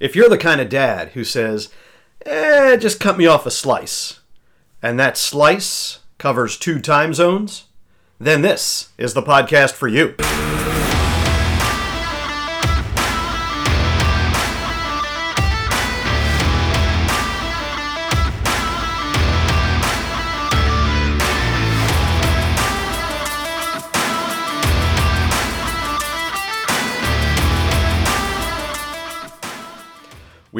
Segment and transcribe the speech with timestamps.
[0.00, 1.68] If you're the kind of dad who says,
[2.24, 4.20] eh, just cut me off a slice,
[4.82, 7.66] and that slice covers two time zones,
[8.18, 10.14] then this is the podcast for you.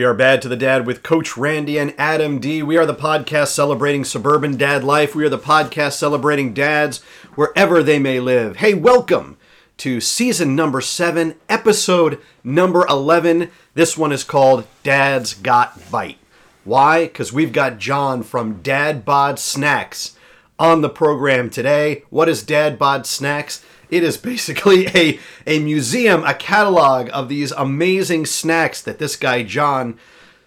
[0.00, 2.62] We are Bad to the Dad with Coach Randy and Adam D.
[2.62, 5.14] We are the podcast celebrating suburban dad life.
[5.14, 7.02] We are the podcast celebrating dads
[7.34, 8.56] wherever they may live.
[8.56, 9.36] Hey, welcome
[9.76, 13.50] to season number seven, episode number 11.
[13.74, 16.16] This one is called Dad's Got Bite.
[16.64, 17.04] Why?
[17.04, 20.16] Because we've got John from Dad Bod Snacks
[20.58, 22.04] on the program today.
[22.08, 23.62] What is Dad Bod Snacks?
[23.90, 29.42] It is basically a, a museum, a catalog of these amazing snacks that this guy,
[29.42, 29.98] John,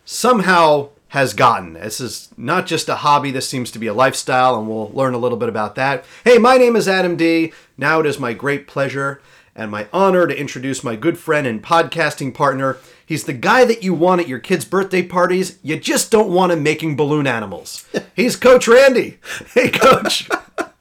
[0.05, 1.73] somehow has gotten.
[1.73, 5.13] This is not just a hobby, this seems to be a lifestyle, and we'll learn
[5.13, 6.05] a little bit about that.
[6.23, 7.53] Hey, my name is Adam D.
[7.77, 9.21] Now it is my great pleasure
[9.55, 12.77] and my honor to introduce my good friend and podcasting partner.
[13.05, 15.59] He's the guy that you want at your kids' birthday parties.
[15.61, 17.85] You just don't want him making balloon animals.
[18.15, 19.19] He's Coach Randy.
[19.53, 20.29] Hey, Coach.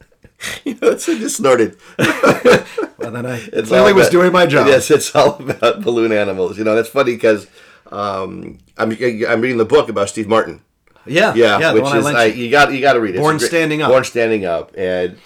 [0.65, 1.77] You know, it's I just snorted.
[1.99, 4.67] well, then I It's clearly was about- doing my job.
[4.67, 6.59] Yes, it's all about balloon animals.
[6.59, 7.47] You know, that's funny because
[7.91, 10.63] um, I'm I'm reading the book about Steve Martin.
[11.05, 12.45] Yeah, Yeah, yeah, which I is I, you.
[12.45, 13.19] you got you got to read it.
[13.19, 13.91] Born great- Standing Up.
[13.91, 15.19] Born standing up, and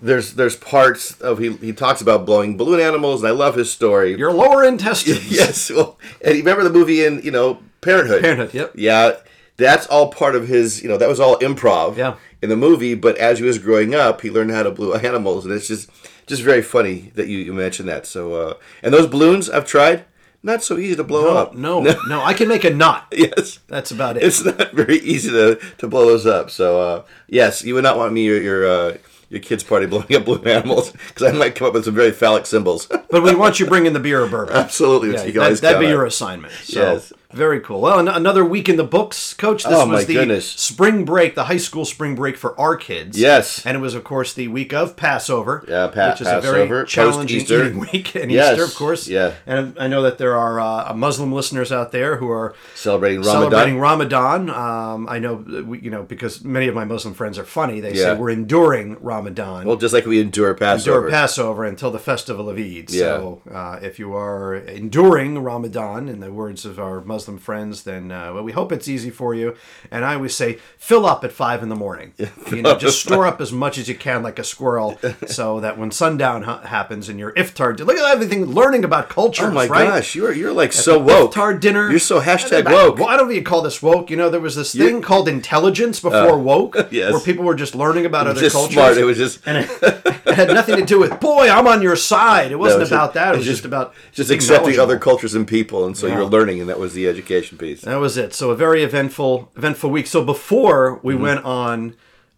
[0.00, 3.70] there's there's parts of he he talks about blowing balloon animals, and I love his
[3.72, 4.16] story.
[4.18, 5.30] Your lower intestines.
[5.30, 8.20] yes, well, and you remember the movie in you know Parenthood.
[8.22, 8.72] Parenthood, yep.
[8.74, 9.12] Yeah,
[9.56, 10.82] that's all part of his.
[10.82, 11.96] You know, that was all improv.
[11.96, 12.16] Yeah.
[12.42, 15.44] In the movie, but as he was growing up, he learned how to blow animals,
[15.46, 15.88] and it's just
[16.26, 18.04] just very funny that you, you mentioned that.
[18.06, 20.04] So, uh, and those balloons I've tried,
[20.42, 21.54] not so easy to blow up.
[21.66, 23.06] No, no, I can make a knot.
[23.16, 23.60] Yes.
[23.68, 24.24] That's about it.
[24.24, 26.50] It's not very easy to, to blow those up.
[26.50, 28.96] So, uh, yes, you would not want me your your, uh,
[29.28, 32.10] your kids' party blowing up balloon animals because I might come up with some very
[32.12, 32.86] phallic symbols.
[32.86, 34.56] but we want you bringing the beer or bourbon.
[34.56, 35.92] Absolutely, Yeah, that, that'd be on.
[35.92, 36.52] your assignment.
[36.54, 37.12] So, Yes.
[37.32, 37.80] Very cool.
[37.80, 39.64] Well, an- another week in the books, Coach.
[39.64, 40.46] This Oh, was the goodness.
[40.48, 43.18] spring break, the high school spring break for our kids.
[43.18, 43.64] Yes.
[43.64, 45.64] And it was, of course, the week of Passover.
[45.68, 48.14] Yeah, Pa- Which is a Passover, very challenging eating week.
[48.14, 49.08] And Yes, Easter, of course.
[49.08, 49.32] yeah.
[49.46, 53.50] And I know that there are uh, Muslim listeners out there who are Celebrating Ramadan.
[53.50, 54.50] celebrating Ramadan.
[54.50, 55.34] Um, I know,
[55.66, 57.80] we, you know, because many of my Muslim friends are funny.
[57.80, 59.66] They say we're enduring Ramadan.
[59.66, 60.98] Well, just like we endure Passover.
[60.98, 62.90] endure Passover until the festival of Eid.
[62.90, 63.00] Yeah.
[63.16, 68.10] So, uh, if you are enduring Ramadan, in the words of our Muslim friends, then
[68.10, 69.56] uh, well, we hope it's easy for you.
[69.90, 72.12] And I always say, fill up at five in the morning.
[72.18, 75.60] Yeah, you know, just store up as much as you can, like a squirrel, so
[75.60, 79.46] that when sundown ha- happens and your iftar, look at everything, learning about cultures.
[79.46, 79.86] Oh my right?
[79.88, 81.32] gosh, you're you're like so woke.
[81.34, 81.90] Iftar dinner.
[81.90, 82.98] You're so hashtag I- woke.
[82.98, 84.10] Well, I don't think you call this woke.
[84.10, 87.12] You know, there was this thing called intelligence before woke, yes.
[87.12, 88.74] where people were just learning about other just cultures.
[88.74, 88.96] smart.
[88.98, 89.70] It was just and it,
[90.26, 92.90] it had nothing to do with boy i'm on your side it wasn't No, it's
[92.90, 96.06] about just- that it was just, about just accepting other cultures and people, and so
[96.06, 96.16] Yeah.
[96.16, 97.80] you're learning, and that was the education piece.
[97.82, 101.22] that was it so a very eventful eventful week so before we Mm-hmm.
[101.28, 101.76] went on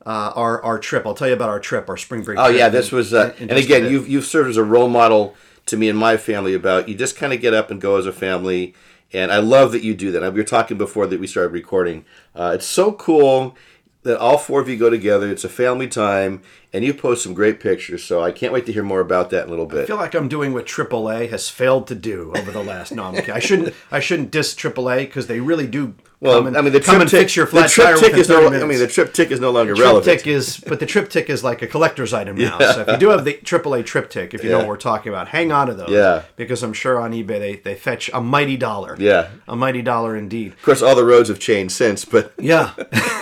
[0.07, 2.69] uh, our our trip i'll tell you about our trip our spring break Oh yeah,
[2.69, 5.35] this was, uh, in and again, you've you've served as a role model
[5.71, 8.05] to me and my family about you just kind of get up and go as
[8.07, 8.75] a family,
[9.15, 10.21] and I love that you do that.
[10.35, 12.05] We were talking before that we started recording.
[12.39, 13.57] Uh, it's so cool
[14.05, 15.29] that all four of you go together.
[15.31, 16.43] It's a family time,
[16.73, 18.05] and you post some great pictures.
[18.05, 19.85] So I can't wait to hear more about that in a little bit.
[19.85, 22.93] I feel like I'm doing what AAA has failed to do over the last.
[22.93, 23.31] No, I'm kidding.
[23.33, 23.75] I shouldn't.
[23.91, 25.95] I shouldn't diss AAA because they really do.
[26.21, 28.29] Well, come and, I mean, the come and TripTik, fix your flat the TripTik is
[28.31, 28.49] no.
[28.49, 30.07] 30 I mean, the TripTik is no longer relevant.
[30.21, 32.59] TripTik is, but the TripTik is like a collector's item now.
[32.59, 35.29] So if you do have the AAA TripTik, if you know what we're talking about,
[35.29, 35.91] hang on to those.
[35.91, 36.23] Yeah.
[36.37, 38.97] Because I'm sure on eBay they, they fetch a mighty dollar.
[38.99, 39.31] Yeah.
[39.49, 40.53] A mighty dollar indeed.
[40.53, 42.73] Of course, all the roads have changed since, but Yeah.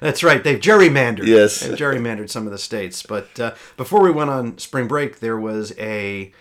[0.00, 0.42] That's right.
[0.42, 1.26] They've gerrymandered.
[1.26, 1.60] Yes.
[1.60, 3.02] They've gerrymandered some of the states.
[3.02, 6.32] But uh, before we went on spring break, there was a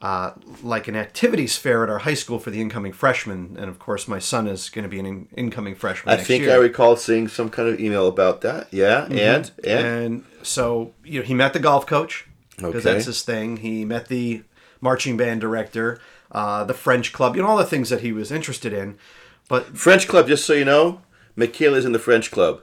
[0.00, 0.30] uh,
[0.62, 4.06] like an activities fair at our high school for the incoming freshmen, and of course,
[4.06, 6.12] my son is going to be an in- incoming freshman.
[6.12, 6.52] I next think year.
[6.52, 8.68] I recall seeing some kind of email about that.
[8.72, 9.18] Yeah, Mm-hmm.
[9.18, 12.26] and and And so, you know, he met the golf coach
[12.56, 12.92] because Okay.
[12.92, 13.56] that's his thing.
[13.56, 14.44] He met the
[14.80, 16.00] marching band director,
[16.30, 18.96] uh, the French club, you know, all the things that he was interested in.
[19.48, 20.28] But French club.
[20.28, 21.00] Just so you know,
[21.34, 22.60] Michaela's in the French club,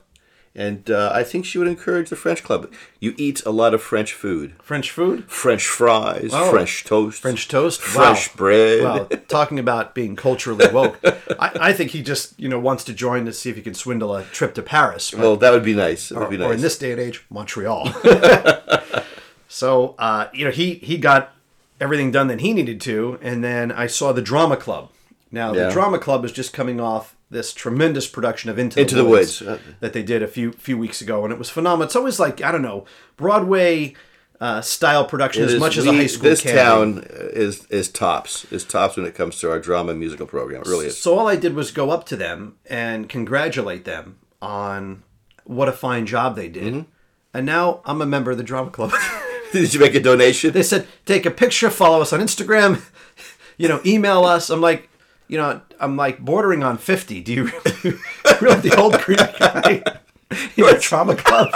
[0.55, 2.71] and uh, I think she would encourage the French club.
[2.99, 6.49] You eat a lot of French food, French food, French fries, Oh.
[6.51, 8.35] French toast, French toast, fresh wow.
[8.37, 8.83] bread.
[8.83, 12.93] Well, talking about being culturally woke, I, I think he just you know wants to
[12.93, 15.11] join to see if he can swindle a trip to Paris.
[15.11, 16.09] But- Well, that would be nice.
[16.09, 17.91] That would or, be or in this day and age, Montreal.
[19.47, 21.31] so uh, you know he he got
[21.79, 24.89] everything done that he needed to, and then I saw the drama club.
[25.31, 25.65] Now Yeah.
[25.67, 29.41] the drama club is just coming off this tremendous production of Into, Into the Woods.
[29.41, 31.85] Uh, that they did a few few weeks ago, and it was phenomenal.
[31.85, 32.85] It's always like I don't know
[33.17, 33.93] Broadway
[34.39, 37.89] uh, style production It as much as a high school This can town is is
[37.89, 38.51] tops.
[38.51, 40.61] Is tops when it comes to our drama musical program.
[40.61, 40.97] It really is.
[40.97, 45.03] So all I did was go up to them and congratulate them on
[45.43, 46.73] what a fine job they did.
[46.73, 46.89] Mm-hmm.
[47.33, 48.93] And now I'm a member of the drama club.
[49.51, 50.51] Did you make a donation?
[50.51, 52.81] they said take a picture, follow us on Instagram,
[53.57, 54.49] you know, email us.
[54.49, 54.89] I'm like,
[55.27, 57.21] you know, I'm like bordering on 50.
[57.21, 57.97] Do you really,
[58.41, 59.83] really the old Greek guy?
[60.55, 61.49] You're a drama club.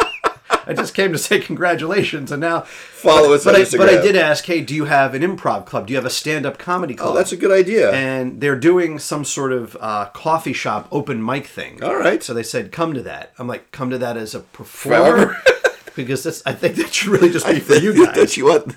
[0.65, 4.01] I just came to say congratulations, and now Follow us But on I, but I
[4.01, 5.87] did ask, hey, do you have an improv club?
[5.87, 7.09] Do you have a stand-up comedy club?
[7.11, 7.91] Oh, that's a good idea.
[7.91, 11.81] and they're doing some sort of uh, coffee shop open mic thing.
[11.83, 12.21] All right.
[12.21, 15.37] So they said, "Come to that." I'm like, "Come to that as a performer,"
[15.95, 18.15] because this, I think that should really just be for you guys.
[18.15, 18.75] Don't you want?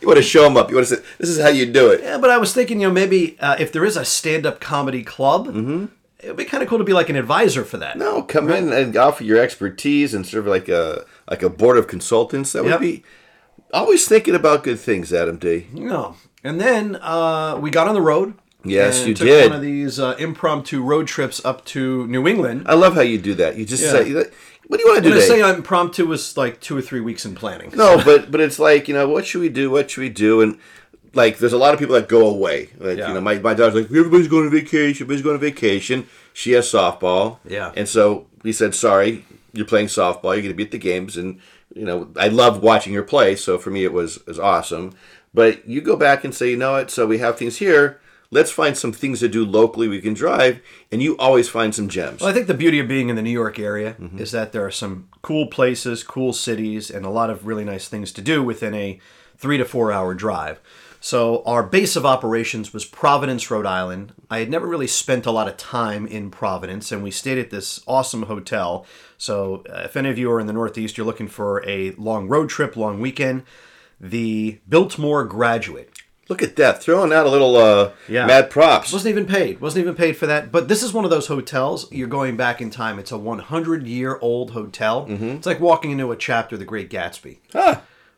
[0.00, 0.70] You want to show them up.
[0.70, 2.80] You want to say, "This is how you do it." Yeah, but I was thinking,
[2.80, 5.48] you know, maybe uh, if there is a stand-up comedy club,
[6.18, 7.90] it would be kind of cool to be like an advisor for that.
[7.90, 7.98] Mm-hmm.
[8.00, 11.86] No, come in and offer your expertise and serve like a like a board of
[11.86, 12.52] consultants.
[12.52, 13.02] That would be
[13.72, 15.66] always thinking about good things, Adam D.
[15.72, 16.16] No.
[16.42, 18.34] And then uh, we got on the road.
[18.64, 19.50] Yes, you did.
[19.50, 22.64] One of these uh, impromptu road trips up to New England.
[22.66, 23.56] I love how you do that.
[23.56, 23.90] You just Yeah.
[23.92, 24.24] say,
[24.70, 27.24] "What do you want to do today?" say impromptu was like two or three weeks
[27.26, 27.72] in planning.
[27.74, 29.68] No, but but it's like you know what should we do?
[29.70, 30.40] What should we do?
[30.40, 30.58] And
[31.12, 32.68] like there's a lot of people that go away.
[32.78, 33.08] Like Yeah.
[33.08, 35.04] you know, my my daughter's like everybody's going on vacation.
[35.04, 36.06] Everybody's going on vacation.
[36.32, 37.38] She has softball.
[37.44, 37.72] Yeah.
[37.76, 40.32] And so we said, sorry, you're playing softball.
[40.34, 41.40] You're going to be at the games, and
[41.74, 43.34] you know I love watching her play.
[43.36, 44.92] So for me, it was it was awesome.
[45.34, 46.90] But you go back and say, you know what?
[46.90, 48.00] So we have things here.
[48.32, 49.88] Let's find some things to do locally.
[49.88, 50.60] We can drive,
[50.92, 52.20] and you always find some gems.
[52.20, 54.18] Well, I think the beauty of being in the New York area Mm-hmm.
[54.18, 57.88] is that there are some cool places, cool cities, and a lot of really nice
[57.88, 59.00] things to do within a
[59.36, 60.60] three to four hour drive.
[61.02, 64.12] So our base of operations was Providence, Rhode Island.
[64.30, 67.50] I had never really spent a lot of time in Providence, and we stayed at
[67.50, 68.86] this awesome hotel.
[69.16, 72.28] So uh, if any of you are in the Northeast, you're looking for a long
[72.28, 73.42] road trip, long weekend,
[73.98, 75.90] the Biltmore Graduate.
[76.30, 78.24] Look at that, throwing out a little uh, Yeah.
[78.24, 78.92] mad props.
[78.92, 79.60] Wasn't even paid.
[79.60, 80.52] Wasn't even paid for that.
[80.52, 81.90] But this is one of those hotels.
[81.90, 83.00] You're going back in time.
[83.00, 85.06] It's a 100 year old hotel.
[85.06, 85.28] Mm-hmm.
[85.30, 87.38] It's like walking into a chapter of The Great Gatsby.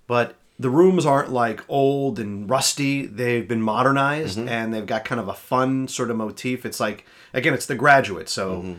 [0.06, 3.06] But the rooms aren't like old and rusty.
[3.06, 4.48] They've been modernized mm-hmm.
[4.48, 6.66] and they've got kind of a fun sort of motif.
[6.66, 8.74] It's like again, it's The Graduate, so mm-hmm.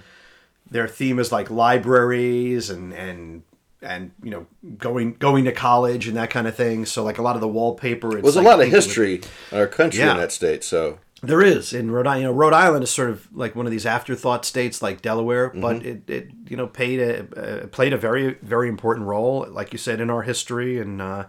[0.70, 3.42] their theme is like libraries and and
[3.84, 4.48] and you know
[4.78, 6.86] going going to college and that kind of thing.
[6.86, 8.18] So like a lot of the wallpaper.
[8.18, 9.22] It's There's like a lot of with- history
[9.52, 10.12] in our country Yeah.
[10.12, 10.64] in that state.
[10.64, 12.22] So there is in Rhode Island.
[12.24, 15.50] You know, Rhode Island is sort of like one of these afterthought states, like Delaware,
[15.50, 19.72] but it, it you know paid a uh, played a very very important role, like
[19.72, 21.26] you said, in our history and uh,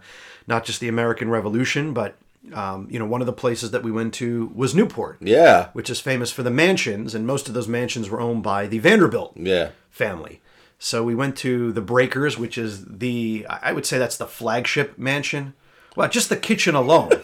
[0.47, 2.15] not just the American Revolution, but
[2.53, 5.89] um, you know one of the places that we went to was Newport, yeah, which
[5.89, 9.33] is famous for the mansions, and most of those mansions were owned by the Vanderbilt
[9.37, 9.69] yeah.
[9.89, 10.41] family.
[10.85, 14.99] So we went to the Breakers, which is the I would say that's the flagship
[14.99, 15.55] mansion.
[15.95, 17.09] Well, just the kitchen alone.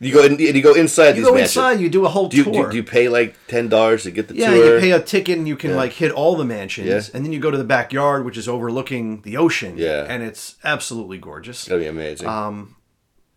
[0.00, 1.56] You go in, and you go inside You these go mansions.
[1.56, 2.70] inside, you do a whole Do you, tour.
[2.70, 4.42] do, you pay like ten dollars to get the tour?
[4.42, 4.74] Yeah, tour?
[4.74, 7.00] you pay a ticket and you can like hit all the mansions, Yeah.
[7.14, 9.76] and then you go to the backyard, which is overlooking the ocean.
[9.78, 10.06] Yeah.
[10.08, 11.66] and it's absolutely gorgeous.
[11.66, 12.26] That'd be amazing.
[12.26, 12.73] Um,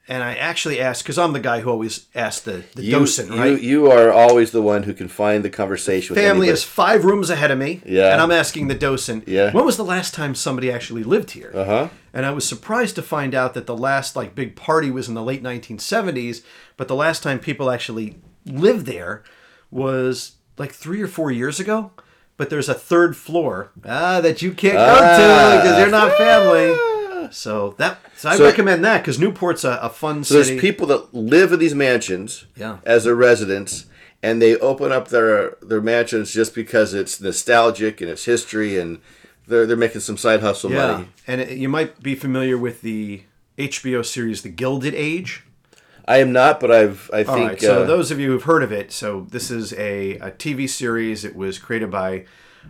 [0.09, 3.29] And I actually asked because I'm the guy who always asks the, the you, docent,
[3.31, 3.59] right?
[3.61, 6.51] you are always the one who can find the conversation with Family anybody.
[6.53, 8.13] is five rooms ahead of me, Yeah.
[8.13, 9.51] and I'm asking the docent, Yeah.
[9.51, 11.51] when was the last time somebody actually lived here?
[11.53, 11.89] Uh-huh.
[12.13, 15.13] And I was surprised to find out that the last like big party was in
[15.13, 16.41] the late 1970s,
[16.77, 18.15] but the last time people actually
[18.45, 19.23] lived there
[19.69, 21.91] was like three or four years ago.
[22.37, 25.17] But there's a third floor ah, that you can't go Ah.
[25.17, 26.75] to because you're not family.
[27.31, 30.51] So that so I So- recommend that because Newport's a, a fun So city.
[30.51, 32.77] there's people that live in these mansions Yeah.
[32.85, 33.85] as their residents,
[34.23, 38.99] and they open up their their mansions just because it's nostalgic and it's history, and
[39.47, 41.07] they're they're making some side hustle yeah, money.
[41.27, 43.23] and it, you might be familiar with the
[43.57, 45.43] HBO series The Gilded Age.
[46.09, 48.43] I am not, but I've I All think right, so uh, those of you who've
[48.43, 51.25] heard of it, so this is a, a TV series.
[51.25, 52.25] It was created by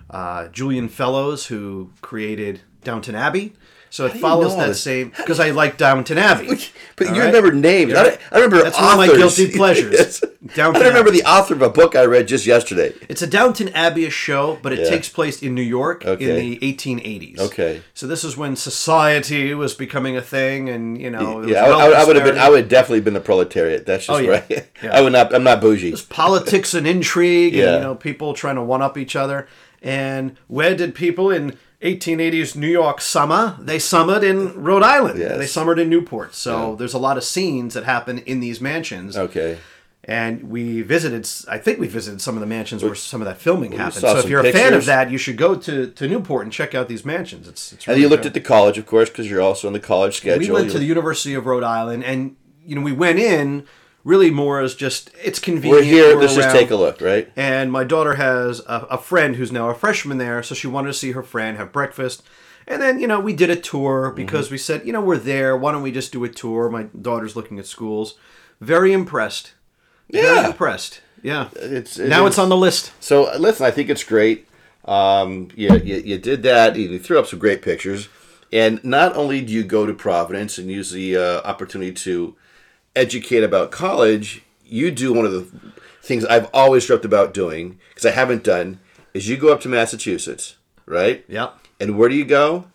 [0.09, 3.53] uh, Julian Fellowes, who created Downton Abbey.
[3.89, 4.81] So it you follows know that this?
[4.81, 6.49] same because I like Downton Abbey.
[6.97, 7.27] But All you right?
[7.27, 7.91] remember names.
[7.91, 8.17] You're I.
[8.31, 9.93] I remember That's one of my guilty pleasures.
[9.93, 10.23] Yes.
[10.55, 11.21] Downton I remember Abbey.
[11.21, 12.91] the author of a book I read just yesterday.
[13.07, 14.89] It's a Downton Abbey show, but it Yeah.
[14.89, 17.39] takes place in New York in the 1880s.
[17.39, 17.81] Okay.
[17.93, 21.77] So this is when society was becoming a thing, and you know, Yeah, I, was
[21.79, 22.37] I, would- I would have been.
[22.39, 23.85] I would definitely been the proletariat.
[23.85, 24.31] That's just Oh, yeah.
[24.49, 24.67] right.
[24.81, 24.95] Yeah.
[24.97, 25.33] I would not.
[25.35, 25.93] I'm not bougie.
[26.09, 29.47] politics and intrigue and you know people trying to one up each other
[29.83, 35.37] and where did people in 1880s New York summer they summered in Rhode Island Yes.
[35.37, 39.15] they summered in Newport so there's a lot of scenes that happen in these mansions
[39.17, 39.57] Okay.
[40.09, 43.39] And we visited, I think we visited some of the mansions where some of that
[43.39, 43.95] filming happened.
[43.95, 46.73] So if you're a fan of that, you should go to, to Newport and check
[46.73, 47.45] out these mansions.
[47.45, 49.81] It's, it's And you looked at the college, of course, because you're also in the
[49.81, 50.39] college schedule.
[50.39, 53.65] We went You- to the University of Rhode Island, and you know we went in
[54.07, 55.81] really more as just it's convenient.
[55.81, 56.15] We're here.
[56.15, 57.29] we're Let's just take a look, right?
[57.35, 60.87] And my daughter has a, a friend who's now a freshman there, so she wanted
[60.87, 62.23] to see her friend, have breakfast.
[62.69, 65.55] And then, you know, we did a tour because we said, you know, we're there.
[65.55, 66.69] Why don't we just do a tour?
[66.69, 68.15] My daughter's looking at schools.
[68.59, 69.53] Very impressed.
[70.11, 70.47] Very Yeah.
[70.47, 71.01] impressed.
[71.21, 71.49] Yeah.
[71.55, 72.91] It's it now is- it's on the list.
[72.99, 74.47] So listen, I think it's great.
[74.85, 76.75] Um, you, you, you did that.
[76.77, 78.07] You threw up some great pictures,
[78.53, 82.35] and not only do you go to Providence and use the uh, opportunity to
[82.97, 85.47] educate about college, you do one of the
[86.01, 88.79] things I've always dreamt about doing because I haven't done.
[89.13, 91.25] Is you go up to Massachusetts, right?
[91.27, 91.57] Yep.
[91.79, 92.65] And where do you go?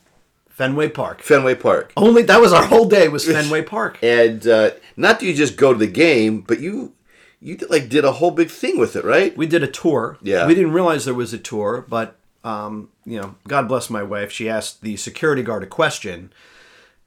[0.48, 1.22] Fenway Park.
[1.22, 1.92] Fenway Park.
[1.96, 3.98] Only that was our whole day was Fenway Park.
[4.02, 6.92] And uh, not do you just go to the game, but you
[7.40, 9.36] you did, like did a whole big thing with it, right?
[9.36, 10.18] we did a tour.
[10.22, 10.46] Yeah.
[10.46, 14.30] We didn't realize there was a tour, but um, you know, God bless my wife.
[14.30, 16.32] She asked the security guard a question,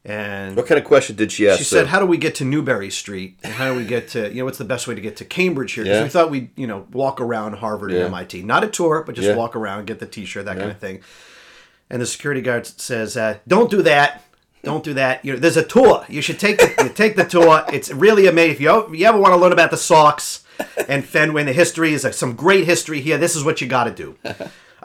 [0.06, 1.58] and What kind of question did she ask?
[1.58, 1.88] she said?
[1.88, 3.38] "How do we get to Newbury Street?
[3.44, 5.26] And how do we get to you know what's the best way to get to
[5.26, 6.04] Cambridge here?" Because Yeah.
[6.04, 7.98] we thought we'd you know walk around Harvard Yeah.
[8.06, 9.36] and MIT, not a tour, but just Yeah.
[9.36, 11.00] walk around, get the T-shirt, that kind of thing.
[11.90, 14.22] And the security guard says, uh, "Don't do that."
[14.64, 15.24] Don't do that.
[15.24, 16.06] You know, there's a tour.
[16.10, 17.64] You should take the take the tour.
[17.72, 18.54] It's really amazing.
[18.56, 20.40] If you, if you ever want to learn about the Sox
[20.88, 23.20] and Fenway and the history, is like some great history here.
[23.20, 24.16] This is what you got to do.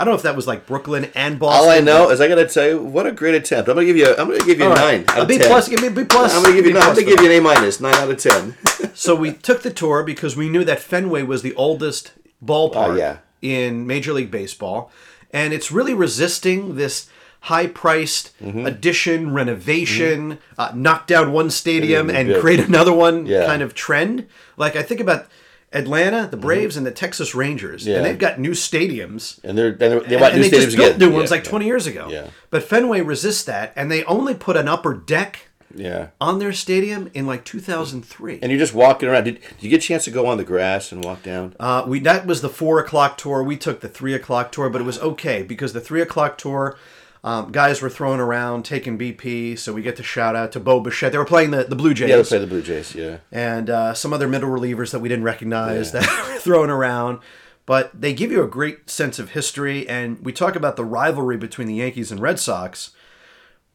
[0.00, 1.62] I don't know if that was like Brooklyn and Boston.
[1.64, 3.68] All I know is I got to tell you, what a great attempt.
[3.68, 4.06] I'm gonna give you.
[4.06, 5.06] A, I'm gonna give you a right.
[5.06, 5.16] nine.
[5.16, 5.46] out A B 10.
[5.46, 5.68] plus.
[5.68, 6.34] Give me a B plus.
[6.34, 6.72] I'm gonna give you.
[6.72, 7.80] No, I'm gonna give you an A minus.
[7.80, 8.56] Nine out of ten.
[8.94, 12.12] So we took the tour because we knew that Fenway was the oldest
[12.44, 13.18] ballpark Oh, yeah.
[13.40, 14.90] in Major League Baseball,
[15.32, 17.08] and it's really resisting this
[17.42, 18.66] high-priced Mm-hmm.
[18.66, 23.46] addition, renovation, uh, knock down one stadium And and create another one Yeah.
[23.46, 24.26] kind of trend.
[24.56, 25.26] Like I think about
[25.72, 27.90] Atlanta, the Braves, and the Texas Rangers, Mm-hmm.
[27.90, 27.96] Yeah.
[27.98, 29.38] and they've got new stadiums.
[29.44, 31.08] And they're, and they're they And, want and new they stadiums just built again.
[31.10, 32.08] new ones Yeah, like 20 years ago.
[32.10, 32.26] Yeah.
[32.50, 36.08] But Fenway resists that, and they only put an upper deck Yeah.
[36.20, 38.40] on their stadium in like 2003.
[38.42, 39.24] And you're just walking around.
[39.24, 41.54] Did, did you get a chance to go on the grass and walk down?
[41.60, 43.42] Uh, we that was the four o'clock tour.
[43.44, 46.76] We took the three o'clock tour, but it was okay because the three o'clock tour,
[47.22, 49.58] um, guys were throwing around, taking BP.
[49.58, 51.12] So we get to shout out to Bo Bichette.
[51.12, 52.94] They were playing the, the Blue Jays yeah, to play the Blue Jays.
[52.94, 53.18] Yeah.
[53.30, 57.18] and uh, some other middle relievers that we didn't recognize that were thrown around.
[57.66, 61.36] But they give you a great sense of history, and we talk about the rivalry
[61.36, 62.90] between the Yankees and Red Sox,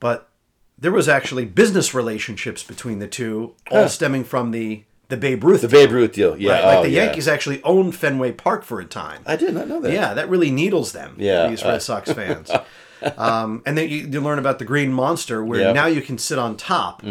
[0.01, 0.27] but
[0.77, 3.87] there was actually business relationships between the two, all Huh.
[3.87, 5.61] stemming from the the Babe Ruth.
[5.61, 6.35] The Babe Ruth deal.
[6.35, 6.53] Yeah.
[6.53, 7.03] Right, like oh, the yeah.
[7.05, 9.21] Yankees actually owned Fenway Park for a time.
[9.25, 9.93] I did not know that.
[9.93, 11.15] Yeah, that really needles them.
[11.19, 12.49] Yeah, these uh, Red Sox fans.
[13.17, 15.67] um, and then you, you learn about the Green Monster, where Yep.
[15.67, 15.75] Mm-hmm.
[15.75, 17.01] now you can sit on top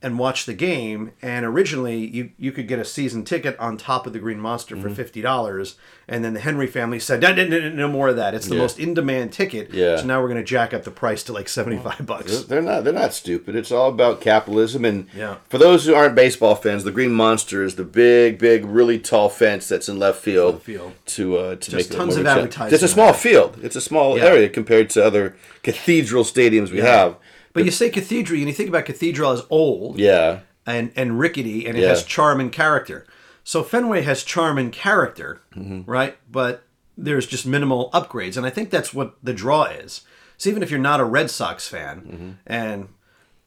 [0.00, 1.10] and watch the game.
[1.22, 4.76] And originally, you you could get a season ticket on top of the Green Monster
[4.76, 4.88] Mm-hmm.
[4.88, 5.76] for fifty dollars.
[6.10, 8.32] And then the Henry family said, no, no, no, no, more of that.
[8.34, 8.62] It's the Yeah.
[8.62, 9.74] most in demand ticket.
[9.74, 9.96] Yeah.
[9.98, 12.44] So now we're going to jack up the price to like seventy five bucks.
[12.44, 12.84] They're not.
[12.84, 13.54] They're not stupid.
[13.54, 14.84] It's all about capitalism.
[14.86, 15.36] And Yeah.
[15.50, 19.28] for those who aren't baseball fans, the Green Monster is the big, big, really tall
[19.28, 20.54] fence that's in left field.
[20.54, 20.92] Left field.
[21.06, 23.58] To uh, to make it tons more of a- advertising It's a small field.
[23.62, 24.24] It's a small Yeah.
[24.26, 27.16] area compared to other cathedral stadiums we have.
[27.52, 29.98] But you say cathedral, and you think about cathedral as old.
[29.98, 30.40] Yeah.
[30.66, 31.88] and and rickety, and it Yeah.
[31.88, 33.06] has charm and character.
[33.42, 35.90] So Fenway has charm and character, Mm-hmm.
[35.90, 36.16] right?
[36.30, 36.62] But
[36.96, 40.02] there's just minimal upgrades, and I think that's what the draw is.
[40.36, 42.30] So even if you're not a Red Sox fan, Mm-hmm.
[42.46, 42.88] and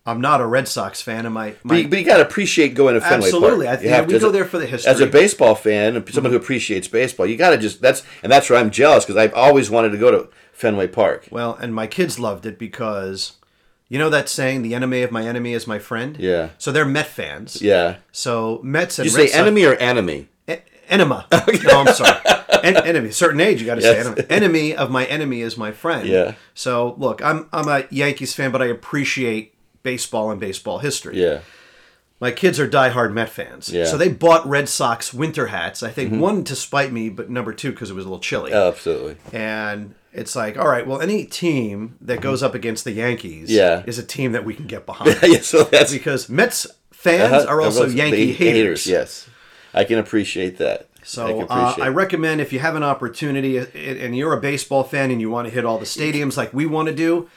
[0.04, 2.74] I'm not a Red Sox fan, and my, But you, but you got to appreciate
[2.74, 3.82] going to Fenway absolutely, Park.
[3.82, 4.92] Think have we to- go there for the history.
[4.92, 8.32] As a baseball fan and someone who appreciates baseball, you got to just that's and
[8.32, 11.28] that's where I'm jealous because I've always wanted to go to Fenway Park.
[11.30, 13.34] well, and my kids loved it because.
[13.92, 16.50] You know that saying, "The enemy of my enemy is my friend." Yeah.
[16.58, 17.62] So they're Met fans.
[17.62, 17.98] Yeah.
[18.14, 20.30] So Mets and You Red say Sox- enemy or enemy?
[20.48, 21.28] E- enema.
[21.68, 22.18] No, I'm sorry.
[22.64, 23.12] En- enemy.
[23.12, 23.94] Certain age, you got to Yes.
[23.96, 24.22] say enemy.
[24.30, 26.08] Enemy of my enemy is my friend.
[26.08, 26.36] Yeah.
[26.54, 31.20] So look, I'm I'm a Yankees fan, but I appreciate baseball and baseball history.
[31.22, 31.40] Yeah.
[32.22, 33.68] My kids are diehard Met fans.
[33.70, 33.82] Yeah.
[33.84, 33.92] Mm-hmm.
[33.92, 35.82] So they bought Red Sox winter hats.
[35.84, 38.54] I think one to spite me, but number two because it was a little chilly.
[38.54, 39.18] Oh, absolutely.
[39.34, 43.84] And it's like, all right, well, any team that goes up against the Yankees Yeah.
[43.88, 45.18] is a team that we can get behind.
[45.24, 45.40] yeah.
[45.42, 47.46] So that's because Mets fans Uh-huh.
[47.52, 48.86] are also Yankee the haters.
[48.86, 49.28] Yes,
[49.74, 50.82] I can appreciate that.
[50.82, 54.84] I So can uh, I recommend if you have an opportunity and you're a baseball
[54.84, 57.28] fan and you want to hit all the stadiums like we want to do,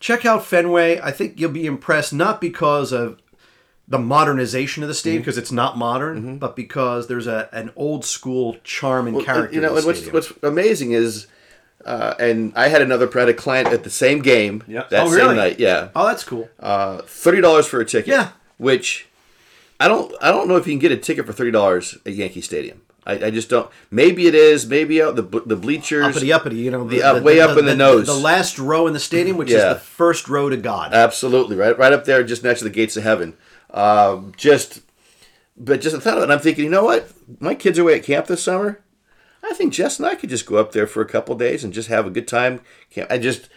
[0.00, 1.00] check out Fenway.
[1.00, 3.18] I think you'll be impressed not because of
[3.86, 5.24] the modernization of the stadium Mm-hmm.
[5.26, 9.54] because it's not modern, but because there's a an old school charm and Well, character.
[9.54, 11.26] You know, and what's what's amazing is,
[11.84, 14.84] uh, and I had another I had a client at the same game Yeah.
[14.90, 15.36] that Oh, same really?
[15.36, 15.58] night.
[15.60, 16.48] Yeah, oh, that's cool.
[16.60, 18.08] uh, thirty dollars for a ticket.
[18.08, 18.28] Yeah.
[18.56, 19.06] which
[19.80, 22.14] I don't I don't know if you can get a ticket for thirty dollars at
[22.14, 22.80] Yankee Stadium.
[23.06, 23.68] I, I just don't.
[23.90, 24.66] Maybe it is.
[24.66, 26.06] Maybe out the the bleachers.
[26.06, 28.06] Uppity uppity, you know, the, up- way up in the nose.
[28.06, 30.94] The last row in the stadium, which is the first row to God.
[30.94, 33.34] Absolutely right, right up there, just next to the gates of heaven.
[33.74, 34.80] Um, just,
[35.56, 37.10] but just I thought of it, and I'm thinking, you know what?
[37.40, 38.80] My kids are away at camp this summer.
[39.42, 41.72] I think Jess and I could just go up there for a couple days and
[41.72, 42.60] just have a good time.
[42.90, 43.10] Camp.
[43.10, 43.48] I just,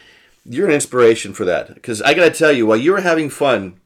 [0.43, 3.29] you're an inspiration for that because I got to tell you, while you were having
[3.29, 3.79] fun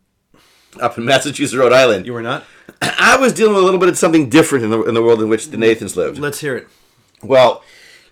[0.79, 2.45] up in Massachusetts, Rhode Island, you were not.
[2.81, 5.21] I was dealing with a little bit of something different in the in the world
[5.21, 6.17] in which the Nathans lived.
[6.17, 6.67] Let's hear it.
[7.21, 7.63] Well,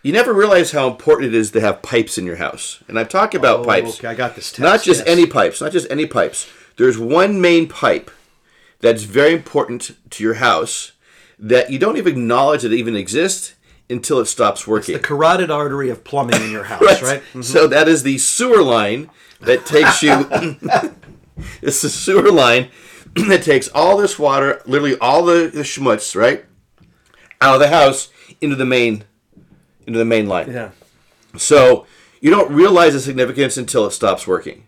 [0.03, 3.09] you never realize how important it is to have pipes in your house, and I've
[3.09, 3.97] talked about Oh, pipes.
[3.97, 5.07] okay, I got this text, Not just yes.
[5.07, 6.47] any pipes, not just any pipes.
[6.79, 8.09] There's one main pipe
[8.79, 10.93] that's very important to your house
[11.37, 13.55] that you don't even acknowledge that it even exists
[13.89, 14.93] until it stops working.
[14.93, 17.21] The carotid artery of plumbing in your house, right?
[17.41, 19.09] So that is the sewer line
[19.41, 20.25] that takes you.
[21.61, 22.69] it's the sewer line
[23.27, 26.45] that takes all this water, literally all the, the schmutz, right,
[27.41, 28.07] out of the house
[28.39, 29.03] into the main,
[29.85, 30.49] into the main line.
[30.49, 30.71] Yeah.
[31.35, 31.85] So
[32.21, 34.65] you don't realize the significance until it stops working.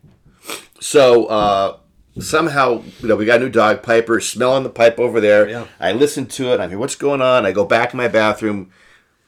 [0.82, 1.78] So uh,
[2.20, 5.48] somehow, you know, we got a new dog, Piper, smelling the pipe over there.
[5.50, 5.68] Yeah.
[5.80, 6.60] I listen to it.
[6.60, 7.46] I hear what's going on.
[7.46, 8.72] I go back in my bathroom.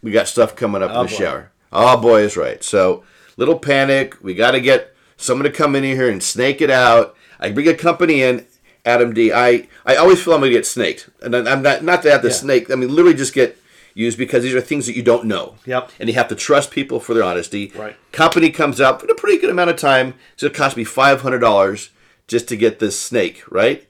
[0.02, 1.18] We got stuff coming up oh, in the boy.
[1.18, 1.52] shower.
[1.72, 2.64] Oh boy, is right.
[2.64, 3.04] So
[3.38, 4.22] little panic.
[4.22, 7.16] We got to get someone to come in here and snake it out.
[7.40, 8.46] I bring a company in.
[8.86, 9.32] Adam D.
[9.32, 12.28] I, I always feel I'm gonna get snaked, and I'm not not to have the
[12.28, 12.34] Yeah.
[12.34, 12.70] snake.
[12.70, 13.58] I mean, literally just get
[13.94, 15.56] used because these are things that you don't know.
[15.66, 15.92] Yep.
[16.02, 17.72] And you have to trust people for their honesty.
[17.74, 17.96] Right.
[18.12, 20.16] Company comes up in a pretty good amount of time.
[20.36, 21.92] So it cost me five hundred dollars
[22.28, 23.44] just to get this snake.
[23.50, 23.88] Right.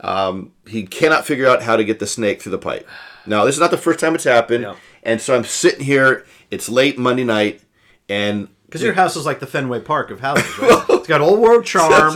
[0.00, 2.88] Um, he cannot figure out how to get the snake through the pipe.
[3.26, 4.62] Now this is not the first time it's happened.
[4.64, 4.76] Yeah.
[5.02, 6.24] And so I'm sitting here.
[6.50, 7.60] It's late Monday night,
[8.08, 10.84] and Because your house is like the Fenway Park of houses, right?
[10.88, 12.14] it's got old world charm,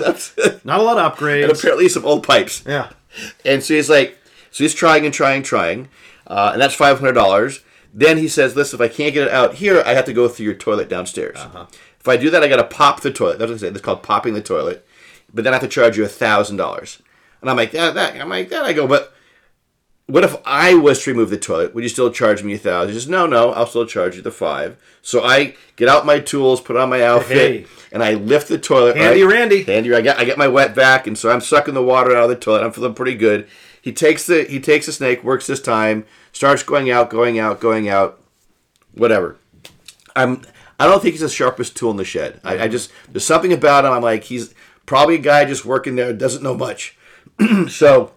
[0.64, 1.42] not a lot of upgrades.
[1.44, 2.62] and apparently some old pipes.
[2.66, 2.90] yeah.
[3.44, 4.16] And so he's like,
[4.50, 5.88] so he's trying and trying, trying,
[6.26, 7.60] uh, and that's five hundred dollars.
[7.92, 10.28] Then he says, "Listen, if I can't get it out here, I have to go
[10.28, 11.38] through your toilet downstairs.
[12.00, 13.38] If I do that, I got to pop the toilet.
[13.38, 13.68] That's what I say.
[13.68, 14.86] It's called popping the toilet.
[15.32, 17.02] But then I have to charge you a thousand dollars."
[17.40, 19.12] And I'm like, "That, that." I'm like, "That." I go, but
[20.06, 21.74] what if I was to remove the toilet?
[21.74, 22.92] Would you still charge me a thousand?
[22.92, 24.76] He says, "No, no, I'll still charge you the five.
[25.00, 27.66] So I get out my tools, put on my outfit, Hey.
[27.90, 28.96] and I lift the toilet.
[28.96, 29.32] Handy right?
[29.32, 29.62] Randy.
[29.62, 32.24] Handy, I get I get my wet vac, and so I'm sucking the water out
[32.24, 32.62] of the toilet.
[32.62, 33.48] I'm feeling pretty good.
[33.80, 37.60] He takes the he takes the snake, works this time, starts going out, going out,
[37.60, 38.20] going out,
[38.92, 39.36] whatever.
[40.14, 40.42] I'm
[40.78, 42.40] I don't think he's the sharpest tool in the shed.
[42.44, 42.72] I, I mm-hmm.
[42.72, 43.92] just there's something about him.
[43.92, 44.54] I'm like he's
[44.86, 46.96] probably a guy just working there, doesn't know much.
[47.68, 48.12] so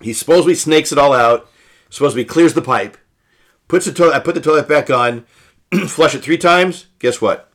[0.00, 1.48] he supposedly snakes it all out.
[1.88, 2.96] Supposedly clears the pipe,
[3.68, 4.14] puts the toilet.
[4.14, 5.24] I put the toilet back on,
[5.86, 6.86] flush it three times.
[6.98, 7.48] Guess what?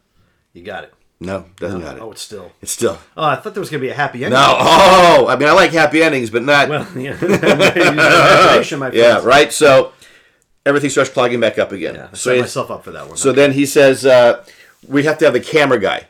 [0.54, 0.94] You got it.
[1.20, 2.02] No, doesn't got it.
[2.02, 2.52] Oh, it's still.
[2.62, 4.40] It's still Oh, I thought there was going to be a happy ending.
[4.40, 4.56] no.
[4.58, 6.68] Oh, I mean, I like happy endings, but not.
[6.68, 7.12] Well, yeah.
[7.12, 7.32] Use your
[7.94, 9.54] imagination, my yeah, right.
[9.54, 9.94] So
[10.66, 11.96] everything starts clogging back up again.
[11.98, 13.18] I so set myself up for that one.
[13.18, 14.44] so then he says, uh,
[14.88, 16.08] we have to have the camera guy.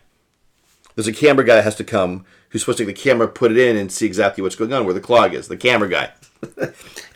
[0.96, 3.52] There's a camera guy that has to come who's supposed to take the camera, put
[3.52, 5.48] it in, and see exactly what's going on, where the clog is.
[5.48, 6.12] The camera guy.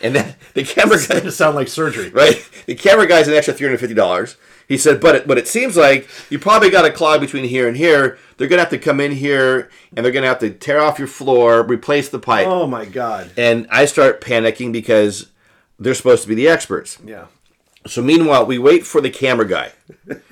[0.02, 2.10] and then the camera guy, it sound like surgery.
[2.14, 2.48] right?
[2.66, 4.38] The camera guy's an extra three hundred fifty dollars.
[4.68, 7.68] He said, but it, but it seems like you probably got a clog between here
[7.68, 8.18] and here.
[8.38, 11.08] They're gonna have to come in here and they're gonna have to tear off your
[11.08, 12.48] floor, replace the pipe.
[12.48, 13.32] Oh my God.
[13.38, 15.28] And I start panicking because
[15.80, 16.98] they're supposed to be the experts.
[17.06, 17.28] Yeah.
[17.88, 19.72] So meanwhile, we wait for the camera guy,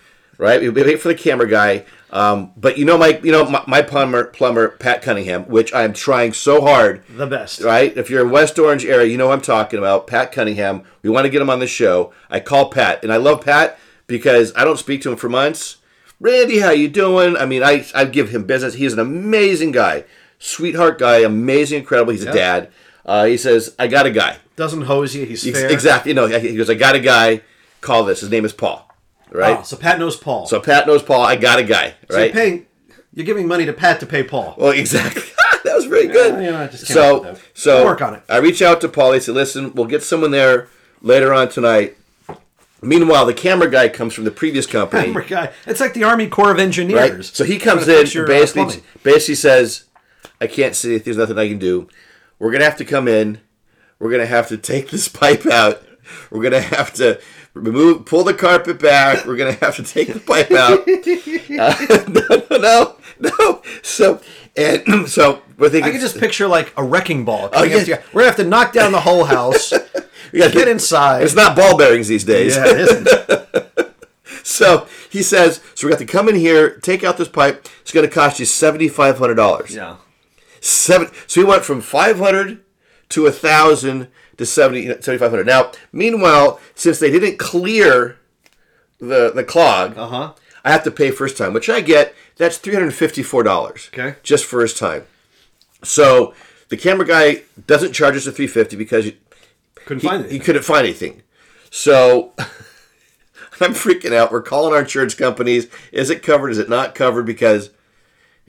[0.43, 0.59] right?
[0.61, 1.85] We wait for the camera guy.
[2.11, 5.93] Um, but you know my, you know my, my plumber, plumber Pat Cunningham, which I'm
[5.93, 7.61] trying so hard, The best.
[7.61, 7.95] right?
[7.97, 10.05] If you're in West Orange area, you know who I'm talking about.
[10.05, 10.83] Pat Cunningham.
[11.01, 12.13] We want to get him on the show.
[12.29, 15.77] I call Pat, and I love Pat because I don't speak to him for months.
[16.19, 17.35] Randy, how you doing?
[17.35, 18.75] I mean, I I give him business.
[18.75, 20.03] He's an amazing guy,
[20.37, 22.11] sweetheart guy, amazing, incredible.
[22.13, 22.69] He's a dad.
[23.05, 24.37] Uh, he says, I got a guy.
[24.55, 25.25] Doesn't hose you.
[25.25, 25.69] He's Ex- fair.
[25.71, 26.13] Exactly.
[26.13, 27.41] No, he goes, I got a guy.
[27.81, 28.21] Call this.
[28.21, 28.87] His name is Paul.
[29.33, 29.57] Right.
[29.59, 30.45] Oh, so Pat knows Paul.
[30.45, 31.21] So Pat knows Paul.
[31.21, 31.95] I got a guy.
[32.09, 32.33] So you're Right.
[32.33, 32.65] paying.
[33.15, 34.55] You're giving money to Pat to pay Paul.
[34.57, 35.23] well, exactly.
[35.63, 36.35] that was very good.
[36.35, 37.43] Yeah, you know, I so, up with that.
[37.59, 38.23] so We'll work on it.
[38.29, 39.13] I reach out to Paul.
[39.13, 40.67] He said, "Listen, we'll get someone there
[41.01, 41.97] later on tonight."
[42.81, 45.05] Meanwhile, the camera guy comes from the previous company.
[45.05, 45.51] Camera guy.
[45.65, 46.63] It's like the Army Corps of right?
[46.63, 47.31] Engineers.
[47.33, 49.85] So he comes in uh, basically, basically says,
[50.41, 51.87] "I can't see there's nothing I can do.
[52.39, 53.39] We're gonna have to come in.
[53.99, 55.81] We're gonna have to take this pipe out.
[56.29, 57.21] We're gonna have to
[57.53, 59.25] remove, pull the carpet back.
[59.25, 60.87] We're gonna have to take the pipe out.
[61.53, 61.75] Uh,
[62.49, 63.61] no, no, no.
[63.83, 64.19] So
[64.55, 65.89] and so we're thinking.
[65.89, 67.49] I can just picture like a wrecking ball.
[67.53, 68.01] Oh, yeah.
[68.11, 69.71] We're gonna have to knock down the whole house.
[70.31, 71.23] we gotta get inside.
[71.23, 72.55] It's not ball bearings these days.
[72.55, 73.07] yeah, it isn't.
[74.43, 77.67] So he says, so we got to come in here, take out this pipe.
[77.81, 79.73] It's going to cost you seventy five hundred dollars.
[79.73, 79.97] Yeah.
[80.59, 81.09] Seven.
[81.27, 82.63] So we went from five hundred
[83.09, 85.45] to a thousand to 70, 7,500.
[85.45, 88.17] Now, meanwhile, since they didn't clear
[88.99, 90.33] the the clog, Uh huh.
[90.65, 92.15] I have to pay first time, which I get.
[92.37, 93.89] That's three hundred fifty four dollars.
[93.93, 94.15] Okay.
[94.23, 95.05] Just first time.
[95.83, 96.33] So
[96.69, 99.17] the camera guy doesn't charge us a three fifty because he,
[99.75, 100.45] Couldn't he, find he anything.
[100.45, 101.21] couldn't find anything.
[101.69, 102.31] So
[103.59, 104.31] I'm freaking out.
[104.31, 105.67] We're calling our insurance companies.
[105.91, 106.49] Is it covered?
[106.49, 107.25] Is it not covered?
[107.25, 107.69] Because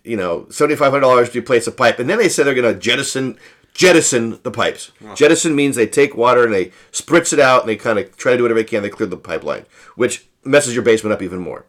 [0.04, 2.54] you know, seventy five hundred dollars to replace a pipe, and then they said they're
[2.54, 3.38] going to jettison
[3.74, 4.92] jettison the pipes.
[5.14, 8.32] Jettison means they take water and they spritz it out and they kind of try
[8.32, 8.82] to do whatever they can.
[8.82, 11.66] They clear the pipeline, which messes your basement up even more.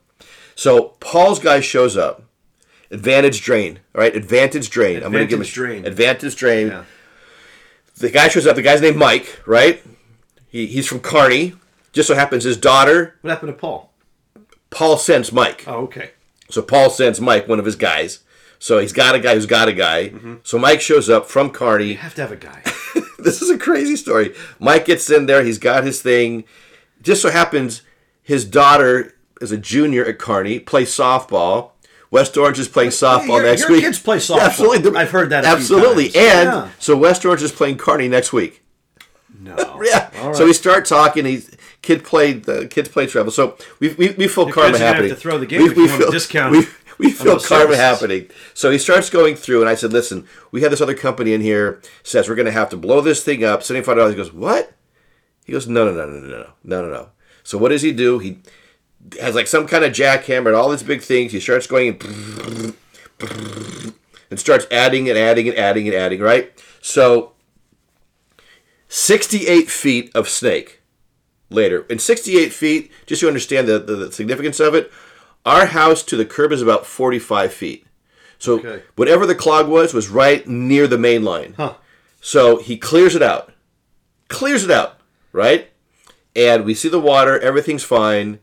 [0.55, 2.23] So Paul's guy shows up.
[2.91, 4.15] Advantage drain, all right?
[4.15, 4.97] Advantage drain.
[4.97, 5.85] I'm going to give him Advantage drain.
[5.85, 6.67] Advantage drain.
[6.67, 6.83] Yeah.
[7.97, 8.55] The guy shows up.
[8.55, 9.83] The guy's named Mike, right?
[10.47, 11.57] He, he's from Kearny.
[11.93, 13.91] Just so happens his daughter, What happened to Paul?
[14.69, 15.63] Paul sends Mike.
[15.65, 16.11] Oh, okay.
[16.49, 18.19] So Paul sends Mike, one of his guys.
[18.65, 20.10] So he's got a guy who's got a guy.
[20.10, 20.36] Mm-hmm.
[20.41, 21.89] So Mike shows up from Kearny.
[21.89, 22.63] You have to have a guy.
[23.19, 24.34] this is a crazy story.
[24.60, 25.43] Mike gets in there.
[25.43, 26.45] He's got his thing.
[26.99, 27.84] Just so happens
[28.23, 31.73] his daughter is a junior at Kearny, plays softball.
[32.10, 33.82] West Orange is playing softball your- next your week.
[33.82, 34.39] kids play softball.
[34.39, 34.97] Absolutely.
[34.97, 36.06] I've heard that a few Absolutely.
[36.08, 36.69] And Yeah.
[36.80, 38.63] so West Orange is playing Kearny next week.
[39.39, 39.56] No.
[39.86, 40.10] Yeah.
[40.21, 40.36] All right.
[40.36, 41.25] So we start talking.
[41.25, 43.32] He's kid played the kids play travel.
[43.32, 45.10] So we we, we feel karma kids are gonna have happening.
[45.10, 46.65] to throw the game you want a discount
[46.99, 48.29] We, feel karma happening.
[48.53, 51.41] So he starts going through, and I said, "Listen, we have this other company in
[51.41, 54.17] here says we're going to have to blow this thing up, seventy five dollars." He
[54.17, 54.71] goes, "What?"
[55.43, 57.10] He goes, "No, no, no, no, no, no, no, no, no."
[57.43, 58.19] So what does he do?
[58.19, 58.39] He
[59.19, 61.31] has like some kind of jackhammer and all these big things.
[61.31, 62.73] He starts going and,
[64.31, 66.21] and starts adding and adding and adding and adding.
[66.21, 66.53] Right.
[66.81, 67.34] So
[68.88, 70.81] 68 feet of snake
[71.49, 71.86] later.
[71.89, 74.91] And 68 feet, just so you understand the, the, the significance of it,
[75.45, 77.86] our house to the curb is about 45 feet.
[78.39, 78.81] So Okay.
[78.95, 81.53] whatever the clog was, was right near the main line.
[81.58, 81.75] Huh.
[82.21, 83.51] So he clears it out.
[84.27, 84.99] Clears it out,
[85.31, 85.69] right?
[86.36, 88.39] And we see the water, everything's fine.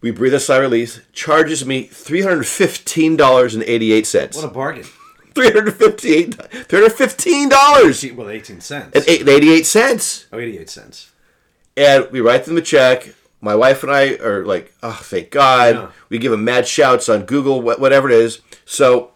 [0.00, 1.00] We breathe a sigh of relief.
[1.12, 4.36] Charges me $315.88.
[4.36, 4.84] What a bargain.
[5.34, 6.36] 358
[6.68, 8.90] $315 Well, 18 cents.
[8.94, 10.26] and eight- 88 cents.
[10.32, 11.08] Oh, 88 cents.
[11.76, 13.14] And we write them a check.
[13.40, 15.74] My wife and I are like, oh, thank God.
[15.74, 15.88] Yeah.
[16.08, 18.40] We give them mad shouts on Google, whatever it is.
[18.64, 19.10] So,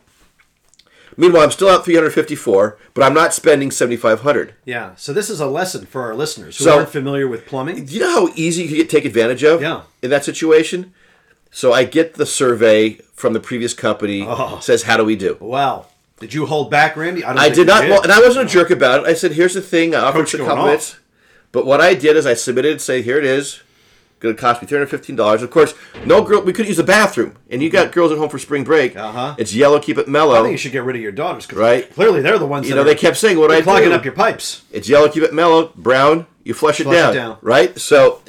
[1.17, 4.55] meanwhile, I'm still out 354, but I'm not spending 7,500.
[4.65, 4.95] Yeah.
[4.97, 7.85] So this is a lesson for our listeners who So- aren't familiar with plumbing.
[7.85, 9.83] Do you know how easy you can get take advantage of Yeah.
[10.03, 10.93] in that situation?
[11.51, 14.25] So I get the survey from the previous company.
[14.27, 14.59] Oh.
[14.63, 15.37] Says, how do we do?
[15.41, 15.87] Wow.
[16.21, 17.23] Did you hold back, Randy?
[17.23, 19.07] don't I did not, well, and I wasn't a jerk about it.
[19.07, 20.95] I said, "Here's the thing." I offered Coach some compliments,
[21.51, 23.59] but what I did is I submitted, say, "Here it is."
[24.23, 25.43] Going to cost me three hundred fifteen dollars.
[25.43, 25.75] Of course,
[26.07, 26.43] no girl.
[26.43, 28.97] We could use the bathroom, and you got girls at home for spring break.
[28.97, 29.35] Uh-huh.
[29.37, 29.81] It's yellow.
[29.81, 30.35] Keep it mellow.
[30.37, 31.93] I think you should get rid of your daughters because Right.
[31.93, 34.15] clearly they're the ones You know, they kept saying, "What I clogging do?" up your
[34.15, 34.63] pipes.
[34.71, 35.09] It's yellow.
[35.09, 35.73] Keep it mellow.
[35.75, 36.27] Brown.
[36.45, 37.37] You flush it, Flush it down, down.
[37.43, 37.77] Right.
[37.81, 38.21] So,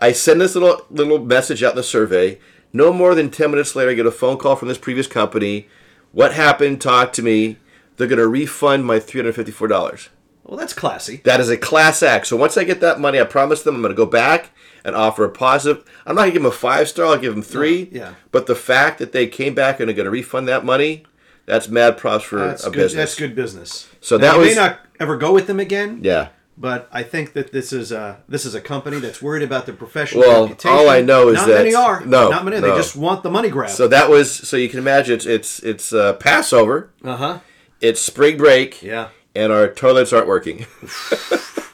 [0.00, 2.40] I send this little little message out in the survey.
[2.72, 5.68] No more than ten minutes later, I get a phone call from this previous company.
[6.10, 6.80] What happened?
[6.80, 7.58] Talk to me.
[7.96, 10.08] They're going to refund my three hundred fifty four dollars.
[10.42, 11.20] Well, that's classy.
[11.24, 12.26] That is a class act.
[12.26, 14.50] So once I get that money, I promise them I'm going to go back
[14.84, 15.84] and offer a positive.
[16.06, 17.06] I'm not going to give them a five star.
[17.06, 17.88] I'll give them three.
[17.92, 18.14] yeah.
[18.32, 21.04] But the fact that they came back and are going to refund that money,
[21.46, 22.76] that's mad props for That's a good.
[22.76, 23.10] business.
[23.10, 23.88] That's good business.
[24.00, 26.00] So Now, that was- may not ever go with them again.
[26.02, 26.28] Yeah.
[26.60, 29.76] But I think that this is a this is a company that's worried about their
[29.76, 30.76] professional Well, reputation.
[30.76, 32.00] all I know is not that- many are.
[32.04, 32.58] no, not many.
[32.60, 32.68] no.
[32.70, 33.70] They just want the money grab.
[33.70, 37.38] So that was so you can imagine it's it's it's uh, Passover, uh huh.
[37.80, 39.10] it's spring break, Yeah.
[39.36, 40.66] and our toilets aren't working.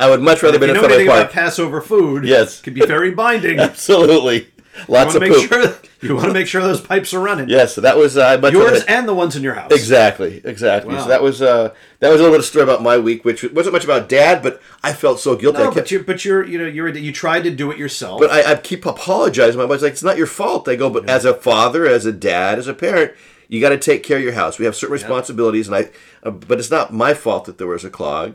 [0.00, 2.60] I would much rather be in a know anything about Passover food, Yes.
[2.60, 3.58] can be very binding.
[3.70, 4.48] Absolutely,
[4.88, 5.48] lots of poop.
[5.48, 7.48] sure you want to make sure those pipes are running.
[7.50, 9.70] Yes, so that was uh, much Yours and the ones in your house.
[9.70, 10.94] Exactly, exactly.
[10.94, 11.02] Wow.
[11.02, 13.42] So that was uh, that was a little bit of story about my week, which
[13.52, 15.58] wasn't much about Dad, but I felt so guilty.
[15.58, 18.20] No, but you but you're you know you're you tried to do it yourself.
[18.20, 19.58] but I, I keep apologizing.
[19.58, 22.12] My wife's like, "It's not your fault." I go, "But as a father, as a
[22.12, 23.12] dad, as a parent,
[23.48, 24.58] you got to take care of your house.
[24.58, 25.90] We have certain responsibilities, and I,
[26.22, 28.34] uh, but it's not my fault that there was a clog.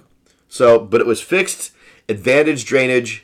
[0.49, 1.71] So, but it was fixed.
[2.07, 3.23] Advantage drainage.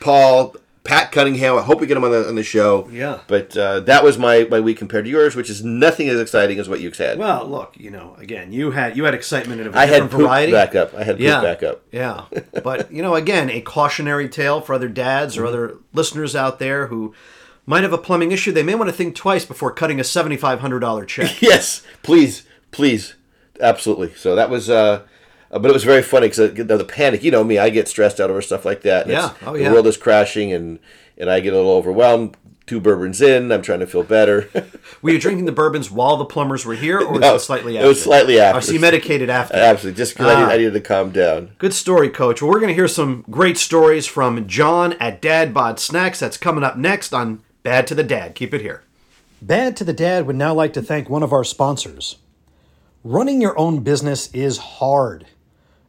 [0.00, 1.58] Paul, Pat Cunningham.
[1.58, 2.88] I hope we get him on the on the show.
[2.90, 3.20] Yeah.
[3.26, 6.58] But uh, that was my my week compared to yours, which is nothing as exciting
[6.58, 7.18] as what you had.
[7.18, 10.10] well, look, you know, again, you had you had excitement of a I had different
[10.12, 10.52] poop variety.
[10.52, 10.94] back up.
[10.94, 11.82] I had poop yeah, back up.
[11.92, 12.24] yeah.
[12.64, 16.86] But you know, again, a cautionary tale for other dads or other listeners out there
[16.86, 17.14] who
[17.66, 18.50] might have a plumbing issue.
[18.52, 21.42] They may want to think twice before cutting a seventy five hundred dollar check.
[21.42, 23.14] Yes, please, please,
[23.60, 24.14] absolutely.
[24.14, 25.02] So that was, uh,
[25.50, 27.22] uh, but it was very funny because the, the panic.
[27.22, 29.06] You know me, I get stressed out over stuff like that.
[29.06, 29.26] Yeah.
[29.30, 30.78] it's- Oh, The world is crashing, and
[31.18, 32.36] and I get a little overwhelmed.
[32.66, 33.50] two bourbons in.
[33.50, 34.48] I'm trying to feel better.
[35.02, 37.84] Were you drinking the bourbons while the plumbers were here, or was it slightly after?
[37.84, 38.58] it was slightly after.
[38.58, 39.56] Oh, so you medicated after.
[39.56, 40.38] Absolutely, just because I, Ah.
[40.46, 41.50] needed, I needed to calm down.
[41.58, 42.40] Good story, Coach.
[42.40, 46.20] Well, we're going to hear some great stories from John at Dad Bod Snacks.
[46.20, 48.36] That's coming up next on Bad to the Dad.
[48.36, 48.84] Keep it here.
[49.42, 52.16] Bad to the Dad would now like to thank one of our sponsors.
[53.02, 55.26] Running your own business is hard.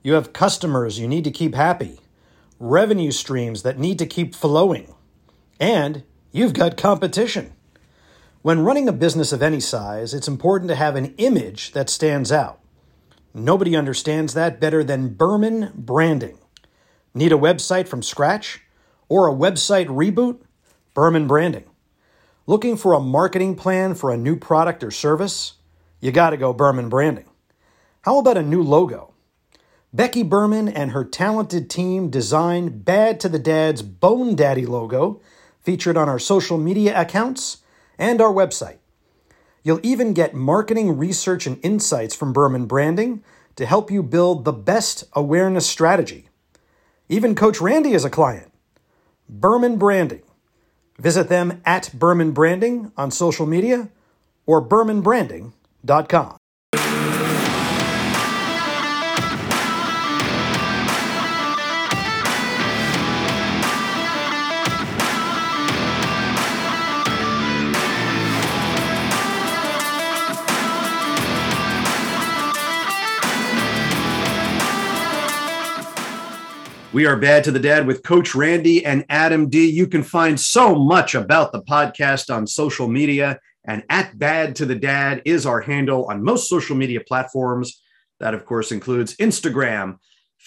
[0.04, 2.00] You have customers you need to keep happy,
[2.60, 4.96] revenue streams that need to keep flowing,
[5.60, 7.54] and you've got competition.
[8.42, 12.32] When running a business of any size, it's important to have an image that stands
[12.32, 12.60] out.
[13.32, 16.40] Nobody understands that better than Berman Branding.
[17.14, 18.62] Need a website from scratch
[19.08, 20.40] or a website reboot?
[20.96, 21.66] Berman Branding.
[22.48, 25.54] Looking for a marketing plan for a new product or service?
[26.00, 27.30] You got to go Berman Branding.
[28.02, 29.11] How about a new logo?
[29.94, 35.20] Becky Berman and her talented team designed Bad to the Dad's Bone Daddy logo,
[35.60, 37.58] featured on our social media accounts
[38.00, 38.78] and our website.
[39.64, 43.22] You'll even get marketing research and insights from Berman Branding
[43.58, 46.30] to help you build the best awareness strategy.
[47.10, 48.52] Even Coach Randy is a client.
[49.28, 50.24] Berman Branding.
[50.98, 53.90] Visit them at Berman Branding on social media
[54.46, 56.41] or bermanbranding.com.
[77.02, 79.68] We are Bad to the Dad with Coach Randy and Adam D.
[79.68, 84.68] You can find so much about the podcast on social media, and at Bad to
[84.68, 87.82] the Dad is our handle on most social media platforms.
[88.20, 89.98] That, of course, includes Instagram,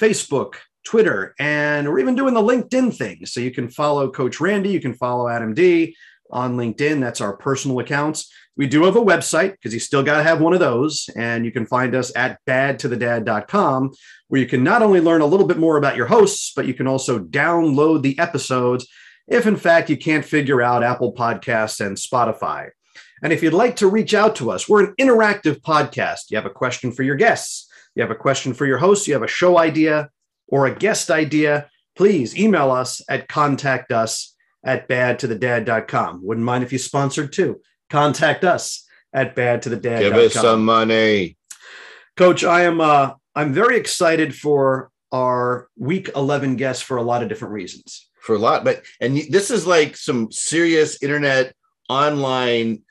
[0.00, 3.26] Facebook, Twitter, and we're even doing the LinkedIn thing.
[3.26, 5.96] So you can follow Coach Randy, you can follow Adam D
[6.30, 7.00] on LinkedIn.
[7.00, 8.32] That's our personal accounts.
[8.56, 11.08] We do have a website because you still got to have one of those.
[11.16, 13.92] And you can find us at badtothedad.com,
[14.28, 16.74] where you can not only learn a little bit more about your hosts, but you
[16.74, 18.86] can also download the episodes
[19.26, 22.68] if, in fact, you can't figure out Apple Podcasts and Spotify.
[23.22, 26.30] And if you'd like to reach out to us, we're an interactive podcast.
[26.30, 29.14] You have a question for your guests, you have a question for your hosts, you
[29.14, 30.10] have a show idea
[30.48, 36.20] or a guest idea, please email us at contact us at badtothedad.com.
[36.24, 37.60] Wouldn't mind if you sponsored too.
[37.90, 40.00] Contact us at badtothedad.com.
[40.00, 41.36] Give us some money.
[42.16, 47.22] Coach, I am uh, I'm very excited for our week 11 guests for a lot
[47.22, 48.08] of different reasons.
[48.20, 51.54] for a lot but and this is like some serious internet
[51.88, 52.82] online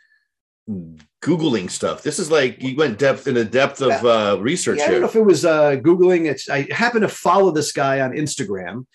[1.21, 4.85] googling stuff this is like you went depth in the depth of uh research Yeah,
[4.85, 6.29] I don't know if it was uh, Googling.
[6.29, 8.85] It's I happen to follow this guy on Instagram,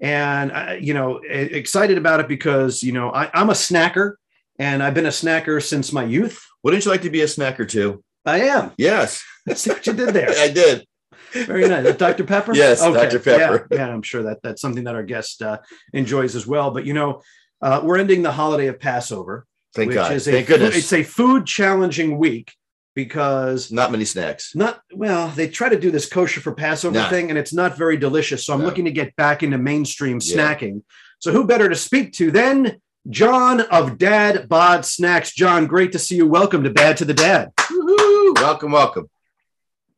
[0.00, 4.14] and I, you know, excited about it because you know I, I'm a snacker,
[4.58, 6.44] and I've been a snacker since my youth.
[6.62, 8.72] wouldn't you like to be a snacker too I am.
[8.78, 9.22] yes
[9.54, 10.30] See what you did there.
[10.38, 10.86] i did
[11.32, 11.96] Very nice.
[11.96, 12.24] Dr.
[12.24, 12.54] Pepper?
[12.54, 13.18] Yes, Dr.
[13.18, 13.66] Pepper.
[13.70, 15.58] Yeah, yeah, I'm sure that that's something that our guest uh,
[15.92, 16.70] enjoys as well.
[16.70, 17.20] But, you know,
[17.60, 20.92] uh, we're ending the holiday of Passover, thank which god is a thank goodness it's
[20.92, 22.52] a food challenging week
[22.94, 27.10] because not many snacks not well, they try to do this kosher for Passover Nah.
[27.10, 28.46] thing and it's not very delicious.
[28.46, 28.66] So I'm No.
[28.66, 30.36] looking to get back into mainstream Yeah.
[30.36, 30.82] snacking.
[31.18, 35.32] So who better to speak to than John of Dad Bod Snacks?
[35.34, 36.26] John, great to see you.
[36.26, 37.52] Welcome to Bad to the Dad.
[37.70, 38.32] Woo-hoo.
[38.34, 39.10] welcome welcome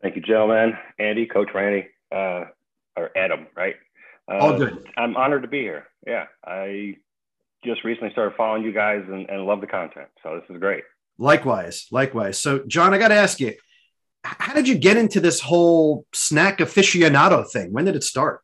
[0.02, 0.76] Thank you, gentlemen.
[0.98, 2.44] Andy, Coach Randy, uh,
[2.96, 3.74] or Adam, right?
[4.30, 4.88] Uh, All good.
[4.96, 5.86] I'm honored to be here.
[6.06, 6.96] Yeah, I
[7.64, 10.08] just recently started following you guys and, and love the content.
[10.22, 10.84] So this is great.
[11.18, 12.38] Likewise, likewise.
[12.38, 13.54] So, John, I got to ask you,
[14.22, 17.72] how did you get into this whole snack aficionado thing?
[17.72, 18.42] When did it start?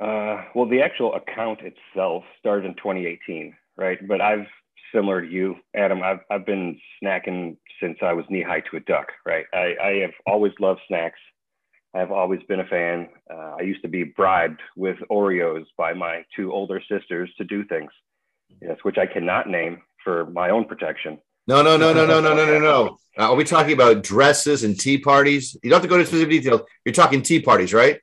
[0.00, 3.98] Uh, well, the actual account itself started in 2018, right?
[4.08, 4.46] But I've
[4.94, 6.02] similar to you, Adam.
[6.02, 9.44] I've I've been snacking since I was knee high to a duck, right?
[9.52, 11.18] I, I have always loved snacks.
[11.94, 13.08] I've always been a fan.
[13.32, 17.64] Uh, I used to be bribed with Oreos by my two older sisters to do
[17.64, 17.90] things,
[18.62, 21.18] yes, which I cannot name for my own protection.
[21.46, 24.62] no no no no no no no no no Uh, are we talking about dresses
[24.62, 27.74] and tea parties you don't have to go into specific details you're talking tea parties
[27.74, 27.98] right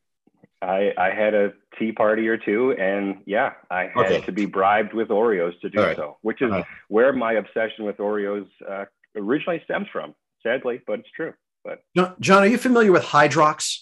[0.61, 4.21] I, I had a tea party or two, and yeah, I had Okay.
[4.21, 5.95] to be bribed with Oreos to do right.
[5.95, 6.65] so, which is right.
[6.87, 8.85] where my obsession with Oreos uh,
[9.15, 10.13] originally stems from,
[10.43, 11.33] sadly, but it's true.
[11.63, 13.79] But John, John, are you familiar with Hydrox?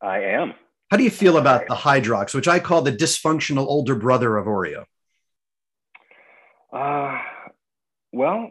[0.00, 0.54] I am.
[0.90, 4.46] How do you feel about the Hydrox, which I call the dysfunctional older brother of
[4.46, 4.84] Oreo?
[6.72, 7.18] Uh,
[8.12, 8.50] well,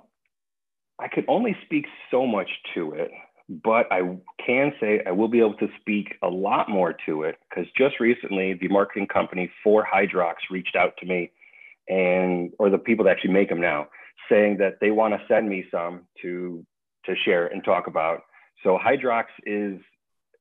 [0.99, 3.11] I could only speak so much to it,
[3.63, 7.37] but I can say I will be able to speak a lot more to it
[7.49, 11.31] because just recently the marketing company for Hydrox reached out to me
[11.87, 13.87] and or the people that actually make them now,
[14.29, 16.65] saying that they want to send me some to
[17.05, 18.21] to share and talk about.
[18.63, 19.79] So Hydrox is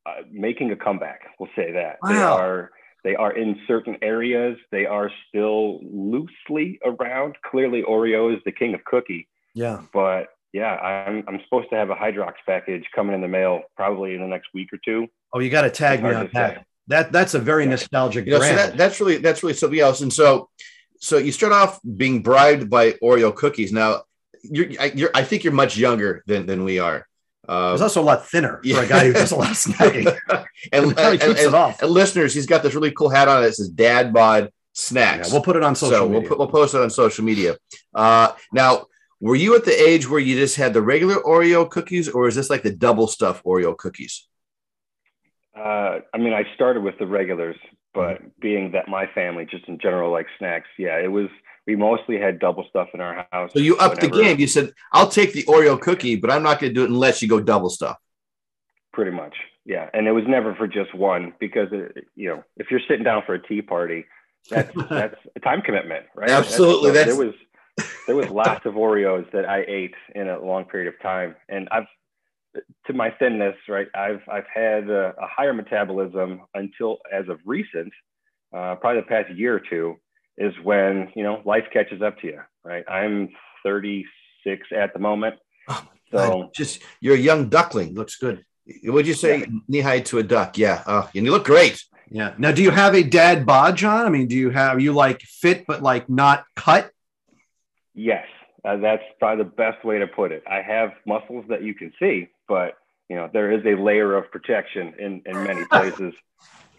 [0.07, 1.22] uh, making a comeback.
[1.38, 2.09] We'll say that wow.
[2.09, 2.70] they are
[3.05, 4.57] they are in certain areas.
[4.70, 7.37] They are still loosely around.
[7.44, 9.29] Clearly, Oreo is the king of cookie.
[9.55, 9.83] Yeah.
[9.92, 14.14] But yeah, I'm I'm supposed to have a Hydrox package coming in the mail probably
[14.14, 15.08] in the next week or two.
[15.32, 16.66] Oh, you got to tag me on that.
[16.88, 18.58] That that's a very nostalgic you know, brand.
[18.58, 20.00] So that, that's really that's really something else.
[20.02, 20.50] And so
[20.98, 23.72] so you start off being bribed by Oreo cookies.
[23.72, 24.02] Now
[24.42, 27.06] you're, you're I think you're much younger than than we are.
[27.48, 28.76] Uh, he's also a lot thinner yeah.
[28.76, 30.16] for a guy who does a lot of snacking.
[30.28, 33.68] and, and, and, and, and, listeners, he's got this really cool hat on that says
[33.68, 35.28] Dad Bod Snacks.
[35.28, 36.20] Yeah, we'll put it on social so media.
[36.20, 37.56] We'll, put, we'll post it on social media.
[37.92, 38.86] Uh, now,
[39.22, 42.35] were you at the age where you just had the regular Oreo cookies, or is
[42.35, 44.26] this like the double stuf Oreo cookies?
[45.56, 47.56] Uh, I mean, I started with the regulars,
[47.94, 48.28] but mm-hmm.
[48.40, 51.28] being that my family, just in general, like snacks, yeah, it was
[51.68, 53.52] we mostly had double stuf in our house.
[53.52, 54.16] So you upped whenever.
[54.16, 54.40] the game.
[54.40, 57.22] You said, "I'll take the Oreo cookie, but I'm not going to do it unless
[57.22, 57.94] you go double stuf."
[58.92, 59.88] Pretty much, yeah.
[59.94, 63.22] And it was never for just one because it, you know, if you're sitting down
[63.24, 64.04] for a tea party,
[64.50, 66.28] that's that's a time commitment, right?
[66.28, 66.90] Absolutely.
[66.90, 67.35] That's, that's, there was
[68.06, 71.68] there was lots of Oreos that I ate in a long period of time, and
[71.70, 71.86] I've
[72.86, 73.88] to my thinness, right?
[73.94, 77.92] I've I've had a, a higher metabolism until as of recent,
[78.54, 79.96] uh, probably the past year or two
[80.38, 82.84] is when you know life catches up to you right?
[82.88, 83.30] I'm
[83.64, 85.36] 36 at the moment.
[85.68, 88.44] Oh so just you're a young duckling looks good.
[88.84, 89.40] Would you say?
[89.40, 89.46] Yeah.
[89.68, 90.82] knee high to a duck yeah.
[90.86, 91.82] Uh, and you look great.
[92.10, 92.34] Yeah.
[92.38, 94.06] Now do you have a dad bod john?
[94.06, 96.90] I mean do you have you like fit but like not cut
[97.94, 98.26] yes
[98.64, 101.92] uh, that's probably the best way to put it i have muscles that you can
[101.98, 102.74] see but
[103.09, 106.12] you know there is a layer of protection in in many places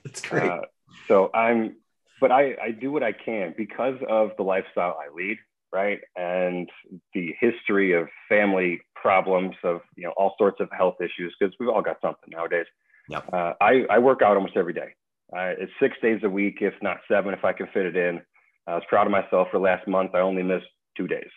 [0.03, 0.61] that's great uh,
[1.07, 1.75] so i'm
[2.23, 5.37] but I, I do what I can because of the lifestyle I lead,
[5.73, 5.99] right?
[6.15, 6.69] And
[7.13, 11.67] the history of family problems, of you know all sorts of health issues, because we've
[11.67, 12.65] all got something nowadays.
[13.09, 13.29] Yep.
[13.33, 14.95] Uh, I, I work out almost every day.
[15.35, 18.21] Uh, it's six days a week, if not seven, if I can fit it in.
[18.67, 20.11] I was proud of myself for last month.
[20.15, 21.29] I only missed two days.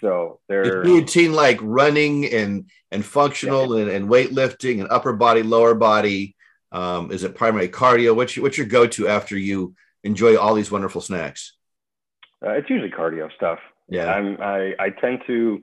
[0.00, 3.82] So there routine like running and and functional yeah.
[3.82, 6.36] and, and weightlifting and upper body, lower body.
[6.70, 8.14] Um, is it primary cardio?
[8.14, 11.54] What's your, what's your go to after you enjoy all these wonderful snacks?
[12.44, 13.58] Uh, it's usually cardio stuff.
[13.88, 15.62] Yeah, I'm, I I tend to.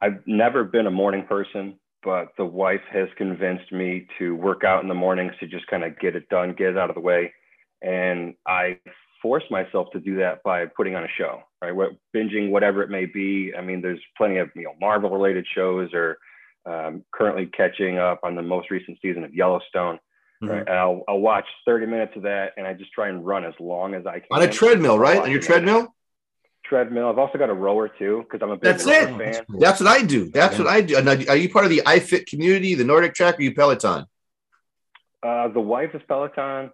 [0.00, 4.82] I've never been a morning person, but the wife has convinced me to work out
[4.82, 7.00] in the mornings to just kind of get it done, get it out of the
[7.00, 7.32] way,
[7.82, 8.78] and I
[9.26, 11.74] force myself to do that by putting on a show, right?
[11.74, 13.52] What, binging whatever it may be.
[13.58, 16.18] I mean, there's plenty of you know Marvel related shows or
[16.64, 19.98] um, currently catching up on the most recent season of Yellowstone.
[20.40, 20.46] Mm-hmm.
[20.46, 20.60] Right.
[20.68, 23.54] And I'll, I'll watch 30 minutes of that and I just try and run as
[23.58, 24.28] long as I can.
[24.30, 25.20] On a treadmill, right?
[25.20, 25.92] On your treadmill?
[26.64, 27.08] Treadmill.
[27.08, 29.08] I've also got a rower too because I'm a big That's it.
[29.08, 29.44] fan.
[29.58, 30.30] That's what I do.
[30.30, 30.64] That's yeah.
[30.64, 31.02] what I do.
[31.02, 34.06] Now, are you part of the iFit community, the Nordic Track, or you Peloton?
[35.20, 36.70] Uh, the wife is Peloton.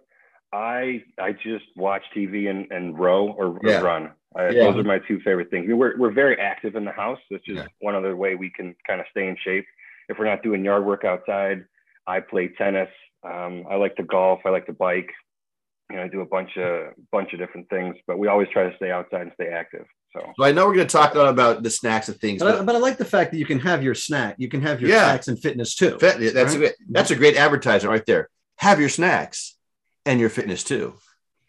[0.53, 3.79] I I just watch TV and, and row or, yeah.
[3.79, 4.11] or run.
[4.35, 4.63] I, yeah.
[4.63, 5.67] Those are my two favorite things.
[5.69, 7.19] We're, we're very active in the house.
[7.29, 7.67] It's just yeah.
[7.81, 9.65] one other way we can kind of stay in shape.
[10.09, 11.65] If we're not doing yard work outside,
[12.07, 12.89] I play tennis.
[13.23, 14.41] Um, I like to golf.
[14.45, 15.09] I like to bike.
[15.89, 18.69] You know, I do a bunch of bunch of different things, but we always try
[18.69, 19.85] to stay outside and stay active.
[20.13, 22.65] So, I know we're going to talk about the snacks and things, but, but, I,
[22.65, 24.35] but, I, like the fact that you can have your snack.
[24.37, 25.05] You can have your yeah.
[25.05, 25.97] snacks and fitness too.
[25.99, 26.55] Fit, that's right?
[26.55, 28.29] a great, that's a great advertisement right there.
[28.57, 29.55] Have your snacks
[30.05, 30.95] and your fitness too.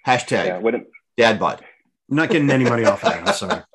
[0.07, 1.65] Hashtag yeah, when it, dad bod.
[2.11, 3.29] I'm not getting any money off of that.
[3.29, 3.63] I'm sorry.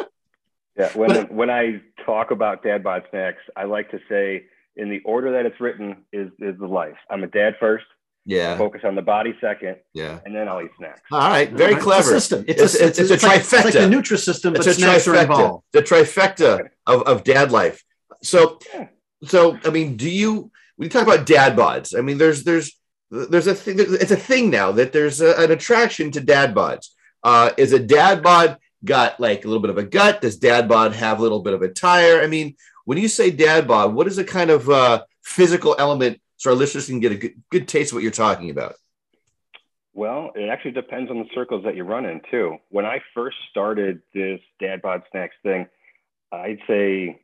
[0.78, 4.46] Yeah, when but, when I talk about dad bod snacks, I like to say
[4.78, 6.96] in the order that it's written is is the life.
[7.10, 7.84] I'm a dad first.
[8.26, 8.58] Yeah.
[8.58, 9.78] Focus on the body second.
[9.94, 10.20] Yeah.
[10.26, 11.02] And then I'll eat snacks.
[11.12, 11.52] All right.
[11.52, 12.00] Very clever.
[12.00, 12.46] It's a system.
[12.48, 13.66] It's, it's, a, it's, it's, it's a like, trifecta.
[13.66, 15.62] It's like the Nutrisystem, but it's a trifecta.
[15.74, 17.84] The trifecta of, of dad life.
[18.24, 18.88] So, yeah.
[19.24, 20.52] so I mean, do you?
[20.78, 21.98] We talk about dad bods.
[21.98, 22.79] I mean, there's there's
[23.12, 23.78] there's a thing.
[23.80, 26.90] It's a thing now that there's a, an attraction to dad bods.
[27.24, 30.22] Uh, is a dad bod got like a little bit of a gut?
[30.22, 32.22] Does dad bod have a little bit of a tire?
[32.22, 36.22] I mean, when you say dad bod, what is a kind of uh, physical element
[36.38, 38.76] so our listeners can get a good, good taste of what you're talking about?
[39.94, 42.58] Well, it actually depends on the circles that you run in too.
[42.70, 45.68] When I first started this dad bod snacks thing,
[46.32, 47.20] I'd say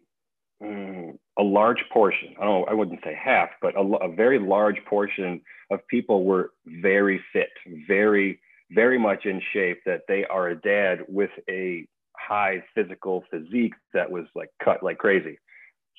[0.62, 2.36] um, a large portion.
[2.42, 2.68] I don't.
[2.68, 5.42] I wouldn't say half, but a, a very large portion
[5.72, 7.50] of people were very fit,
[7.88, 8.40] very,
[8.72, 9.80] very much in shape.
[9.86, 14.98] That they are a dad with a high physical physique that was like cut like
[14.98, 15.40] crazy.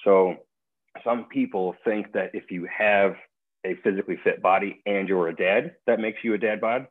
[0.05, 0.37] So
[1.05, 3.17] some people think that if you have
[3.64, 6.87] a physically fit body and you're a dad, that makes you a dad bod.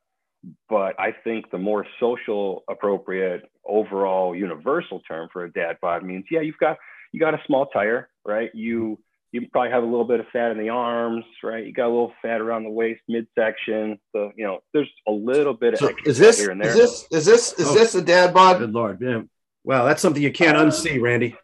[0.70, 6.26] but I think the more social appropriate overall universal term for a dad bod means
[6.30, 6.78] yeah you've got
[7.12, 9.00] you got a small tire right you
[9.42, 11.94] you probably have a little bit of fat in the arms right you got a
[11.96, 15.90] little fat around the waist midsection so you know there's a little bit of So
[16.06, 16.70] is this here and there.
[16.70, 17.74] Is this is this is Oh.
[17.74, 18.60] this a dad bod?
[18.60, 19.22] Good lord, yeah.
[19.64, 21.36] Wow, that's something you can't uh, unsee, Randy.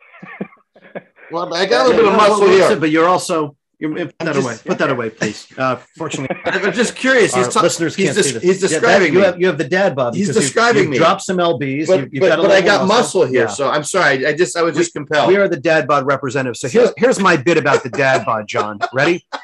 [1.32, 2.76] Well, I got a little bit of muscle here.
[2.80, 4.58] But you're also you put that just- away.
[4.64, 5.48] Put that away, please.
[5.58, 7.34] Uh, fortunately, I'm just curious.
[7.34, 8.44] He's, ta- listeners he's, can't des- see this.
[8.44, 10.16] he's Yeah, that- describing you have you have the dad bod.
[10.16, 10.98] He's describing you've me.
[10.98, 11.88] Dropped some lbs.
[11.88, 13.48] but, you've but, but I got muscle here, Yeah.
[13.48, 14.26] so I'm sorry.
[14.26, 15.28] I just I was just compelled.
[15.28, 16.58] We are the dad bod representative.
[16.58, 18.80] So here's here's my bit about the dad bod, John.
[18.94, 19.26] Ready?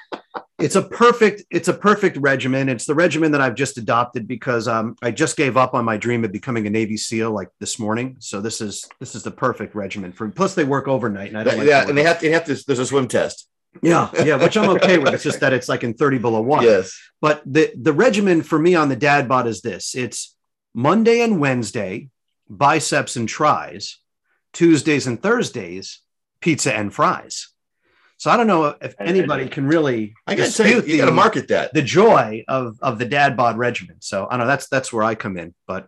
[0.60, 2.68] It's a perfect it's a perfect regimen.
[2.68, 5.98] It's the regimen that I've just adopted because um, I just gave up on my
[5.98, 8.16] dream of becoming a Navy SEAL like this morning.
[8.20, 10.28] So this is this is the perfect regimen for.
[10.30, 12.46] Plus they work overnight, and I don't like yeah, and they have to, they have
[12.46, 12.56] to.
[12.66, 13.48] There's a swim test.
[13.82, 15.14] Yeah yeah, which I'm okay with.
[15.14, 16.64] It's just that it's like in thirty below one.
[16.64, 16.98] Yes.
[17.22, 20.36] But the the regimen for me on the dad bod is this: it's
[20.74, 22.10] Monday and Wednesday,
[22.50, 24.00] biceps and tries,
[24.54, 26.02] Tuesdays and Thursdays,
[26.42, 27.50] pizza and fries.
[28.18, 30.98] So I don't know if anybody can really I got to tell you, dispute you
[30.98, 31.74] got to the, market that.
[31.74, 33.98] the joy of of the dad bod regimen.
[34.00, 35.54] So I don't know that's that's where I come in.
[35.68, 35.88] But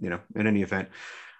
[0.00, 0.88] you know, in any event,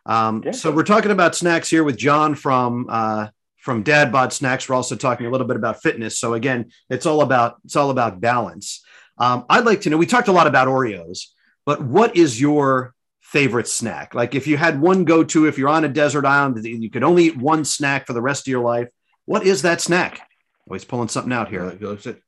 [0.07, 0.53] um, Yeah.
[0.53, 3.28] so we're talking about snacks here with John from uh,
[3.69, 4.66] from Dad Bod Snacks.
[4.66, 6.19] We're also talking a little bit about fitness.
[6.19, 8.83] So again, it's all about it's all about balance.
[9.19, 9.99] Um, I'd like to know.
[9.99, 11.27] We talked a lot about Oreos,
[11.66, 14.14] but what is your favorite snack?
[14.14, 16.89] Like if you had one go to, if you're on a desert island, and you
[16.89, 18.89] could only eat one snack for the rest of your life.
[19.27, 20.27] What is that snack?
[20.66, 21.71] Oh, he's pulling something out here.
[21.73, 22.23] Goes it.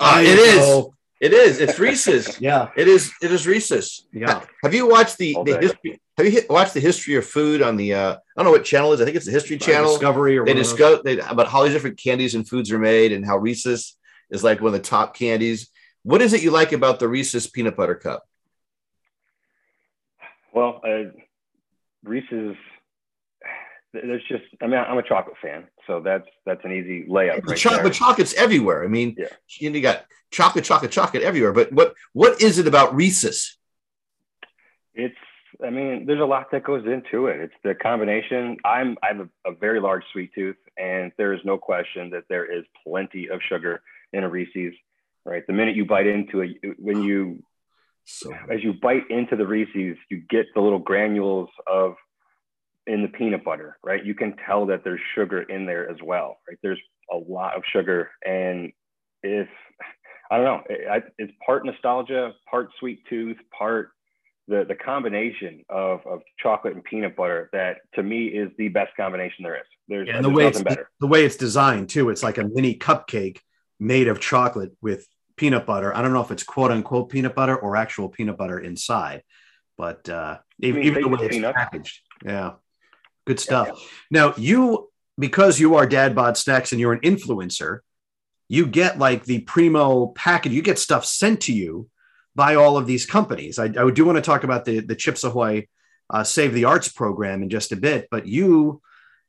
[0.00, 0.86] Uh, it is.
[1.22, 1.60] It is.
[1.60, 2.40] It's Reese's.
[2.40, 3.12] Yeah, It is.
[3.22, 4.08] It is Reese's.
[4.12, 4.44] yeah.
[4.64, 5.60] Have you watched the, All the day.
[5.60, 6.00] history?
[6.16, 7.94] Have you hit, watched the history of food on the?
[7.94, 9.00] Uh, I don't know what channel it is.
[9.00, 9.92] I think it's the History Channel.
[9.92, 12.78] Discovery or they one of discuss they, about how these different candies and foods are
[12.78, 13.96] made and how Reese's
[14.30, 15.70] is like one of the top candies.
[16.02, 18.24] What is it you like about the Reese's peanut butter cup?
[20.52, 21.12] Well, uh,
[22.02, 22.56] Reese's.
[23.92, 24.44] There's just.
[24.62, 27.42] I mean, I'm a chocolate fan, so that's that's an easy layup.
[27.42, 28.84] The Right cho- but chocolate's everywhere.
[28.84, 29.26] I mean, Yeah.
[29.60, 31.52] you, got chocolate, chocolate, chocolate everywhere.
[31.52, 33.58] But what what is it about Reese's?
[34.94, 35.16] It's.
[35.62, 37.38] I mean, there's a lot that goes into it.
[37.40, 38.56] It's the combination.
[38.64, 38.96] I'm.
[39.02, 42.50] I have a, a very large sweet tooth, and there is no question that there
[42.50, 43.82] is plenty of sugar
[44.14, 44.74] in a Reese's.
[45.24, 45.46] Right.
[45.46, 47.44] The minute you bite into it, when you
[48.04, 51.94] So as you bite into the Reese's, you get the little granules of
[52.86, 54.04] in the peanut butter, right?
[54.04, 56.58] You can tell that there's sugar in there as well, right?
[56.62, 56.80] There's
[57.12, 58.72] a lot of sugar, and
[59.22, 59.48] if
[60.30, 63.90] I don't know, it, I, it's part nostalgia, part sweet tooth, part
[64.48, 68.90] the the combination of of chocolate and peanut butter that to me is the best
[68.96, 69.66] combination there is.
[69.88, 70.90] There's, and the way it's nothing better.
[71.00, 73.38] the way it's designed too it's like a mini cupcake
[73.78, 75.06] made of chocolate with
[75.36, 78.58] peanut butter i don't know if it's quote unquote peanut butter or actual peanut butter
[78.58, 79.22] inside
[79.76, 82.52] but uh even, even the way it's packaged yeah
[83.26, 83.68] good stuff
[84.10, 87.80] now you because you are dad bod snacks and you're an influencer
[88.48, 91.88] you get like the primo package you get stuff sent to you
[92.34, 95.24] by all of these companies i, I do want to talk about the the chips
[95.24, 95.66] ahoy
[96.10, 98.82] uh, save the arts program in just a bit but you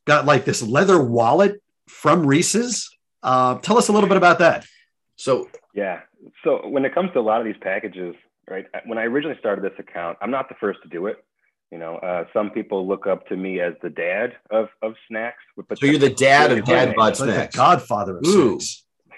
[0.05, 2.89] got like this leather wallet from Reese's.
[3.21, 4.65] Uh, tell us a little bit about that.
[5.15, 6.01] so Yeah.
[6.43, 8.15] So when it comes to a lot of these packages,
[8.49, 8.65] right?
[8.85, 11.23] When I originally started this account, I'm not the first to do it.
[11.73, 15.41] You know, uh, some people look up to me as the dad of of snacks.
[15.57, 16.85] But so you're the dad of Yeah.
[16.85, 17.55] Dad Bod It's like Snacks.
[17.55, 18.59] the Godfather of Ooh.
[18.59, 18.85] snacks.
[19.07, 19.15] Do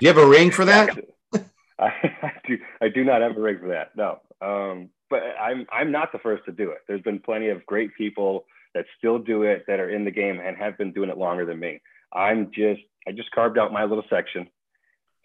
[0.00, 0.98] you have a ring for that?
[1.78, 1.90] I,
[2.22, 2.58] I do.
[2.80, 3.94] I do not have a ring for that.
[3.96, 4.18] No.
[4.40, 6.78] Um, but I'm I'm not the first to do it.
[6.88, 10.40] There's been plenty of great people that still do it that are in the game
[10.44, 11.80] and have been doing it longer than me.
[12.12, 14.48] I'm just I just carved out my little section,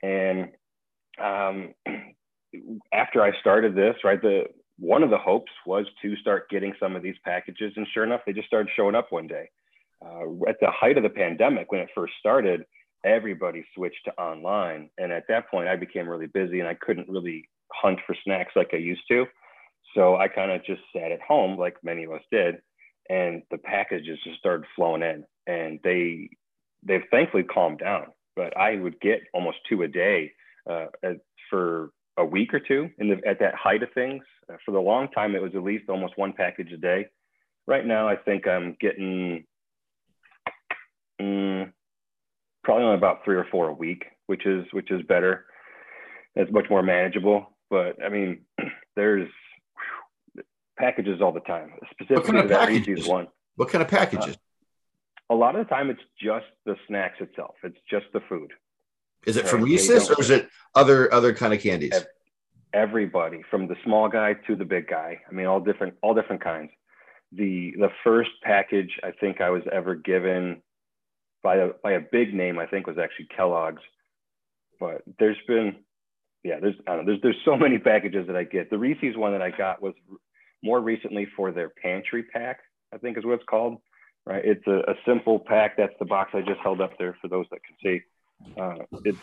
[0.03, 0.49] and
[1.19, 1.73] um,
[2.93, 4.43] after I started this, right, the
[4.79, 8.21] one of the hopes was to start getting some of these packages, and sure enough,
[8.25, 9.49] they just started showing up one day.
[10.05, 12.63] Uh, at the height of the pandemic, when it first started,
[13.03, 17.09] everybody switched to online, and at that point, I became really busy, and I couldn't
[17.09, 19.25] really hunt for snacks like I used to.
[19.95, 22.57] So I kind of just sat at home, like many of us did,
[23.09, 26.29] and the packages just started flowing in, and they
[26.83, 28.07] they've thankfully calmed down.
[28.35, 30.33] But I would get almost two a day
[30.69, 30.87] uh,
[31.49, 34.23] for a week or two in the, at that height of things.
[34.51, 37.07] Uh, for the long time, it was at least almost one package a day.
[37.67, 39.45] Right now, I think I'm getting
[41.21, 41.71] mm,
[42.63, 45.45] probably only about three or four a week, which is which is better.
[46.35, 47.57] It's much more manageable.
[47.69, 48.41] But I mean,
[48.95, 49.29] there's
[50.35, 50.43] whew,
[50.77, 52.69] packages all the time, specifically of that?
[52.69, 53.27] Reese's one.
[53.55, 54.37] What kind of packages?
[55.29, 57.55] A lot of the time, it's just the snacks itself.
[57.63, 58.53] It's just the food.
[59.27, 61.93] Is it right, from Reese's or is it other other kind of candies?
[62.73, 65.19] Everybody from the small guy to the big guy.
[65.29, 66.71] I mean, all different, all different kinds.
[67.33, 70.61] The the first package I think I was ever given
[71.43, 73.81] by a by a big name, I think was actually Kellogg's.
[74.79, 75.75] But there's been,
[76.43, 78.69] yeah, there's I don't know, there's there's so many packages that I get.
[78.69, 79.93] The Reese's one that I got was
[80.63, 82.59] more recently for their pantry pack,
[82.93, 83.77] I think is what it's called.
[84.25, 85.75] Right, it's a, a simple pack.
[85.77, 88.01] That's the box I just held up there for those that can see.
[88.59, 88.75] Uh,
[89.05, 89.17] it's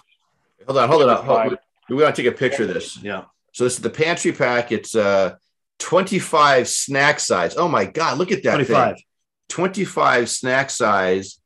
[0.67, 1.25] hold on, hold on.
[1.25, 1.59] Hold on.
[1.89, 3.03] We gotta take a picture of this.
[3.03, 3.25] Yeah.
[3.53, 4.73] So this is the pantry pack.
[4.73, 5.37] It's uh
[5.79, 7.57] 25 snack size.
[7.57, 8.95] Oh my god, look at that 25.
[8.95, 9.05] thing.
[9.49, 11.39] 25 snack size.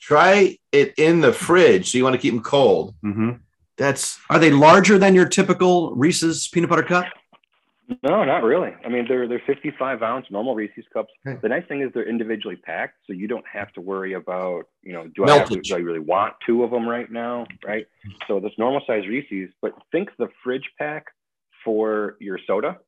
[0.00, 1.90] Try it in the fridge.
[1.90, 2.94] So you want to keep them cold.
[3.02, 3.32] hmm
[3.76, 7.04] That's Are they larger than your typical Reese's peanut butter cup?
[8.02, 8.74] No, not really.
[8.84, 11.10] I mean, they're they're 55 ounce normal Reese's cups.
[11.26, 11.38] Okay.
[11.40, 14.92] The nice thing is they're individually packed, so you don't have to worry about you
[14.92, 17.86] know do I have to, do I really want two of them right now, right?
[18.26, 21.06] So this normal size Reese's, but think the fridge pack
[21.64, 22.78] for your soda,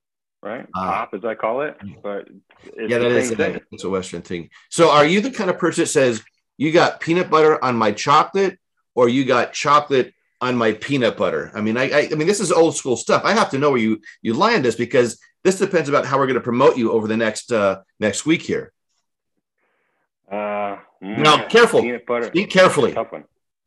[0.43, 0.67] right?
[0.77, 1.07] Ah.
[1.07, 2.29] Pop as I call it, but
[2.65, 4.51] it's yeah, that is a, it's a Western thing.
[4.69, 6.23] So are you the kind of person that says
[6.59, 8.59] you got peanut butter on my chocolate,
[8.95, 11.51] or you got chocolate on my peanut butter?
[11.55, 13.23] I mean, I, I, I mean, this is old school stuff.
[13.25, 16.27] I have to know where you you land this because this depends about how we're
[16.27, 18.73] going to promote you over the next uh, next week here.
[20.31, 21.83] Uh, Now, mm, careful.
[21.83, 22.27] Peanut butter.
[22.29, 22.93] Speak carefully.
[22.93, 23.25] Tough one.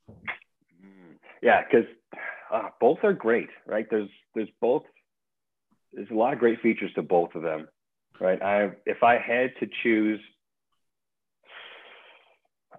[0.10, 1.88] Mm, Yeah, because
[2.52, 3.88] uh, both are great, right?
[3.90, 4.84] There's there's both.
[5.92, 7.68] There's a lot of great features to both of them,
[8.20, 8.42] right?
[8.42, 10.20] I if I had to choose,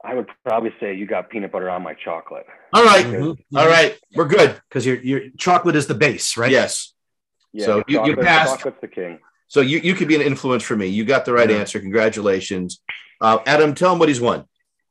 [0.05, 2.46] I would probably say you got peanut butter on my chocolate.
[2.72, 3.38] All right, Mhm.
[3.57, 4.61] all right, we're good.
[4.68, 6.50] Because your your chocolate is the base, right?
[6.50, 6.92] Yes.
[7.52, 8.57] Yeah, So you- you passed.
[8.57, 9.18] Chocolate's the king.
[9.48, 10.86] So you, you could be an influence for me.
[10.88, 11.59] You got the right Yeah.
[11.59, 11.78] answer.
[11.78, 12.80] Congratulations.
[13.20, 14.44] Uh, Adam, tell him what he's won.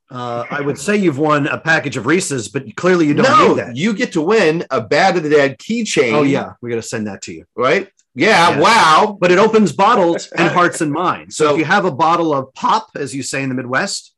[0.10, 3.48] Uh, I would say you've won a package of Reese's, but clearly you don't no,
[3.50, 3.76] need that.
[3.76, 6.14] you get to win a Bad of the Dad keychain.
[6.14, 7.46] Oh yeah, we got to send that to you.
[7.56, 7.90] Right?
[8.16, 8.60] Yeah, Yeah.
[8.60, 9.18] wow.
[9.20, 11.36] But it opens bottles and hearts and minds.
[11.36, 14.12] So, So- if you have a bottle of pop, as you say in the Midwest,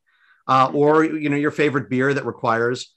[0.46, 2.94] uh, or you know your favorite beer that requires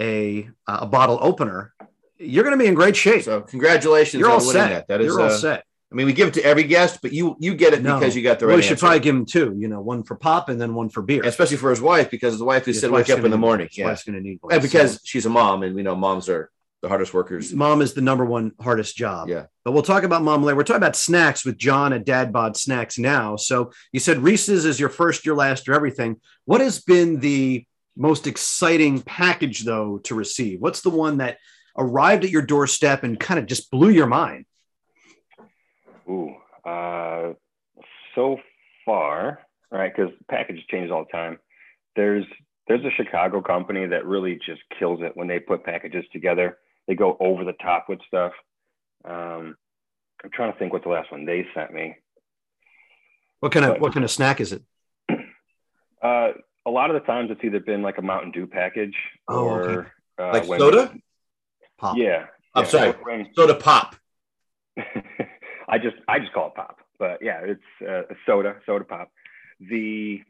[0.00, 1.72] a a bottle opener,
[2.18, 3.22] you're going to be in great shape.
[3.22, 4.68] So congratulations you're on all winning set.
[4.70, 4.88] that.
[4.88, 5.64] That is you're all uh, set.
[5.92, 7.98] I mean, we give it to every guest, but you you get it No.
[7.98, 8.80] because you got the right well, we should answer.
[8.86, 9.54] probably give him two.
[9.56, 11.22] You know, one for pop and then one for beer.
[11.24, 13.68] especially for his wife, because his wife is His said wake up in the morning.
[13.72, 13.84] Yeah.
[14.04, 14.52] going to need one.
[14.52, 16.50] And because So, she's a mom, and we know moms are
[16.84, 17.54] the hardest workers.
[17.54, 19.30] mom is the number one hardest job.
[19.30, 19.46] Yeah.
[19.64, 20.54] But we'll talk about mom later.
[20.54, 23.36] We're talking about snacks with John at Dad Bod Snacks now.
[23.36, 26.20] So you said Reese's is your first, your last, your everything.
[26.44, 27.66] What has been the
[27.96, 30.60] most exciting package though to receive?
[30.60, 31.38] What's the one that
[31.76, 34.44] arrived at your doorstep and kind of just blew your mind?
[36.06, 36.34] Ooh,
[36.66, 37.32] uh,
[38.14, 38.36] so
[38.84, 39.90] far, right?
[39.96, 41.38] Because packages change all the time.
[41.96, 42.26] There's
[42.68, 46.58] there's a Chicago company that really just kills it when they put packages together.
[46.86, 48.32] They go over the top with stuff.
[49.04, 49.56] Um,
[50.22, 51.96] I'm trying to think what the last one they sent me.
[53.40, 54.62] What kind of But- what kind of snack is it?
[56.02, 56.32] Uh,
[56.66, 58.94] a lot of the times it's either been like a Mountain Dew package
[59.26, 59.88] Oh, or okay.
[60.18, 60.94] uh, Like soda?
[61.78, 61.96] Pop.
[61.96, 62.26] Yeah.
[62.54, 62.90] I'm yeah, sorry.
[63.02, 63.96] when- Soda pop.
[64.76, 69.10] I just I just call it pop, but yeah, it's uh, a soda, soda pop.
[69.60, 70.20] The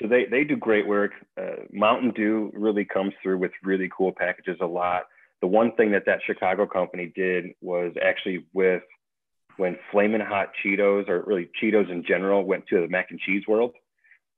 [0.00, 1.12] so they they do great work.
[1.38, 5.02] Uh, Mountain Dew really comes through with really cool packages a lot.
[5.44, 8.82] The one thing that that Chicago company did was actually with
[9.58, 13.42] when Flamin' Hot Cheetos or really Cheetos in general went to the mac and cheese
[13.46, 13.72] world.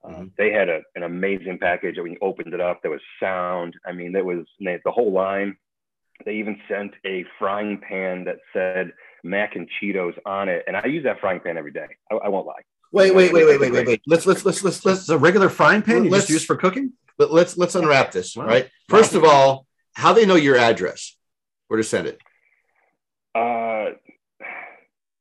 [0.05, 0.31] Uh, Mhm.
[0.37, 1.97] They had a, an amazing package.
[1.97, 3.75] When you opened it up, there was sound.
[3.87, 5.57] I mean, there was they, the whole line.
[6.25, 8.93] They even sent a frying pan that said
[9.23, 11.87] mac and Cheetos on it, and I use that frying pan every day.
[12.11, 12.63] I, I won't lie.
[12.91, 14.03] Wait, wait, wait, wait, wait, wait, wait.
[14.09, 16.95] Let's let's let's let's let's a regular frying pan you Let's- just use for cooking?
[17.17, 18.37] But let's let's unwrap this.
[18.37, 18.69] Right.
[18.89, 19.66] First of all,
[19.97, 21.17] how they know your address?
[21.69, 22.21] Where to send it?
[23.35, 23.93] Uh,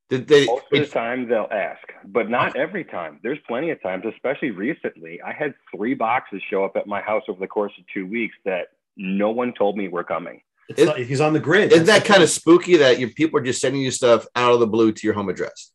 [0.10, 0.46] Did they?
[0.46, 3.20] most of the time they'll ask, but not every time.
[3.24, 5.22] There's plenty of times, especially recently.
[5.22, 8.36] I had three boxes show up at my house over the course of two weeks
[8.44, 8.68] that
[8.98, 10.42] no one told me were coming.
[10.68, 11.72] It's Is- not- he's on the grid.
[11.72, 14.28] Isn't That's that the kind of spooky that your people are just sending you stuff
[14.36, 15.72] out of the blue to your home address?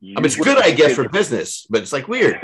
[0.00, 2.38] You I mean, it's good, I guess, for business, but it's like weird.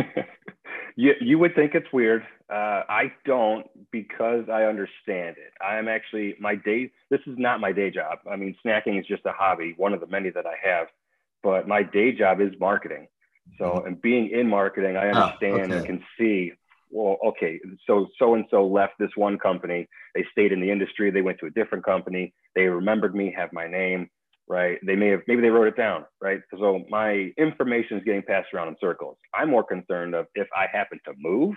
[0.97, 2.27] you, you would think it's weird.
[2.53, 5.53] Uh, I don't because I understand it.
[5.63, 6.91] I am actually my day.
[7.11, 8.19] This is not my day job.
[8.31, 10.89] I mean, snacking is just a hobby, one of the many that I have.
[11.43, 13.09] But my day job is marketing.
[13.59, 15.19] So, and being in marketing, I Mm-hmm.
[15.19, 16.53] Ah, understand and can see.
[16.91, 19.89] Well, okay, so so and so left this one company.
[20.15, 21.11] They stayed in the industry.
[21.11, 22.35] They went to a different company.
[22.55, 24.09] They remembered me, have my name,
[24.49, 24.79] right?
[24.87, 26.41] They may have maybe they wrote it down, right?
[26.59, 29.17] So my information is getting passed around in circles.
[29.33, 31.57] I'm more concerned of if I happen to move,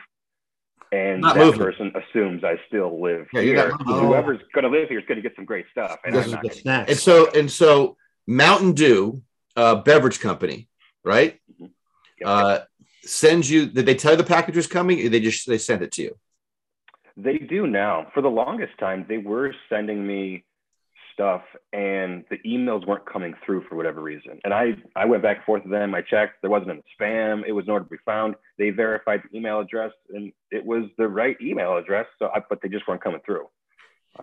[0.91, 1.59] and Not that moving.
[1.59, 3.69] person assumes I still live Yeah, you're here.
[3.69, 3.99] not So.
[4.07, 6.31] Whoever's going to live here is going to get some great stuff, and This is
[6.33, 6.89] not The snacks.
[6.91, 9.21] And so and so Mountain Dew,
[9.55, 10.67] uh, beverage company,
[11.03, 11.39] right?
[11.59, 11.69] Yep.
[12.25, 12.59] Uh,
[13.03, 13.67] sends you.
[13.67, 15.05] Did they tell you the package was coming?
[15.05, 16.17] Or they just they sent it to you.
[17.15, 18.07] They do now.
[18.13, 20.43] For the longest time, they were sending me
[21.18, 21.41] stuff,
[21.74, 24.39] and the emails weren't coming through for whatever reason.
[24.43, 25.95] And I, I went back and forth with them.
[25.95, 26.36] I checked.
[26.41, 27.43] There wasn't a spam.
[27.47, 28.36] It was nowhere to be found.
[28.59, 32.05] They verified the email address, and it was the right email address.
[32.20, 33.47] So, I, but they just weren't coming through.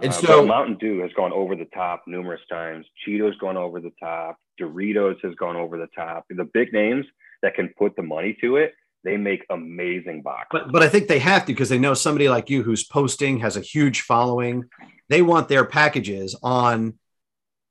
[0.01, 2.87] And Uh, so- Mountain Dew has gone over the top numerous times.
[3.05, 4.39] Cheetos gone over the top.
[4.61, 6.27] Doritos has gone over the top.
[6.31, 7.07] The big names
[7.43, 8.75] that can put the money to it,
[9.05, 10.49] they make amazing boxes.
[10.51, 13.41] But but I think they have to because they know somebody like you who's posting
[13.41, 14.65] has a huge following.
[15.09, 16.99] They want their packages on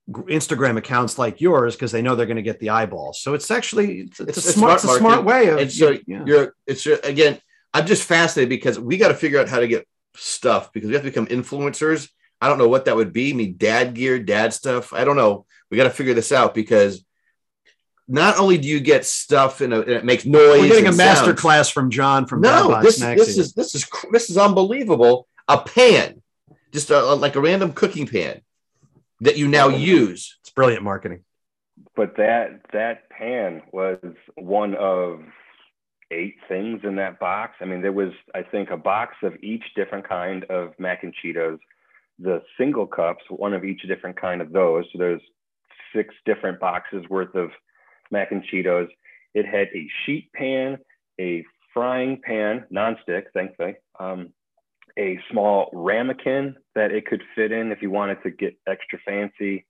[0.10, 3.22] Instagram accounts like yours because they know they're going to get the eyeballs.
[3.22, 5.58] So it's actually it's, it's It's a a smart, smart it's a smart way of
[5.60, 6.24] And so yeah.
[6.26, 7.40] you're it's your- again.
[7.76, 10.94] I'm just fascinated because we got to figure out how to get stuff because we
[10.94, 12.08] have to become influencers.
[12.40, 13.32] I don't know what that would be.
[13.32, 14.94] I mean, dad gear, dad stuff.
[14.94, 15.48] I don't know.
[15.72, 17.04] We got to figure this out because
[18.14, 20.62] not only do you get stuff and, uh, it makes noise.
[20.62, 23.20] We're getting a and master sounds, class from John from no, Dad Bod this Snacks
[23.20, 23.42] this here.
[23.42, 25.28] is this is this is unbelievable.
[25.48, 26.22] A pan,
[26.72, 28.42] just a, like a random cooking pan
[29.22, 30.38] that you now use.
[30.42, 31.24] it's brilliant marketing.
[31.96, 33.98] but that that pan was
[34.36, 35.22] one of
[36.12, 37.54] eight things in that box.
[37.62, 41.14] I mean, there was I think a box of each different kind of mac and
[41.24, 41.58] Cheetos,
[42.20, 44.86] the single cups, one of each different kind of those.
[44.92, 45.22] So there's
[45.96, 47.50] six different boxes worth of
[48.14, 48.88] mac and Cheetos.
[49.34, 50.78] It had a sheet pan,
[51.20, 51.44] a
[51.74, 54.30] frying pan, nonstick, thankfully, um,
[54.98, 59.66] a small ramekin that it could fit in if you wanted to get extra fancy,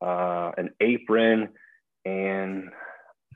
[0.00, 1.48] uh, an apron,
[2.04, 2.70] and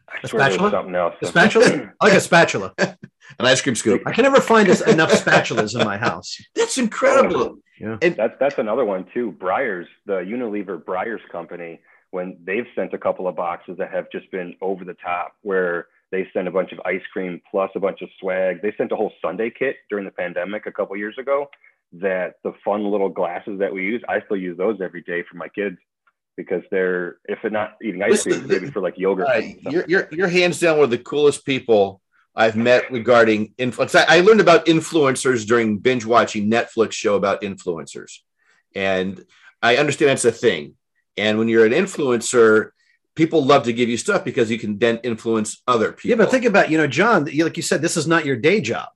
[0.09, 0.71] I A swear there was spatula?
[0.71, 1.15] something else.
[1.21, 1.93] A spatula?
[2.01, 2.73] I like a spatula.
[2.79, 4.03] An ice cream scoop.
[4.07, 6.39] I can never find enough spatulas in my house.
[6.55, 7.59] That's incredible.
[7.79, 9.33] Yeah, That's that's another one too.
[9.39, 11.81] Breyers, the Unilever Breyers company,
[12.11, 15.89] when they've sent a couple of boxes that have just been over the top, where
[16.11, 18.63] they sent a bunch of ice cream plus a bunch of swag.
[18.63, 21.49] They sent a whole sundae kit during the pandemic a couple years ago.
[21.93, 25.37] That the fun little glasses that we use, I still use those every day for
[25.37, 25.79] my kids
[26.37, 29.27] because they're if they're not eating ice cream, maybe for like yogurt.
[29.27, 29.41] Uh,
[29.71, 32.01] you're, you're, you're hands down one of the coolest people
[32.35, 33.95] I've met regarding influence.
[33.95, 38.19] I, I learned about influencers during binge watching Netflix show about influencers.
[38.75, 39.25] And
[39.61, 40.77] I understand that's a thing.
[41.19, 42.71] And when you're an influencer,
[43.15, 46.11] people love to give you stuff because you can then influence other people.
[46.11, 48.61] Yeah, but think about, you know, John, like you said, this is not your day
[48.61, 48.89] job.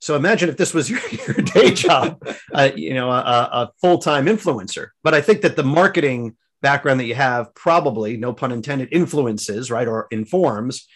[0.00, 2.22] So imagine if this was your, your day job,
[2.52, 4.88] uh, you know, a, a full time influencer.
[5.02, 9.70] But I think that the marketing background that you have probably, no pun intended, influences,
[9.70, 10.86] right, or informs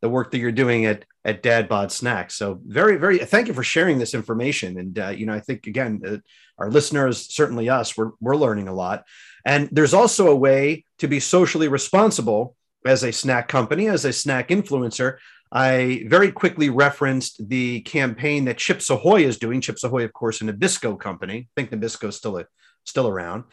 [0.00, 2.34] the work that you're doing at at Dad Bod Snacks.
[2.34, 4.78] So very, very thank you for sharing this information.
[4.78, 6.16] And uh, you know, I think again, uh,
[6.58, 9.04] our listeners, certainly us, we're we're learning a lot.
[9.44, 14.12] And there's also a way to be socially responsible as a snack company, as a
[14.12, 15.18] snack influencer.
[15.50, 19.60] I very quickly referenced the campaign that Chips Ahoy is doing.
[19.60, 21.48] Chips Ahoy, of course, a Nabisco company.
[21.56, 22.46] I think Nabisco's still a,
[22.84, 23.44] still around.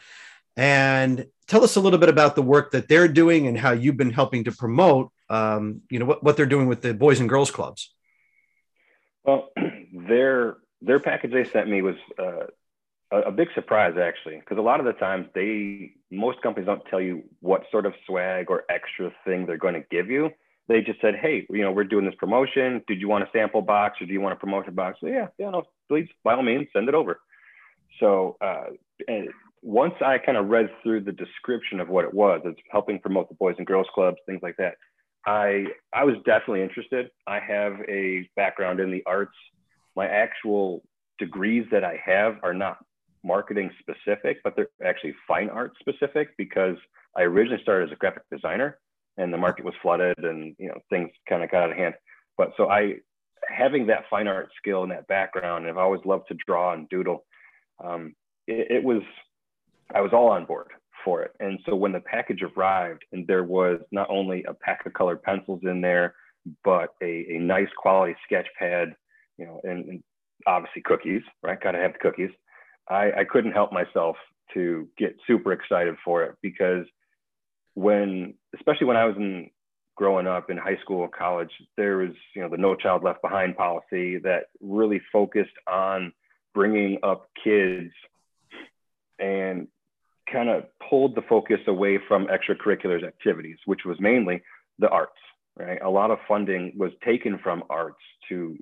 [0.56, 3.96] And tell us a little bit about the work that they're doing and how you've
[3.96, 7.28] been helping to promote, um, you know, what, what they're doing with the Boys and
[7.28, 7.94] Girls Clubs.
[9.24, 9.50] Well,
[9.92, 12.46] their their package they sent me was uh,
[13.12, 16.84] a, a big surprise actually, because a lot of the times they most companies don't
[16.90, 20.30] tell you what sort of swag or extra thing they're going to give you.
[20.68, 22.82] They just said, "Hey, you know, we're doing this promotion.
[22.86, 25.28] Did you want a sample box or do you want a promotion box?" So, yeah,
[25.38, 27.20] yeah, no, please, by all means, send it over.
[27.98, 28.66] So uh,
[29.08, 29.28] and
[29.62, 33.28] once I kind of read through the description of what it was, it's helping promote
[33.28, 34.74] the Boys and Girls Clubs, things like that.
[35.26, 37.10] I I was definitely interested.
[37.26, 39.36] I have a background in the arts.
[39.96, 40.82] My actual
[41.18, 42.78] degrees that I have are not
[43.24, 46.76] marketing specific, but they're actually fine art specific because
[47.16, 48.78] I originally started as a graphic designer
[49.16, 51.94] and the market was flooded and you know things kind of got out of hand.
[52.36, 52.96] But so I
[53.48, 56.88] having that fine art skill and that background, and I've always loved to draw and
[56.88, 57.24] doodle.
[57.82, 58.14] Um,
[58.46, 59.02] it, it was
[59.94, 60.68] I was all on board
[61.04, 61.32] for it.
[61.40, 65.22] And so when the package arrived and there was not only a pack of colored
[65.22, 66.14] pencils in there,
[66.64, 68.94] but a, a nice quality sketch pad,
[69.38, 70.02] you know, and, and
[70.46, 71.60] obviously cookies, right?
[71.60, 72.30] Got to have the cookies.
[72.90, 74.16] I, I couldn't help myself
[74.54, 76.84] to get super excited for it because
[77.74, 79.50] when, especially when I was in
[79.96, 83.22] growing up in high school, or college, there was, you know, the No Child Left
[83.22, 86.12] Behind policy that really focused on
[86.54, 87.92] bringing up kids
[89.18, 89.68] and
[90.32, 94.42] kind of pulled the focus away from extracurriculars activities, which was mainly
[94.78, 95.12] the arts,
[95.56, 95.80] right?
[95.82, 98.56] A lot of funding was taken from arts to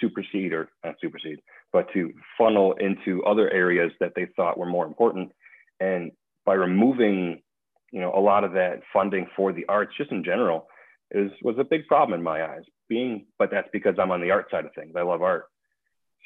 [0.00, 1.40] supersede or not supersede,
[1.72, 5.32] but to funnel into other areas that they thought were more important.
[5.80, 6.12] And
[6.44, 7.42] by removing,
[7.90, 10.68] you know, a lot of that funding for the arts, just in general,
[11.10, 12.62] is was a big problem in my eyes.
[12.88, 14.94] Being, but that's because I'm on the art side of things.
[14.96, 15.46] I love art,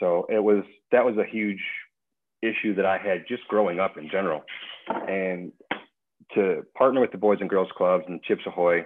[0.01, 1.61] so it was that was a huge
[2.43, 4.43] issue that I had just growing up in general,
[4.89, 5.53] and
[6.35, 8.85] to partner with the Boys and Girls Clubs and Chips Ahoy,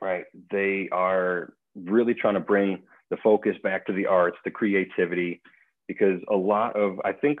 [0.00, 0.24] right?
[0.50, 5.40] They are really trying to bring the focus back to the arts, the creativity,
[5.86, 7.40] because a lot of I think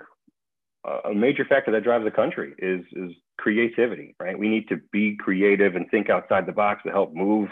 [1.04, 4.38] a major factor that drives the country is is creativity, right?
[4.38, 7.48] We need to be creative and think outside the box to help move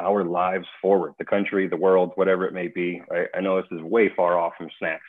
[0.00, 3.02] our lives forward, the country, the world, whatever it may be.
[3.10, 5.02] I, I know this is way far off from snacks.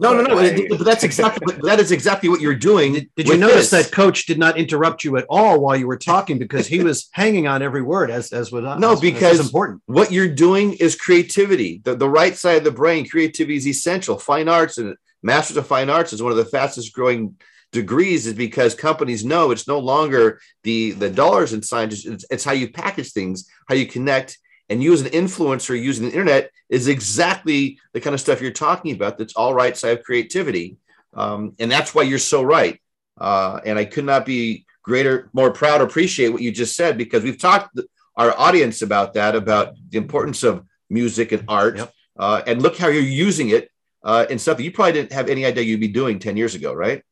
[0.00, 0.38] No, no, no.
[0.38, 3.08] I, but that's exactly that is exactly what you're doing.
[3.16, 3.86] Did, you notice this.
[3.86, 7.08] that Coach did not interrupt you at all while you were talking because he was
[7.12, 8.80] hanging on every word as as with us.
[8.80, 9.82] No, because important.
[9.86, 11.82] What you're doing is creativity.
[11.84, 14.18] The the right side of the brain, creativity is essential.
[14.18, 17.36] Fine arts and Masters of Fine Arts is one of the fastest growing
[17.72, 22.44] degrees is because companies know it's no longer the the dollars and signs it's, it's
[22.44, 24.38] how you package things how you connect
[24.70, 28.94] and use an influencer using the internet is exactly the kind of stuff you're talking
[28.94, 30.78] about that's all right side of creativity
[31.14, 32.80] um, and that's why you're so right
[33.18, 37.22] uh, and i could not be greater more proud appreciate what you just said because
[37.22, 37.78] we've talked
[38.16, 41.92] our audience about that about the importance of music and art yep.
[42.18, 43.70] uh, and look how you're using it
[44.02, 46.72] uh, and stuff you probably didn't have any idea you'd be doing 10 years ago
[46.72, 47.02] right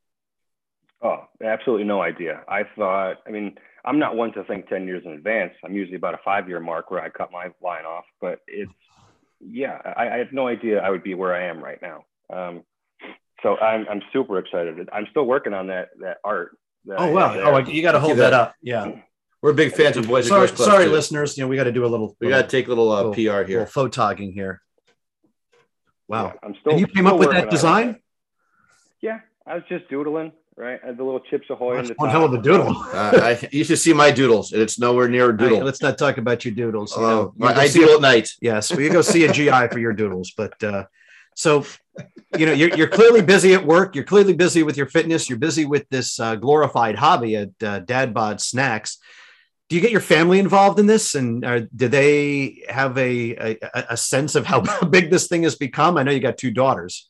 [1.00, 2.42] Oh, absolutely no idea.
[2.48, 5.52] I thought, I mean, I'm not one to think 10 years in advance.
[5.64, 8.72] I'm usually about a five year mark where I cut my line off, but it's,
[9.40, 12.04] yeah, I, I had no idea I would be where I am right now.
[12.30, 12.62] Um,
[13.42, 14.88] so I'm, I'm super excited.
[14.92, 16.56] I'm still working on that, that art.
[16.86, 17.38] That oh, wow.
[17.38, 18.54] Oh, you got to hold that up.
[18.62, 19.00] Yeah.
[19.40, 20.90] We're big fans of Boys sorry, Sorry, too.
[20.90, 21.38] listeners.
[21.38, 22.96] You know, we got to do a little, we got to take a little, uh,
[22.96, 23.60] little PR here.
[23.60, 24.60] Little photogging here.
[26.08, 26.26] Wow.
[26.26, 28.00] Yeah, I'm still, and you came up with that design?
[29.00, 29.20] Yeah.
[29.46, 30.80] I was just doodling right?
[30.84, 31.76] the little Chips Ahoy.
[31.76, 32.76] That's one hell of a doodle.
[32.92, 35.58] uh, I, you should see my doodles, and it's nowhere near a doodle.
[35.58, 36.96] Right, let's not talk about your doodles.
[36.96, 38.30] You know, uh, I doodle at night.
[38.40, 40.84] Yes, well, you go see a GI for your doodles, but uh,
[41.34, 41.64] so
[42.36, 43.94] you know you're, you're clearly busy at work.
[43.94, 45.28] You're clearly busy with your fitness.
[45.28, 48.98] You're busy with this uh, glorified hobby at uh, Dad Bod Snacks.
[49.68, 53.84] Do you get your family involved in this, and uh, do they have a, a
[53.90, 55.96] a sense of how big this thing has become?
[55.96, 57.08] I know you got two daughters.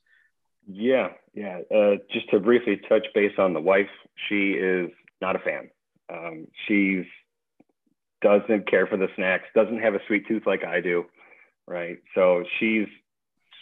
[0.71, 1.61] Yeah, yeah.
[1.73, 3.91] Uh, just to briefly touch base on the wife,
[4.29, 5.71] she is not a fan.
[6.13, 7.05] Um, she's
[8.21, 11.05] doesn't care for the snacks, doesn't have a sweet tooth like I do,
[11.69, 11.99] right?
[12.17, 12.89] So she's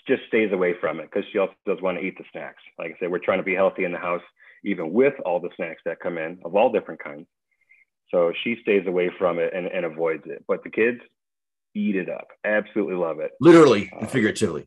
[0.08, 2.62] just stays away from it because she also does want to eat the snacks.
[2.78, 4.22] Like I said, we're trying to be healthy in the house,
[4.64, 7.26] even with all the snacks that come in of all different kinds.
[8.10, 10.44] So she stays away from it and, and avoids it.
[10.48, 11.00] But the kids
[11.74, 13.32] eat it up, absolutely love it.
[13.38, 14.66] Literally and uh, figuratively.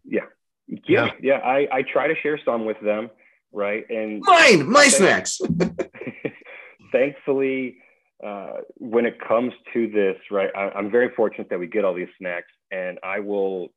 [0.70, 1.38] Yeah, yeah, yeah.
[1.38, 3.10] I, I try to share some with them,
[3.52, 3.84] right?
[3.90, 5.42] And mine, my snacks.
[6.92, 7.78] thankfully,
[8.26, 11.94] uh, when it comes to this, right, I, I'm very fortunate that we get all
[11.94, 13.70] these snacks, and I will.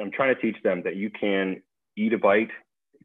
[0.00, 1.62] I'm trying to teach them that you can
[1.96, 2.50] eat a bite,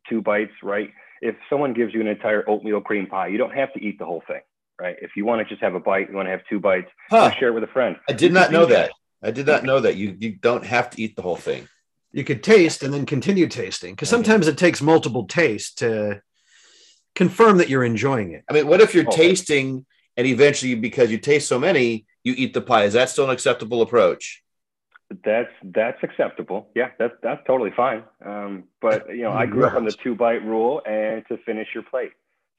[0.07, 0.91] two bites, right?
[1.21, 4.05] If someone gives you an entire oatmeal cream pie, you don't have to eat the
[4.05, 4.41] whole thing,
[4.79, 4.95] right?
[5.01, 7.31] If you want to just have a bite, you want to have two bites, huh.
[7.31, 7.95] share it with a friend.
[8.07, 8.91] I did not know that.
[9.23, 9.95] I did not know that.
[9.95, 11.67] You you don't have to eat the whole thing
[12.15, 16.21] you could taste and then continue tasting because sometimes it takes multiple tastes to
[17.13, 18.45] confirm that you're enjoying it.
[18.49, 19.27] I mean, what if you're okay.
[19.27, 19.85] tasting
[20.15, 22.85] and eventually, because you taste so many, you eat the pie?
[22.85, 24.41] Is that still an acceptable approach?
[25.25, 26.69] That's that's acceptable.
[26.73, 28.03] Yeah, that's that's totally fine.
[28.25, 31.67] Um, but you know, I grew up on the two bite rule and to finish
[31.73, 32.13] your plate.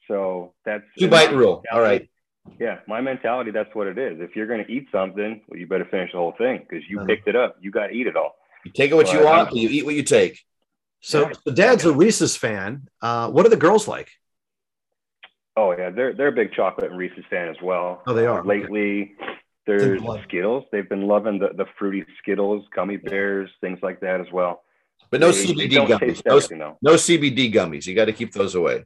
[0.07, 1.64] So that's two bite rule.
[1.72, 2.11] All right.
[2.61, 3.52] Yeah, my mentality.
[3.52, 4.20] That's what it is.
[4.20, 6.98] If you're going to eat something, well, you better finish the whole thing because you
[6.98, 7.07] uh-huh.
[7.07, 7.57] picked it up.
[7.59, 8.36] You got to eat it all.
[8.66, 10.40] You take it what you want, but you eat what you take.
[11.00, 12.88] So, so Dad's a Reese's fan.
[13.00, 14.10] Uh, what are the girls like?
[15.56, 18.02] Oh yeah, they're they're a big chocolate and Reese's fan as well.
[18.08, 18.40] Oh, they are.
[18.40, 19.14] Uh, lately,
[19.68, 20.64] there's Skittles.
[20.72, 24.64] They've been loving the, the fruity Skittles, gummy bears, things like that as well.
[25.10, 26.50] But no they, CBD they gummies.
[26.50, 27.86] No, no, CBD gummies.
[27.86, 28.84] You got to keep those away.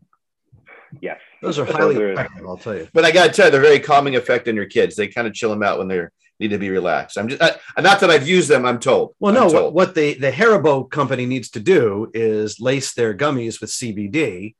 [1.01, 2.47] Yes, those are highly effective.
[2.47, 2.87] I'll tell you.
[2.93, 4.95] But I got to tell you, they're very calming effect on your kids.
[4.95, 7.19] They kind of chill them out when they're need to be relaxed.
[7.19, 8.65] I'm just I, not that I've used them.
[8.65, 9.15] I'm told.
[9.21, 9.51] Well, no.
[9.51, 9.53] Told.
[9.53, 14.55] What, what the the Haribo company needs to do is lace their gummies with CBD,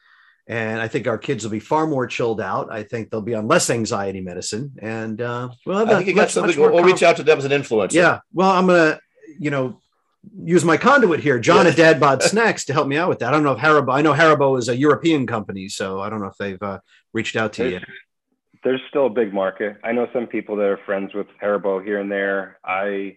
[0.47, 2.71] and I think our kids will be far more chilled out.
[2.71, 6.31] I think they'll be on less anxiety medicine, and uh, we'll I think you got
[6.31, 6.59] something.
[6.61, 7.95] We'll, we'll reach out to them as an influencer.
[7.95, 8.21] Yeah.
[8.33, 9.01] Well, I'm gonna,
[9.39, 9.81] you know,
[10.45, 13.29] use my conduit here, John at Dad Bod Snacks, to help me out with that.
[13.29, 13.93] I don't know if Haribo.
[13.93, 16.81] I know Haribo is a European company, so I don't know if they've uh,
[17.15, 17.81] reached out to you
[18.63, 19.77] there's still a big market.
[19.85, 22.59] I know some people that are friends with Haribo here and there.
[22.65, 23.17] I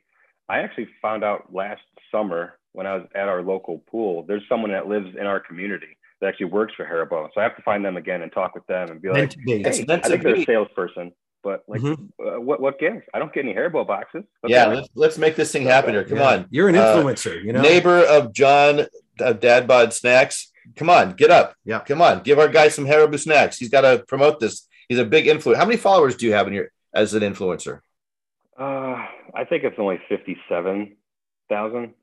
[0.49, 1.81] I actually found out last
[2.11, 5.97] summer when I was at our local pool, there's someone that lives in our community
[6.19, 7.29] that actually works for Haribo.
[7.33, 9.63] So I have to find them again and talk with them and be like, hey,
[9.65, 9.87] I think
[10.23, 11.11] they're a salesperson,
[11.43, 12.25] but like, mm-hmm.
[12.25, 13.01] uh, what what gives?
[13.13, 14.23] I don't get any Haribo boxes.
[14.47, 16.05] yeah, let's let's make this thing happen here.
[16.05, 16.29] Come yeah.
[16.29, 17.37] on, you're an uh, influencer.
[17.37, 18.87] Uh, you know, neighbor of John
[19.19, 20.51] uh, Dad Bod Snacks.
[20.77, 21.55] Come on, get up.
[21.65, 23.57] Yeah, come on, give our guy some Haribo snacks.
[23.57, 24.67] He's got to promote this.
[24.89, 25.55] He's a big influencer.
[25.55, 27.81] How many followers do you have in your as an influencer?
[28.57, 30.95] Uh, I think it's only fifty-seven
[31.49, 31.93] thousand.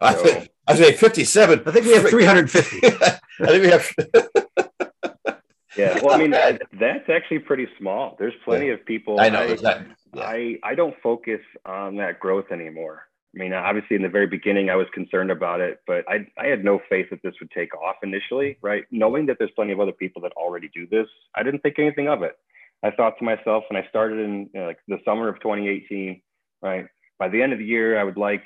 [0.00, 1.62] I think I say fifty-seven.
[1.66, 2.80] I think we have three hundred fifty.
[3.40, 3.90] I think we have.
[5.76, 8.16] yeah, well, I mean that's actually pretty small.
[8.18, 8.74] There's plenty yeah.
[8.74, 9.20] of people.
[9.20, 9.40] I know.
[9.40, 10.22] I, that, yeah.
[10.22, 13.02] I I don't focus on that growth anymore.
[13.34, 16.46] I mean, obviously, in the very beginning, I was concerned about it, but I, I
[16.46, 18.84] had no faith that this would take off initially, right?
[18.90, 22.08] Knowing that there's plenty of other people that already do this, I didn't think anything
[22.08, 22.38] of it.
[22.82, 26.22] I thought to myself, and I started in you know, like the summer of 2018,
[26.62, 26.86] right?
[27.18, 28.44] By the end of the year, I would like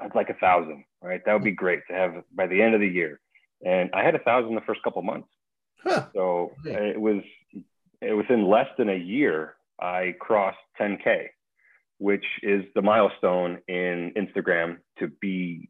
[0.00, 1.20] I'd like a thousand, right?
[1.24, 3.20] That would be great to have by the end of the year.
[3.64, 5.28] And I had a thousand the first couple months.
[5.82, 6.06] Huh.
[6.14, 7.22] So it was
[8.00, 11.28] it within less than a year I crossed 10k,
[11.98, 15.68] which is the milestone in Instagram to be,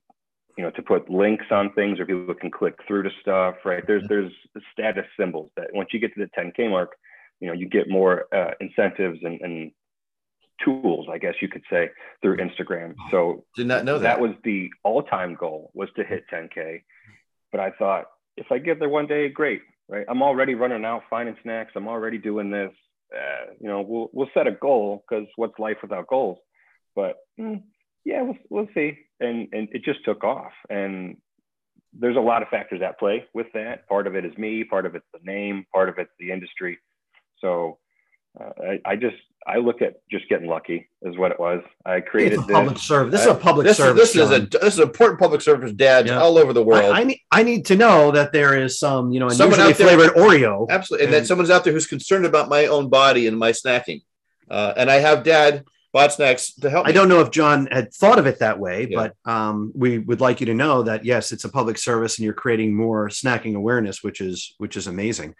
[0.56, 3.84] you know, to put links on things or people can click through to stuff, right?
[3.86, 4.32] There's there's
[4.72, 6.96] status symbols that once you get to the 10k mark,
[7.40, 9.72] you know, you get more uh, incentives and, and
[10.64, 12.94] tools, I guess you could say, through Instagram.
[13.10, 14.16] So did not know that.
[14.16, 16.82] That was the all-time goal was to hit 10K.
[17.52, 18.06] But I thought
[18.36, 20.04] if I get there one day, great, right?
[20.08, 21.72] I'm already running out finding snacks.
[21.74, 22.72] I'm already doing this.
[23.14, 26.38] Uh, you know, we'll we'll set a goal because what's life without goals?
[26.94, 27.62] But mm,
[28.04, 28.98] yeah, we'll we'll see.
[29.20, 30.52] And and it just took off.
[30.68, 31.16] And
[31.92, 33.88] there's a lot of factors at play with that.
[33.88, 34.64] Part of it is me.
[34.64, 35.66] Part of it's the name.
[35.72, 36.78] Part of it's the industry.
[37.40, 37.78] So
[38.38, 39.16] uh, I, I, just
[39.46, 41.62] I look at just getting lucky is what it was.
[41.84, 42.46] I created this.
[42.46, 43.12] public service.
[43.12, 44.10] This is a public this service.
[44.10, 46.18] Is, this is a this is important public service, dads yeah.
[46.18, 46.92] all over the world.
[46.92, 50.10] I, I, need I need to know that there is some you know unusually flavored
[50.10, 50.68] Oreo.
[50.68, 53.52] Absolutely, and, and, that someone's out there who's concerned about my own body and my
[53.52, 54.02] snacking.
[54.50, 56.86] Uh, and I have dad bod snacks to help.
[56.86, 56.90] Me.
[56.90, 59.08] I don't know if John had thought of it that way, yeah.
[59.24, 62.24] but um, we would like you to know that yes, it's a public service, and
[62.24, 65.34] you're creating more snacking awareness, which is which is amazing.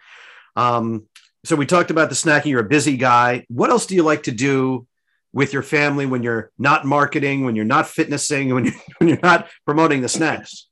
[0.55, 1.05] Um,
[1.45, 2.47] so we talked about the snacking.
[2.47, 3.45] You're a busy guy.
[3.47, 4.87] What else do you like to do
[5.31, 9.19] with your family when you're not marketing, when you're not fitnessing, when you're, when you're
[9.21, 10.67] not promoting the snacks?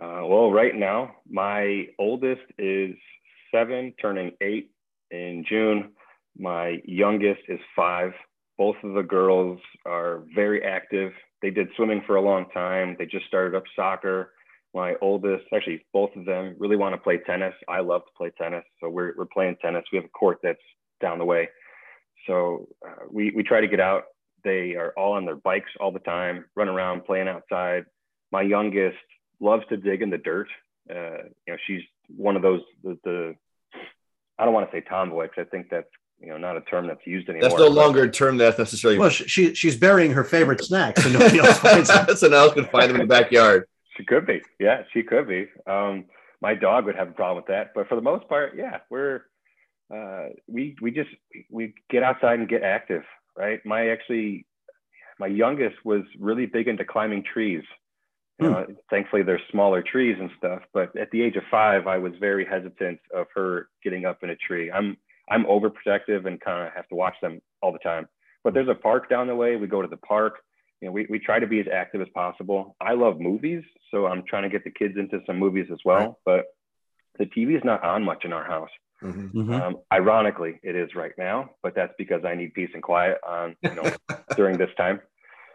[0.00, 2.94] Uh, well, right now, my oldest is
[3.52, 4.70] seven, turning eight
[5.10, 5.92] in June.
[6.38, 8.12] My youngest is five.
[8.56, 11.12] Both of the girls are very active.
[11.42, 12.96] They did swimming for a long time.
[12.98, 14.32] They just started up soccer
[14.74, 17.54] my oldest, actually both of them really want to play tennis.
[17.68, 18.64] I love to play tennis.
[18.80, 19.84] So we're, we're playing tennis.
[19.92, 20.58] We have a court that's
[21.00, 21.48] down the way.
[22.26, 24.04] So uh, we, we try to get out.
[24.44, 27.84] They are all on their bikes all the time, run around, playing outside.
[28.32, 28.96] My youngest
[29.40, 30.48] loves to dig in the dirt.
[30.88, 31.82] Uh, you know, she's
[32.16, 33.34] one of those, the, the
[34.40, 35.86] I don't want to say tomboy because I think that's
[36.18, 37.50] you know not a term that's used anymore.
[37.50, 38.98] That's no longer a term that's necessarily.
[38.98, 42.16] Well, she she's burying her favorite snacks, and nobody else finds them.
[42.16, 43.66] so now else can find them in the backyard.
[44.00, 44.40] She could be.
[44.58, 45.46] Yeah, she could be.
[45.66, 46.06] Um,
[46.40, 49.24] my dog would have a problem with that, but for the most part, yeah, we're
[49.94, 51.10] uh, we we just
[51.50, 53.02] we get outside and get active,
[53.36, 53.60] right?
[53.66, 54.46] My actually
[55.18, 57.62] my youngest was really big into climbing trees.
[58.40, 58.52] You hmm.
[58.52, 62.14] know, thankfully they're smaller trees and stuff, but at the age of five, I was
[62.18, 64.70] very hesitant of her getting up in a tree.
[64.70, 64.96] I'm
[65.28, 68.08] I'm overprotective and kind of have to watch them all the time.
[68.44, 69.56] But there's a park down the way.
[69.56, 70.38] We go to the park
[70.80, 72.76] you know, we, we try to be as active as possible.
[72.80, 75.98] I love movies, so I'm trying to get the kids into some movies as well.
[75.98, 76.14] Right.
[76.24, 76.44] But
[77.18, 78.70] the TV is not on much in our house.
[79.02, 79.40] Mm-hmm.
[79.40, 79.52] mm-hmm.
[79.52, 83.56] Um, ironically, it is right now, but that's because I need peace and quiet on
[83.62, 83.90] you know
[84.36, 85.00] during this time.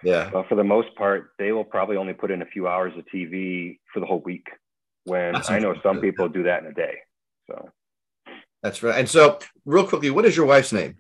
[0.04, 0.30] Yeah.
[0.32, 3.06] But for the most part, they will probably only put in a few hours of
[3.14, 4.48] TV for the whole week.
[5.06, 6.96] When that's I know some people do that in a day.
[7.48, 7.70] So.
[8.64, 8.98] That's right.
[8.98, 10.98] And so, real quickly, what is your wife's name?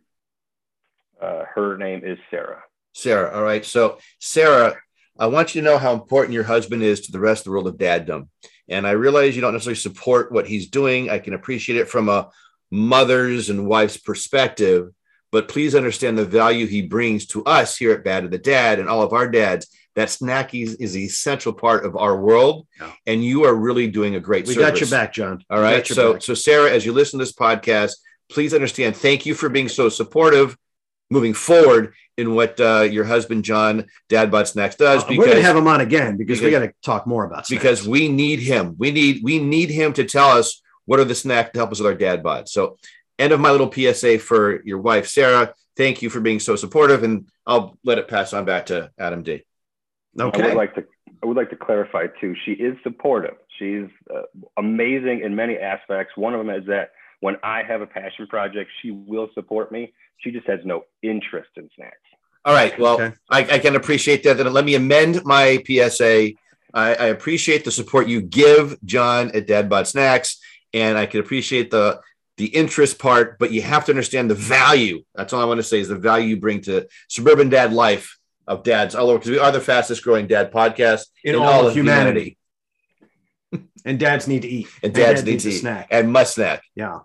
[1.19, 2.61] Uh, her name is Sarah.
[2.95, 3.35] Sarah.
[3.35, 3.63] All right.
[3.65, 4.77] So, Sarah,
[5.19, 7.51] I want you to know how important your husband is to the rest of the
[7.51, 8.29] world of daddom.
[8.69, 11.09] And I realize you don't necessarily support what he's doing.
[11.09, 12.29] I can appreciate it from a
[12.71, 14.91] mother's and wife's perspective,
[15.31, 18.79] but please understand the value he brings to us here at Bad of the Dad
[18.79, 19.67] and all of our dads.
[19.95, 22.91] That snackies is an essential part of our world, yeah.
[23.05, 24.45] and you are really doing a great.
[24.45, 24.71] We service.
[24.71, 25.41] got your back, John.
[25.49, 25.87] All right.
[25.87, 26.21] So, back.
[26.21, 27.93] so Sarah, as you listen to this podcast,
[28.29, 28.97] please understand.
[28.97, 30.57] Thank you for being so supportive
[31.09, 35.03] moving forward in what uh, your husband John Dad Bod Snacks does.
[35.03, 37.25] Because, we're going to have him on again because, because we got to talk more
[37.25, 37.61] about snacks.
[37.61, 38.75] because we need him.
[38.77, 41.79] We need we need him to tell us what are the snacks to help us
[41.79, 42.47] with our dad bod.
[42.47, 42.77] So,
[43.19, 45.53] end of my little PSA for your wife Sarah.
[45.77, 49.23] Thank you for being so supportive, and I'll let it pass on back to Adam
[49.23, 49.43] D.
[50.17, 50.41] Okay.
[50.41, 50.85] I would like to
[51.21, 52.35] I would like to clarify too.
[52.45, 53.35] She is supportive.
[53.59, 54.21] She's uh,
[54.57, 56.15] amazing in many aspects.
[56.15, 59.93] One of them is that when I have a passion project, she will support me.
[60.18, 61.97] She just has no interest in snacks.
[62.43, 62.78] All right.
[62.80, 63.16] Well, Okay.
[63.30, 64.38] I, I can appreciate that.
[64.38, 66.32] Then let me amend my PSA.
[66.74, 70.38] I, I appreciate the support you give John at Dad Bod Snacks,
[70.74, 72.01] and I can appreciate the
[72.38, 75.03] the interest part, but you have to understand the value.
[75.16, 78.18] That's all I want to say is the value you bring to suburban dad life
[78.45, 81.74] of dads all over because we are the fastest growing dad podcast In all of
[81.74, 82.38] humanity.
[83.85, 84.67] And dads need to eat.
[84.81, 85.59] And dads dad need to eat.
[85.59, 85.87] snack.
[85.91, 86.63] and must snack.
[86.73, 86.99] Yeah.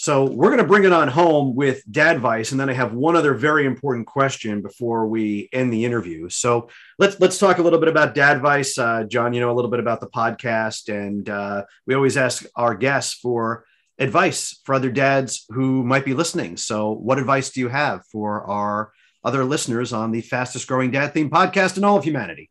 [0.00, 2.94] So we're going to bring it on home with Dad advice, and then I have
[2.94, 6.30] one other very important question before we end the interview.
[6.30, 9.34] So let's let's talk a little bit about Dad advice, uh, John.
[9.34, 13.12] You know a little bit about the podcast, and uh, we always ask our guests
[13.12, 13.66] for
[13.98, 16.56] advice for other dads who might be listening.
[16.56, 18.92] So, what advice do you have for our
[19.22, 22.48] other listeners on the fastest growing dad theme podcast in all of humanity?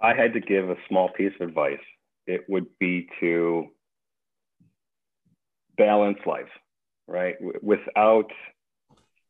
[0.00, 1.80] I had to give a small piece of advice.
[2.26, 3.68] It would be to
[5.76, 6.50] balance life,
[7.06, 7.36] right?
[7.62, 8.30] Without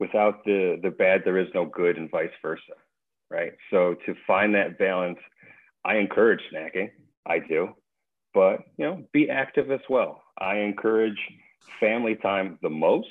[0.00, 2.74] without the the bad, there is no good, and vice versa,
[3.30, 3.52] right?
[3.70, 5.18] So to find that balance,
[5.84, 6.90] I encourage snacking.
[7.26, 7.74] I do,
[8.34, 10.22] but you know, be active as well.
[10.38, 11.18] I encourage
[11.80, 13.08] family time the most,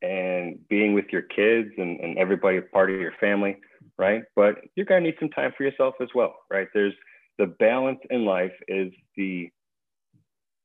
[0.00, 3.56] and being with your kids and, and everybody part of your family
[3.98, 4.22] right?
[4.34, 6.68] But you're going to need some time for yourself as well, right?
[6.74, 6.94] There's
[7.38, 9.50] the balance in life is the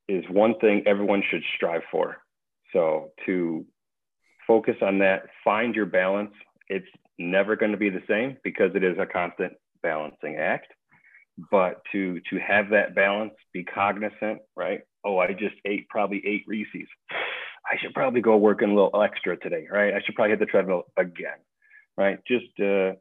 [0.08, 2.16] is one thing everyone should strive for.
[2.72, 3.66] So to
[4.46, 6.32] focus on that, find your balance.
[6.68, 6.86] It's
[7.18, 10.68] never going to be the same because it is a constant balancing act.
[11.50, 14.80] But to to have that balance, be cognizant, right?
[15.04, 16.88] Oh, I just ate probably eight Reese's.
[17.70, 19.94] I should probably go work in a little extra today, right?
[19.94, 21.38] I should probably hit the treadmill again,
[21.96, 22.18] right?
[22.26, 22.94] Just uh,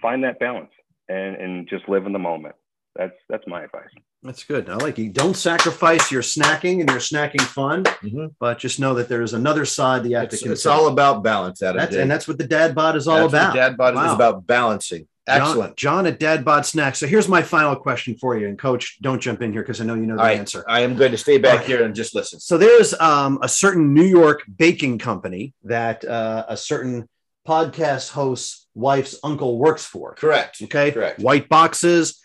[0.00, 0.70] find that balance
[1.08, 2.54] and and just live in the moment.
[2.96, 3.88] That's that's my advice.
[4.22, 4.70] That's good.
[4.70, 5.10] I like you.
[5.10, 8.34] Don't sacrifice your snacking and your snacking fun, Mhm.
[8.40, 11.22] but just know that there's another side that you have It's, to it's all about
[11.22, 11.62] balance.
[11.62, 13.54] Adam That's, and that's what the dad bod is all That's about.
[13.54, 15.06] Dad Bod is about balancing.
[15.26, 15.76] Excellent.
[15.76, 16.98] John, John at Dad Bod Snacks.
[16.98, 18.46] So here's my final question for you.
[18.46, 20.38] And coach, don't jump in here because I know you know the All right.
[20.38, 20.62] answer.
[20.68, 21.66] I am going to stay back All right.
[21.66, 22.40] here and just listen.
[22.40, 27.08] So there's um, a certain New York baking company that uh, a certain
[27.48, 30.14] podcast host's wife's uncle works for.
[30.14, 30.60] Correct.
[30.62, 30.90] Okay.
[30.92, 31.20] Correct.
[31.20, 32.20] White boxes,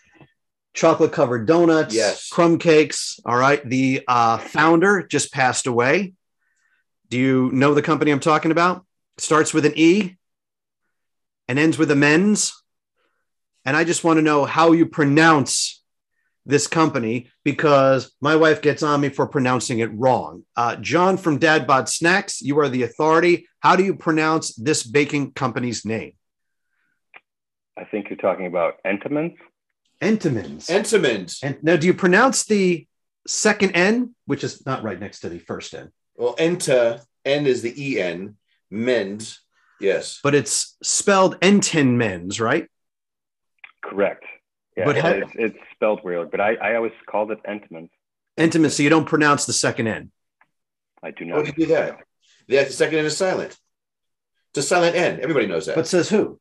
[0.74, 2.28] chocolate covered donuts, Yes.
[2.28, 3.18] crumb cakes.
[3.24, 3.66] All right.
[3.68, 6.14] The uh, founder just passed away.
[7.08, 8.84] Do you know the company I'm talking about?
[9.18, 10.16] Starts with an E
[11.48, 12.52] and ends with a men's.
[13.64, 15.82] And I just want to know how you pronounce
[16.46, 20.44] this company because my wife gets on me for pronouncing it wrong.
[20.56, 23.46] Uh, John from Dad Bod Snacks, you are the authority.
[23.60, 26.12] How do you pronounce this baking company's name?
[27.80, 29.38] I think you're talking about Entenmann's.
[30.02, 30.66] Entenmann's.
[30.68, 31.40] Entenmann's.
[31.42, 32.86] And now, do you pronounce the
[33.26, 37.62] second N, which is not right next to the first N, Well, enta, N is
[37.62, 38.36] the E N,
[38.70, 39.40] men's.
[39.80, 40.20] Yes.
[40.22, 42.68] but it's spelled Entenmann's, right?
[43.82, 44.24] Correct.
[44.76, 47.90] Yeah, But how- it's, it's spelled weird, but I, I always called it Entenmann's.
[48.38, 48.76] Entenmann's.
[48.76, 50.10] So you don't pronounce the second N.
[51.02, 51.36] I do not.
[51.36, 52.00] How do you do that.
[52.46, 53.56] Yeah, the second N is silent.
[54.50, 55.20] It's a silent N.
[55.20, 55.76] Everybody knows that.
[55.76, 56.38] But says who?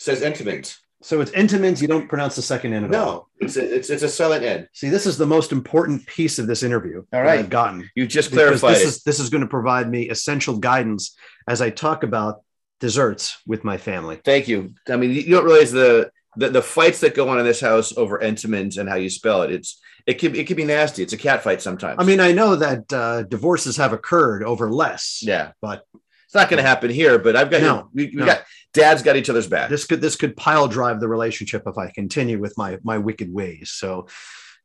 [0.00, 0.80] Says Entenmann's.
[1.02, 1.80] So it's Entenmann's.
[1.80, 3.06] You don't pronounce the second N at all.
[3.40, 4.68] No, it's a, it's it's a silent N.
[4.74, 7.04] See, this is the most important piece of this interview.
[7.12, 7.38] All right.
[7.38, 7.88] I've gotten.
[7.94, 8.86] You just clarified this it.
[8.88, 11.16] is this is going to provide me essential guidance
[11.48, 12.42] as I talk about
[12.80, 14.20] desserts with my family.
[14.24, 14.74] Thank you.
[14.88, 17.96] I mean, you don't realize the, the the fights that go on in this house
[17.96, 19.50] over Entenmann's and how you spell it.
[19.52, 21.02] It's it can it can be nasty.
[21.02, 21.96] It's a cat fight sometimes.
[21.98, 25.20] I mean, I know that uh, divorces have occurred over less.
[25.22, 25.84] yeah, but-
[26.26, 27.18] it's not going to happen here.
[27.18, 28.24] But I've got No, we, we no.
[28.26, 28.42] got
[28.72, 29.70] dad's got each other's back.
[29.70, 33.32] this could this could pile drive the relationship if I continue with my my wicked
[33.32, 33.70] ways.
[33.70, 34.06] So,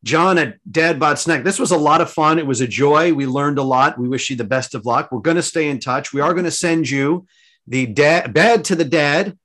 [0.04, 2.40] John at Dad Bod Snack, this was a lot of fun.
[2.40, 3.14] It was a joy.
[3.14, 3.98] We learned a lot.
[3.98, 5.12] We wish you the best of luck.
[5.12, 6.14] We're going to stay in touch.
[6.14, 7.26] We are going to send you
[7.68, 9.38] the dad bad to the dad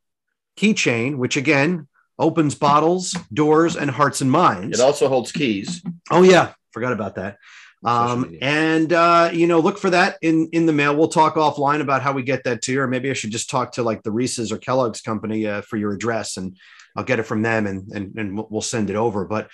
[0.57, 1.89] keychain, which again
[2.19, 4.79] opens bottles, doors, and hearts and minds.
[4.79, 5.83] It also holds keys.
[6.11, 7.39] Oh yeah, forgot about that.
[7.85, 10.97] Social Um, and uh, you know, look for that in in the mail.
[10.97, 13.49] We'll talk offline about how we get that to you, or maybe I should just
[13.49, 16.57] talk to like the Reese's or Kellogg's company uh, for your address, and
[16.97, 19.25] I'll get it from them, and and and we'll- we'll send it over.
[19.25, 19.49] But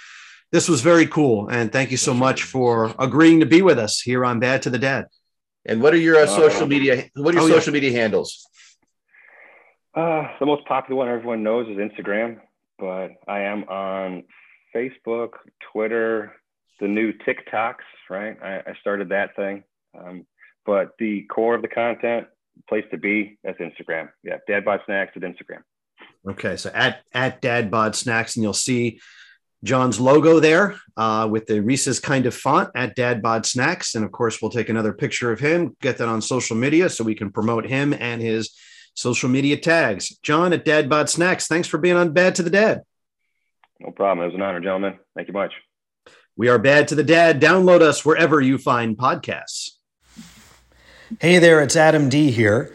[0.52, 4.00] this was very cool, and thank you so much for agreeing to be with us
[4.00, 5.06] here on Bad to the Dead.
[5.64, 7.10] And what are your uh, social media?
[7.14, 7.54] What are your oh, yeah.
[7.54, 8.46] social media handles?
[9.94, 12.38] Uh, the most popular one everyone knows is Instagram,
[12.78, 14.24] but I am on
[14.74, 15.30] Facebook,
[15.72, 16.32] Twitter,
[16.80, 17.76] the new TikToks,
[18.10, 18.36] right?
[18.42, 19.64] I, I started that thing.
[19.98, 20.26] Um,
[20.64, 22.26] but the core of the content,
[22.68, 24.10] place to be, that's Instagram.
[24.22, 25.62] Yeah, Dad Bod Snacks at Instagram.
[26.28, 29.00] Okay, so at at Dad Bod Snacks, and you'll see
[29.62, 34.04] John's logo there uh, with the Reese's kind of font at Dad Bod Snacks, and
[34.04, 37.14] of course we'll take another picture of him, get that on social media so we
[37.14, 38.54] can promote him and his
[38.94, 40.18] social media tags.
[40.18, 42.82] John at Dad Bod Snacks, thanks for being on Bad to the Dad.
[43.78, 44.24] No problem.
[44.24, 44.98] It was an honor, gentlemen.
[45.14, 45.52] Thank you much.
[46.38, 47.40] We are Bad to the Dad.
[47.40, 49.70] Download us wherever you find podcasts.
[51.18, 52.74] Hey there, it's Adam D here.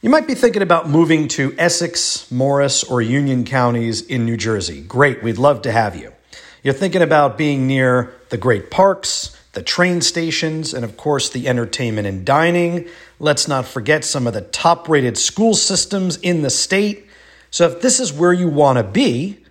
[0.00, 4.80] You might be thinking about moving to Essex, Morris, or Union counties in New Jersey.
[4.80, 6.14] Great, we'd love to have you.
[6.62, 11.46] You're thinking about being near the great parks, the train stations, and of course the
[11.46, 12.88] entertainment and dining.
[13.20, 17.04] Let's not forget some of the top rated school systems in the state.
[17.50, 19.44] So if this is where you want to be,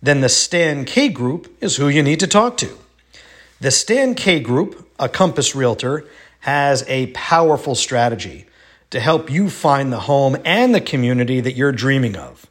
[0.00, 2.78] then the Stan K Group is who you need to talk to.
[3.64, 6.04] The Stan K Group, a Compass Realtor,
[6.40, 8.44] has a powerful strategy
[8.90, 12.44] to help you find the home and the community that you're dreaming of.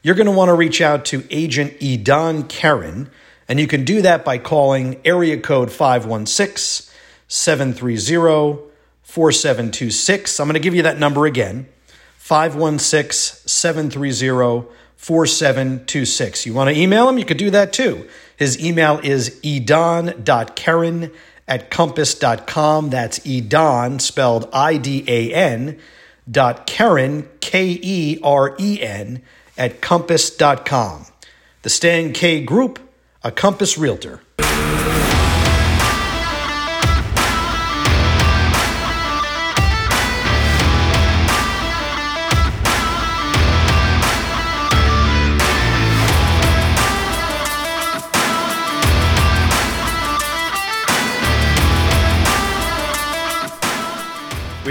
[0.00, 3.10] You're going to want to reach out to agent Idan Keren,
[3.46, 6.90] and you can do that by calling area code 516
[7.28, 8.62] 730
[9.02, 10.40] 4726.
[10.40, 11.68] I'm going to give you that number again
[12.16, 16.46] 516 730 4726.
[16.46, 17.18] You want to email him?
[17.18, 18.08] You could do that too.
[18.36, 21.10] His email is idan.keren
[21.46, 22.90] at compass.com.
[22.90, 25.78] That's Idan, spelled I D A N,
[26.30, 29.22] dot Keren, K E R E N,
[29.56, 31.06] at compass.com.
[31.62, 32.78] The Stan K Group,
[33.22, 34.20] a Compass Realtor.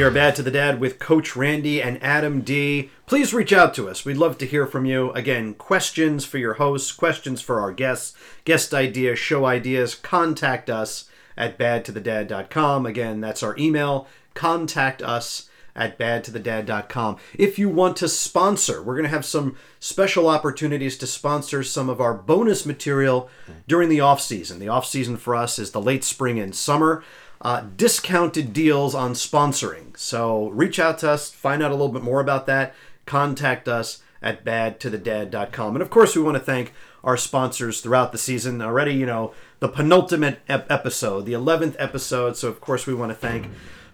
[0.03, 2.89] We are Bad to the Dad with Coach Randy and Adam D.
[3.05, 4.03] Please reach out to us.
[4.03, 5.11] We'd love to hear from you.
[5.11, 9.95] Again, questions for your hosts, questions for our guests, guest ideas, show ideas.
[9.95, 12.85] Contact us at badtothedad.com.
[12.85, 14.05] Again, that's our email.
[14.33, 17.17] Contact us at badtothedad.com.
[17.35, 21.87] If you want to sponsor, we're going to have some special opportunities to sponsor some
[21.89, 23.29] of our bonus material
[23.69, 24.59] during the off season.
[24.59, 27.05] The off season for us is the late spring and summer
[27.41, 29.97] uh, discounted deals on sponsoring.
[29.97, 32.73] So reach out to us, find out a little bit more about that.
[33.05, 35.75] Contact us at badtothedad.com.
[35.75, 36.73] And of course, we want to thank
[37.03, 38.61] our sponsors throughout the season.
[38.61, 42.38] Already, you know, the penultimate ep- episode, the 11th episode.
[42.38, 43.47] So, of course, we want to thank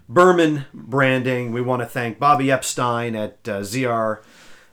[0.08, 1.52] Berman Branding.
[1.52, 4.22] We want to thank Bobby Epstein at uh, ZR,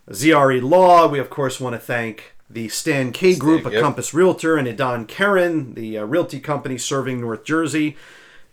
[0.09, 1.07] ZRE Law.
[1.07, 3.81] We, of course, want to thank the Stan K Group, a yep.
[3.81, 7.97] Compass Realtor, and Idan Keren, the uh, realty company serving North Jersey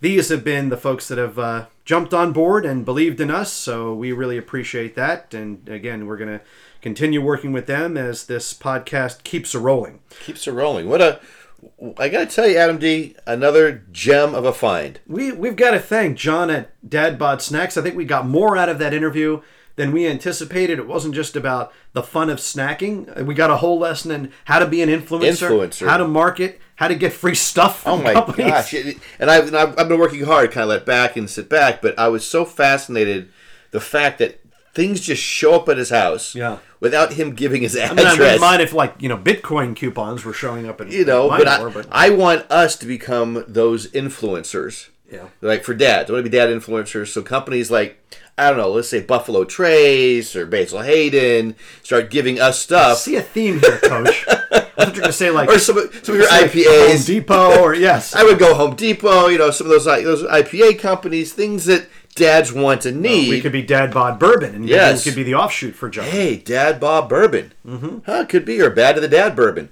[0.04, 3.50] these have been the folks that have uh, jumped on board and believed in us.
[3.50, 5.32] So we really appreciate that.
[5.32, 6.44] And again, we're going to
[6.82, 10.00] continue working with them as this podcast keeps a rolling.
[10.20, 10.90] Keeps it rolling.
[10.90, 11.20] What a
[11.98, 15.00] I gotta tell you, Adam D, another gem of a find.
[15.06, 17.78] We we've got to thank John at Dad Bod Snacks.
[17.78, 19.40] I think we got more out of that interview
[19.76, 20.78] than we anticipated.
[20.78, 23.24] It wasn't just about the fun of snacking.
[23.24, 25.88] We got a whole lesson in how to be an influencer, Influencer.
[25.88, 27.82] how to market, how to get free stuff.
[27.82, 28.50] From Oh my companies.
[28.50, 28.74] gosh!
[29.18, 31.98] And I've, and I've been working hard, kind of let back and sit back, but
[31.98, 33.30] I was so fascinated
[33.72, 34.40] the fact that
[34.74, 36.58] things just show up at his house, Yeah.
[36.80, 38.18] without him giving his I mean, I address.
[38.18, 41.46] wouldn't mind if like you know Bitcoin coupons were showing up in you know, but
[41.46, 44.88] I, but I want us to become those influencers.
[45.14, 45.28] Yeah.
[45.40, 47.08] Like for dads, I want to be dad influencers.
[47.08, 48.00] So companies like
[48.36, 51.54] I don't know, let's say Buffalo Trace or Basil Hayden
[51.84, 52.98] start giving us stuff.
[52.98, 54.24] see a theme here, Coach.
[54.28, 54.34] I
[54.86, 57.60] thought you going to say like Or some, of- some of your like Home Depot,
[57.62, 61.32] or yes, I would go Home Depot, you know, some of those those IPA companies,
[61.32, 63.30] things that dads want and need.
[63.30, 65.06] we could be Dad Bod Bourbon, and Yes.
[65.06, 66.04] you could be the offshoot for John.
[66.06, 67.52] hey, Dad Bod Bourbon.
[67.64, 67.98] Mm-hmm.
[68.06, 69.68] Huh, could be, or Bad to the Dad Bourbon.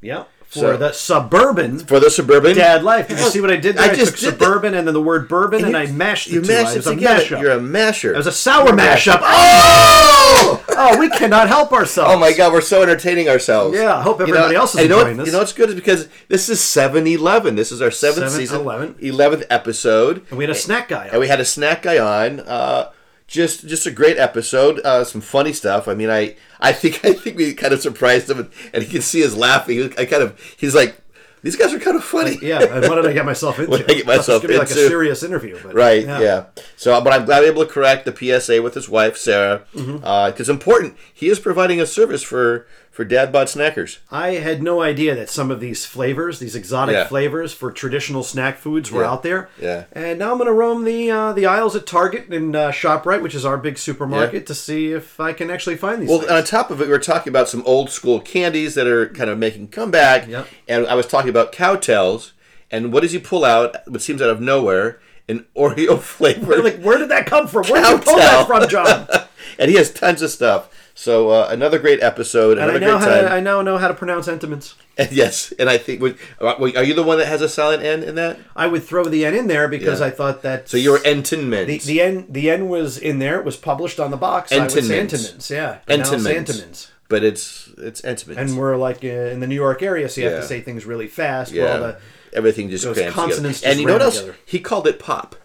[0.00, 2.54] Yeah, for So- the suburban For the suburban.
[2.56, 3.08] dad life.
[3.08, 3.88] Did you see what I did there?
[3.88, 4.44] I I, just took did that.
[4.44, 6.48] suburban and then the word bourbon, and, you- I mashed the You two.
[6.52, 7.22] mash it was a together.
[7.24, 7.40] mashup.
[7.42, 8.14] You're a masher.
[8.14, 9.20] it was a sour You're a mashup.
[9.22, 10.64] Oh!
[10.78, 12.12] Oh, we cannot help ourselves.
[12.14, 13.76] Oh my God, we're so entertaining ourselves.
[13.76, 15.26] Yeah, I hope You everybody know, else is and you know enjoying what, this.
[15.26, 17.56] You know what's good is because this is 7-Eleven.
[17.56, 19.00] This is our seventh 7th, season, 11th.
[19.00, 20.22] 11th episode.
[20.30, 21.08] And we had a snack guy.
[21.10, 22.40] and we had a snack guy on.
[22.40, 22.90] Uh,
[23.26, 24.80] just just a great episode.
[24.80, 25.88] Uh, some funny stuff.
[25.88, 28.88] I mean, I I think I think we kind of surprised him, and, and you
[28.88, 29.92] can see us laughing.
[29.98, 30.96] I kind of he's like,
[31.42, 32.38] these guys are kind of funny.
[32.42, 33.70] yeah, and what did I get myself into?
[33.70, 36.04] What did I get Thought this was myself be like a serious interview, but Right.
[36.04, 36.46] Yeah.
[36.76, 40.40] So, but I'm glad able to correct the PSA with his wife Sarah, because Mm-hmm.
[40.40, 40.96] it's important.
[41.12, 42.66] He is providing a service for
[42.96, 43.98] for Dad Bod Snackers.
[44.10, 47.06] I had no idea that some of these flavors, these exotic Yeah.
[47.06, 49.10] flavors for traditional snack foods, were Yeah.
[49.10, 49.50] out there.
[49.60, 49.84] Yeah.
[49.92, 53.20] And now I'm going to roam the uh, the aisles at Target and uh, Shoprite,
[53.20, 54.46] which is our big supermarket, Yeah.
[54.46, 56.08] to see if I can actually find these.
[56.08, 56.30] Well, things.
[56.32, 59.28] on top of it, we are talking about some old school candies that are kind
[59.28, 60.26] of making comeback.
[60.26, 60.46] Yep.
[60.66, 62.32] And I was talking about Cow Tales.
[62.70, 63.76] And what does he pull out?
[63.86, 66.62] What seems out of nowhere, an Oreo flavor.
[66.62, 67.64] like, where did that come from?
[67.68, 69.06] Where did you pull that from, John?
[69.58, 70.70] and he has tons of stuff.
[70.98, 73.24] So uh, another great episode, And I now great how time.
[73.24, 74.74] to, I now know how to pronounce Entenmann's.
[74.96, 78.02] And yes, and I think would- are you the one that has a silent N
[78.02, 78.38] in that?
[78.56, 80.06] I would throw the N in there because Yeah.
[80.06, 80.70] I thought that.
[80.70, 81.84] So you Entenmann's.
[81.84, 83.38] the the N the N was in there.
[83.38, 84.50] It was published on the box.
[84.52, 85.12] I would Entenmann's.
[85.12, 85.50] Entenmann's.
[85.50, 85.78] Yeah.
[85.86, 86.90] Entenmann's.
[87.10, 88.38] but it's it's Entenmann's.
[88.52, 90.86] And we're like uh, in the New York area, so you have to say things
[90.86, 91.52] really fast.
[91.52, 91.98] Yeah, all the,
[92.32, 93.12] everything just crams together.
[93.12, 94.20] consonants just And you know what else?
[94.20, 94.38] together.
[94.46, 95.36] He called it pop.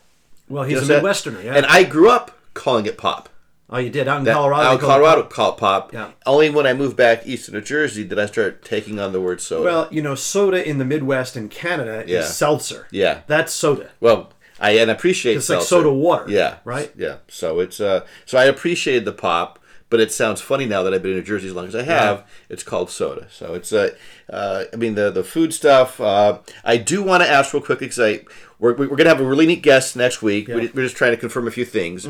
[0.48, 1.02] well, You he's know a?
[1.02, 1.44] Midwesterner.
[1.44, 1.56] Yeah.
[1.56, 3.28] And I grew up calling it pop.
[3.72, 4.64] Oh, you did out in That- Colorado.
[4.64, 5.58] Out in Colorado, pop.
[5.60, 5.94] pop.
[5.94, 6.12] Yeah.
[6.26, 9.22] Only when I moved back east to New Jersey did I start taking on the
[9.22, 9.64] word soda.
[9.64, 12.20] Well, you know, soda in the Midwest and Canada Yeah.
[12.20, 12.88] is seltzer.
[12.92, 13.22] yeah.
[13.28, 13.90] That's soda.
[14.00, 15.68] Well, I and appreciate It's like seltzer.
[15.70, 16.26] soda water.
[16.30, 16.58] Yeah.
[16.66, 16.92] Right?
[16.96, 17.18] Yeah.
[17.28, 19.58] So it's uh so I appreciated the pop,
[19.90, 21.82] but it sounds funny now that I've been in New Jersey as long as I
[21.84, 22.24] have.
[22.48, 23.28] It's called soda.
[23.32, 23.90] So it's uh,
[24.30, 26.00] uh I mean the the food stuff.
[26.00, 28.20] Uh, I do want to ask real quick because I
[28.60, 30.48] we're, we're gonna have a really neat guest next week.
[30.48, 30.56] Yeah.
[30.56, 30.62] Mm-hmm.
[30.66, 32.06] We- We're just trying to confirm a few things.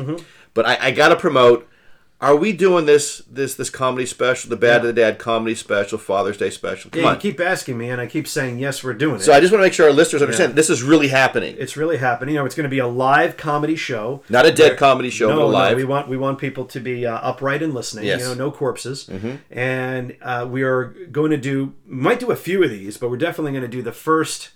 [0.54, 1.68] But I, I got to promote.
[2.20, 5.98] Are we doing this this this comedy special, the Bad to the Dad comedy special,
[5.98, 6.88] Father's Day special?
[6.92, 7.14] Come Yeah, on.
[7.16, 9.22] you keep asking me, and I keep saying yes, we're doing it.
[9.22, 11.56] so I just want to make sure our listeners understand this is really happening.
[11.58, 12.34] it's really happening.
[12.36, 14.22] You know, it's going to be a live comedy show.
[14.28, 15.70] Not a dead comedy show, no, but live.
[15.72, 18.04] No, we want we want people to be uh, upright and listening.
[18.04, 18.20] Yes.
[18.20, 18.30] Mm-hmm.
[18.30, 19.10] You know, no corpses.
[19.50, 23.16] And uh, we are going to do might do a few of these, but we're
[23.16, 24.50] definitely going to do the first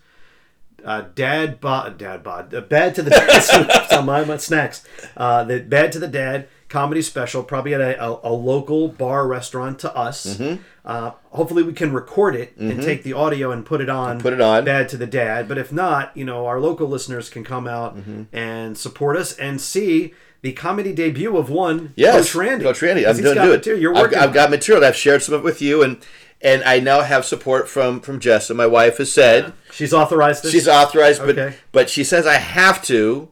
[0.86, 3.92] uh, dad bod dad bod uh, bad to the dad.
[3.92, 4.86] on my, my snacks.
[5.16, 9.26] Uh, the bad to the dad comedy special, probably at a, a, a local bar
[9.26, 10.26] restaurant to us.
[10.38, 10.62] Mm-hmm.
[10.84, 14.20] Uh, hopefully, we can record it and take the audio and put it on.
[14.20, 14.64] Put it on.
[14.64, 15.48] Bad to the dad.
[15.48, 18.22] But if not, you know, our local listeners can come out Mm-hmm.
[18.36, 22.64] and support us and see the comedy debut of one Yes, Coach Randy.
[22.64, 23.62] Coach Randy, I'm 'Cause he's going to do it.
[23.64, 23.78] Too.
[23.80, 24.18] You're I've- working.
[24.18, 24.84] I've, got material.
[24.84, 25.98] I've shared some of it with you, and
[26.42, 28.54] and I now have support from from Jessa.
[28.54, 30.52] My wife has said She's authorized this.
[30.52, 31.56] she's authorized, but Okay.
[31.72, 33.28] but she says I have to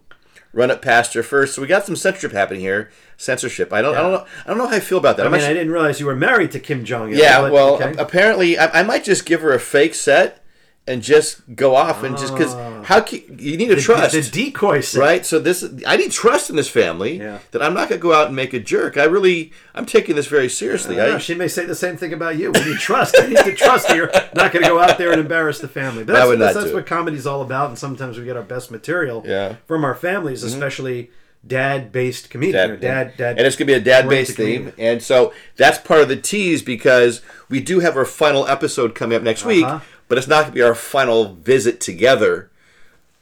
[0.53, 1.55] run it past her first.
[1.55, 2.91] So we got some censorship happening here.
[3.17, 3.73] Censorship.
[3.73, 3.97] I don't.
[3.97, 4.27] I don't know.
[4.45, 5.23] I don't know how I feel about that.
[5.23, 7.19] I I'm mean, actually- I didn't realize you were married to Kim Jong Un.
[7.19, 7.41] yeah.
[7.41, 7.95] but- Well, okay.
[7.99, 10.44] apparently, I, I might just give her a fake set
[10.87, 12.53] and just go off and just because
[12.87, 14.15] how can, you need to trust.
[14.15, 14.21] Ah.
[14.21, 15.01] the decoy set.
[15.01, 17.39] Right, so this I need trust in this family Yeah.
[17.53, 18.99] that I'm not going to go out and make a jerk.
[18.99, 21.01] I really I'm taking this very seriously.
[21.01, 22.53] I I, she may say the same thing about you.
[22.53, 23.17] We need trust.
[23.19, 25.69] I need to trust that you're not going to go out there and embarrass the
[25.69, 26.05] family.
[26.05, 26.87] But that's, I would that's, not that's do what it.
[26.87, 27.71] comedy's all about.
[27.71, 29.49] And sometimes we get our best material Yeah.
[29.51, 29.59] Mm-hmm.
[29.67, 31.11] from our families, especially
[31.47, 33.37] dad-based comedian or dad, dad.
[33.39, 36.17] and it's going to be a dad-based oriented theme, and so that's part of the
[36.17, 37.21] tease because
[37.51, 39.85] we do have our final episode coming up next week, Uh-huh.
[40.09, 42.51] But it's not going to be our final visit together,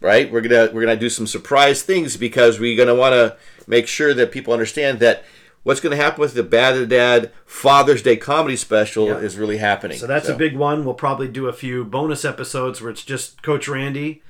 [0.00, 0.30] right?
[0.30, 3.36] We're gonna we're gonna do some surprise things because we're gonna want to
[3.66, 5.24] make sure that people understand that
[5.62, 9.18] what's going to happen with the Bad Dad Father's Day comedy special Yeah.
[9.18, 9.96] is really happening.
[9.96, 10.84] So that's a big one.
[10.84, 14.22] We'll probably do a few bonus episodes where it's just Coach Randy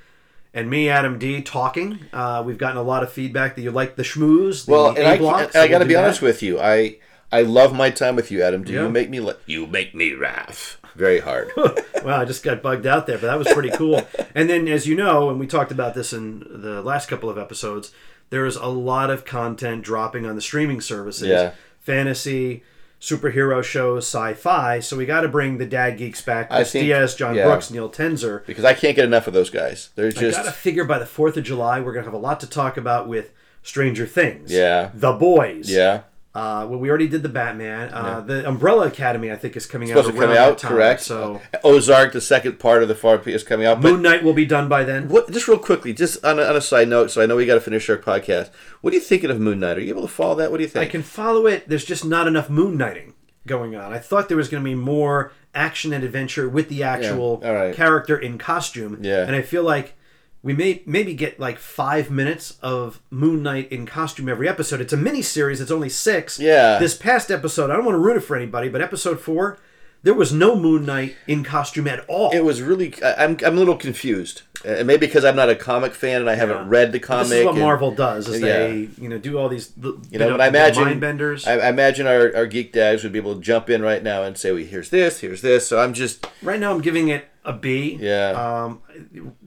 [0.52, 2.00] and me, Adam D, talking.
[2.12, 4.66] Uh, we've gotten a lot of feedback that you like the schmooze.
[4.66, 6.04] The Well, and I, block, and so I we'll got to be that.
[6.04, 6.60] honest with you.
[6.60, 6.96] I
[7.34, 8.62] I love my time with you, Adam.
[8.62, 8.82] Do Yeah.
[8.82, 11.50] you make me la- you make me laugh very hard?
[11.56, 14.06] well, I just got bugged out there, but that was pretty cool.
[14.34, 17.38] and then, as you know, and we talked about this in the last couple of
[17.38, 17.92] episodes,
[18.30, 21.28] there's a lot of content dropping on the streaming services.
[21.28, 21.52] Yeah.
[21.80, 22.62] Fantasy,
[23.00, 24.78] superhero shows, sci-fi.
[24.80, 26.50] So we got to bring the Dad Geeks back.
[26.50, 27.44] I think- Diaz, John yeah.
[27.44, 28.46] Brooks, Neil Tenzer.
[28.46, 29.90] because I can't get enough of those guys.
[29.96, 32.40] They're I just gotta figure by the Fourth of July we're gonna have a lot
[32.40, 33.32] to talk about with
[33.62, 34.52] Stranger Things.
[34.52, 34.90] Yeah.
[34.94, 35.68] The Boys.
[35.70, 36.02] yeah.
[36.34, 37.90] Uh, well, we already did the Batman.
[37.92, 40.70] Uh, The Umbrella Academy, I think, is coming supposed out to come out, time.
[40.72, 41.00] correct?
[41.02, 43.80] So Ozark, the second part of the far is coming out.
[43.80, 45.08] Moon Knight will be done by then.
[45.08, 45.30] what?
[45.30, 47.54] Just real quickly, just on a, on a side note, so I know we got
[47.54, 48.50] to finish our podcast.
[48.80, 49.76] What are you thinking of Moon Knight?
[49.76, 50.50] Are you able to follow that?
[50.50, 50.88] What do you think?
[50.88, 51.68] I can follow it.
[51.68, 53.12] There's just not enough moon knighting
[53.46, 53.92] going on.
[53.92, 57.52] I thought there was going to be more action and adventure with the actual all
[57.52, 57.74] right.
[57.74, 58.98] character in costume.
[59.02, 59.26] Yeah.
[59.26, 59.94] And I feel like
[60.42, 64.80] we may maybe get like five minutes of Moon Knight in costume every episode.
[64.80, 65.60] It's a mini series.
[65.60, 66.38] It's only six.
[66.38, 66.78] Yeah.
[66.78, 69.58] This past episode, I don't want to ruin it for anybody, but episode four,
[70.02, 72.32] there was no Moon Knight in costume at all.
[72.32, 72.92] It was really.
[73.04, 76.28] I- I'm I'm a little confused, and maybe because I'm not a comic fan and
[76.28, 77.28] I haven't read the comic.
[77.28, 78.58] this is what and- Marvel does: is Yeah.
[78.66, 81.46] they you know do all these you You know, but I imagine mind benders.
[81.46, 84.24] I, I imagine our, our geek dads would be able to jump in right now
[84.24, 87.26] and say, "Well, here's this, here's this." So I'm just Right now, I'm giving it
[87.44, 87.96] a B.
[88.00, 88.30] Yeah.
[88.64, 88.82] Um,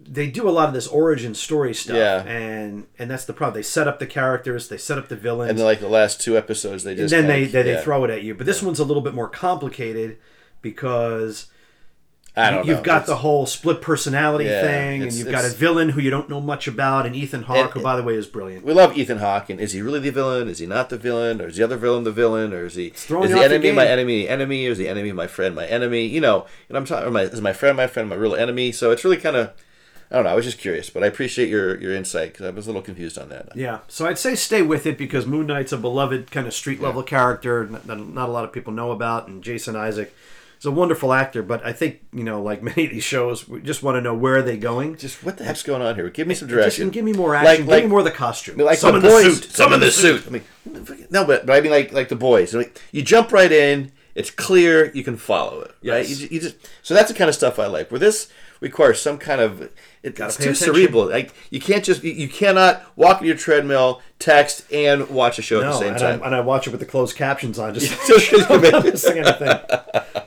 [0.07, 2.23] they do a lot of this origin story stuff, Yeah.
[2.23, 3.55] and and that's the problem.
[3.55, 6.21] They set up the characters, they set up the villains, and then like the last
[6.21, 7.77] two episodes, they and just then kinda- they they, yeah.
[7.77, 8.35] they throw it at you.
[8.35, 10.17] But this one's a little bit more complicated
[10.61, 11.47] because
[12.37, 12.83] I don't you've know.
[12.83, 16.09] got It's- the whole split personality Yeah, thing, and you've got a villain who you
[16.09, 18.65] don't know much about, and Ethan Hawke, And- who by the way is brilliant.
[18.65, 20.49] We love Ethan Hawke, and is he really the villain?
[20.49, 21.41] Is he not the villain?
[21.41, 22.51] Or is the other villain the villain?
[22.53, 23.91] Or is he throwing is you the enemy my game.
[23.93, 24.67] enemy enemy?
[24.67, 26.05] Or is the enemy my friend my enemy?
[26.05, 27.11] You know, and I'm talking.
[27.13, 28.71] My, is my friend my friend my real enemy?
[28.73, 29.51] So it's really kind of.
[30.15, 30.31] I don't know.
[30.31, 32.81] I was just curious, but I appreciate your your insight because I was a little
[32.81, 33.49] confused on that.
[33.53, 36.79] Yeah, so I'd say stay with it because Moon Knight's a beloved kind of street
[36.79, 40.15] level character that not a lot of people know about, and Jason Isaac
[40.57, 41.43] is a wonderful actor.
[41.43, 44.13] But I think you know, like many of these shows, we just want to know
[44.13, 44.95] where are they going.
[44.95, 46.09] Just what the heck's going on here?
[46.09, 46.91] Give me eh, some Just direction.
[46.91, 47.65] give me more action.
[47.67, 48.57] Like- give me more of the costume.
[48.57, 49.51] like Some the in the suit.
[49.51, 50.23] some in the suit.
[50.27, 50.43] I mean,
[51.09, 52.55] no, but, but I mean like like the boys.
[52.55, 53.91] I mean, you jump right in.
[54.15, 54.93] It's clear.
[54.93, 55.75] You can follow it.
[55.83, 56.07] Right.
[56.07, 57.91] You, you just so that's the kind of stuff I like.
[57.91, 59.73] Where this requires some kind of it,
[60.03, 60.55] it's too attention.
[60.55, 61.09] cerebral.
[61.09, 65.61] Like you can't just you, cannot walk on your treadmill, text, and watch a show
[65.61, 66.23] at the same and, time.
[66.23, 68.15] I, and I watch it with the closed captions on, just So
[68.49, 69.57] I'm not make- missing anything,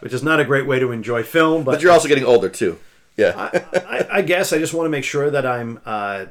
[0.01, 1.65] which is not a great way to enjoy film.
[1.65, 2.79] But, but you're also getting older too.
[3.17, 3.51] Yeah.
[3.75, 6.27] I, I guess I just want to make sure that I'm uh,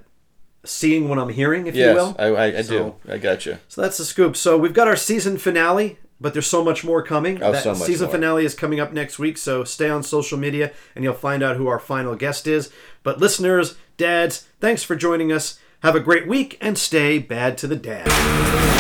[0.64, 2.16] seeing what I'm hearing, if you will.
[2.18, 3.12] I, I, I So- do.
[3.12, 3.58] I got you.
[3.68, 4.38] So that's the scoop.
[4.38, 7.42] So we've got our season finale, but there's so much more coming.
[7.42, 8.16] Oh, that so much season more.
[8.16, 11.58] finale is coming up next week, so stay on social media and you'll find out
[11.58, 12.72] who our final guest is.
[13.04, 15.60] But listeners, dads, thanks for joining us.
[15.82, 18.77] Have a great week and stay bad to the dad.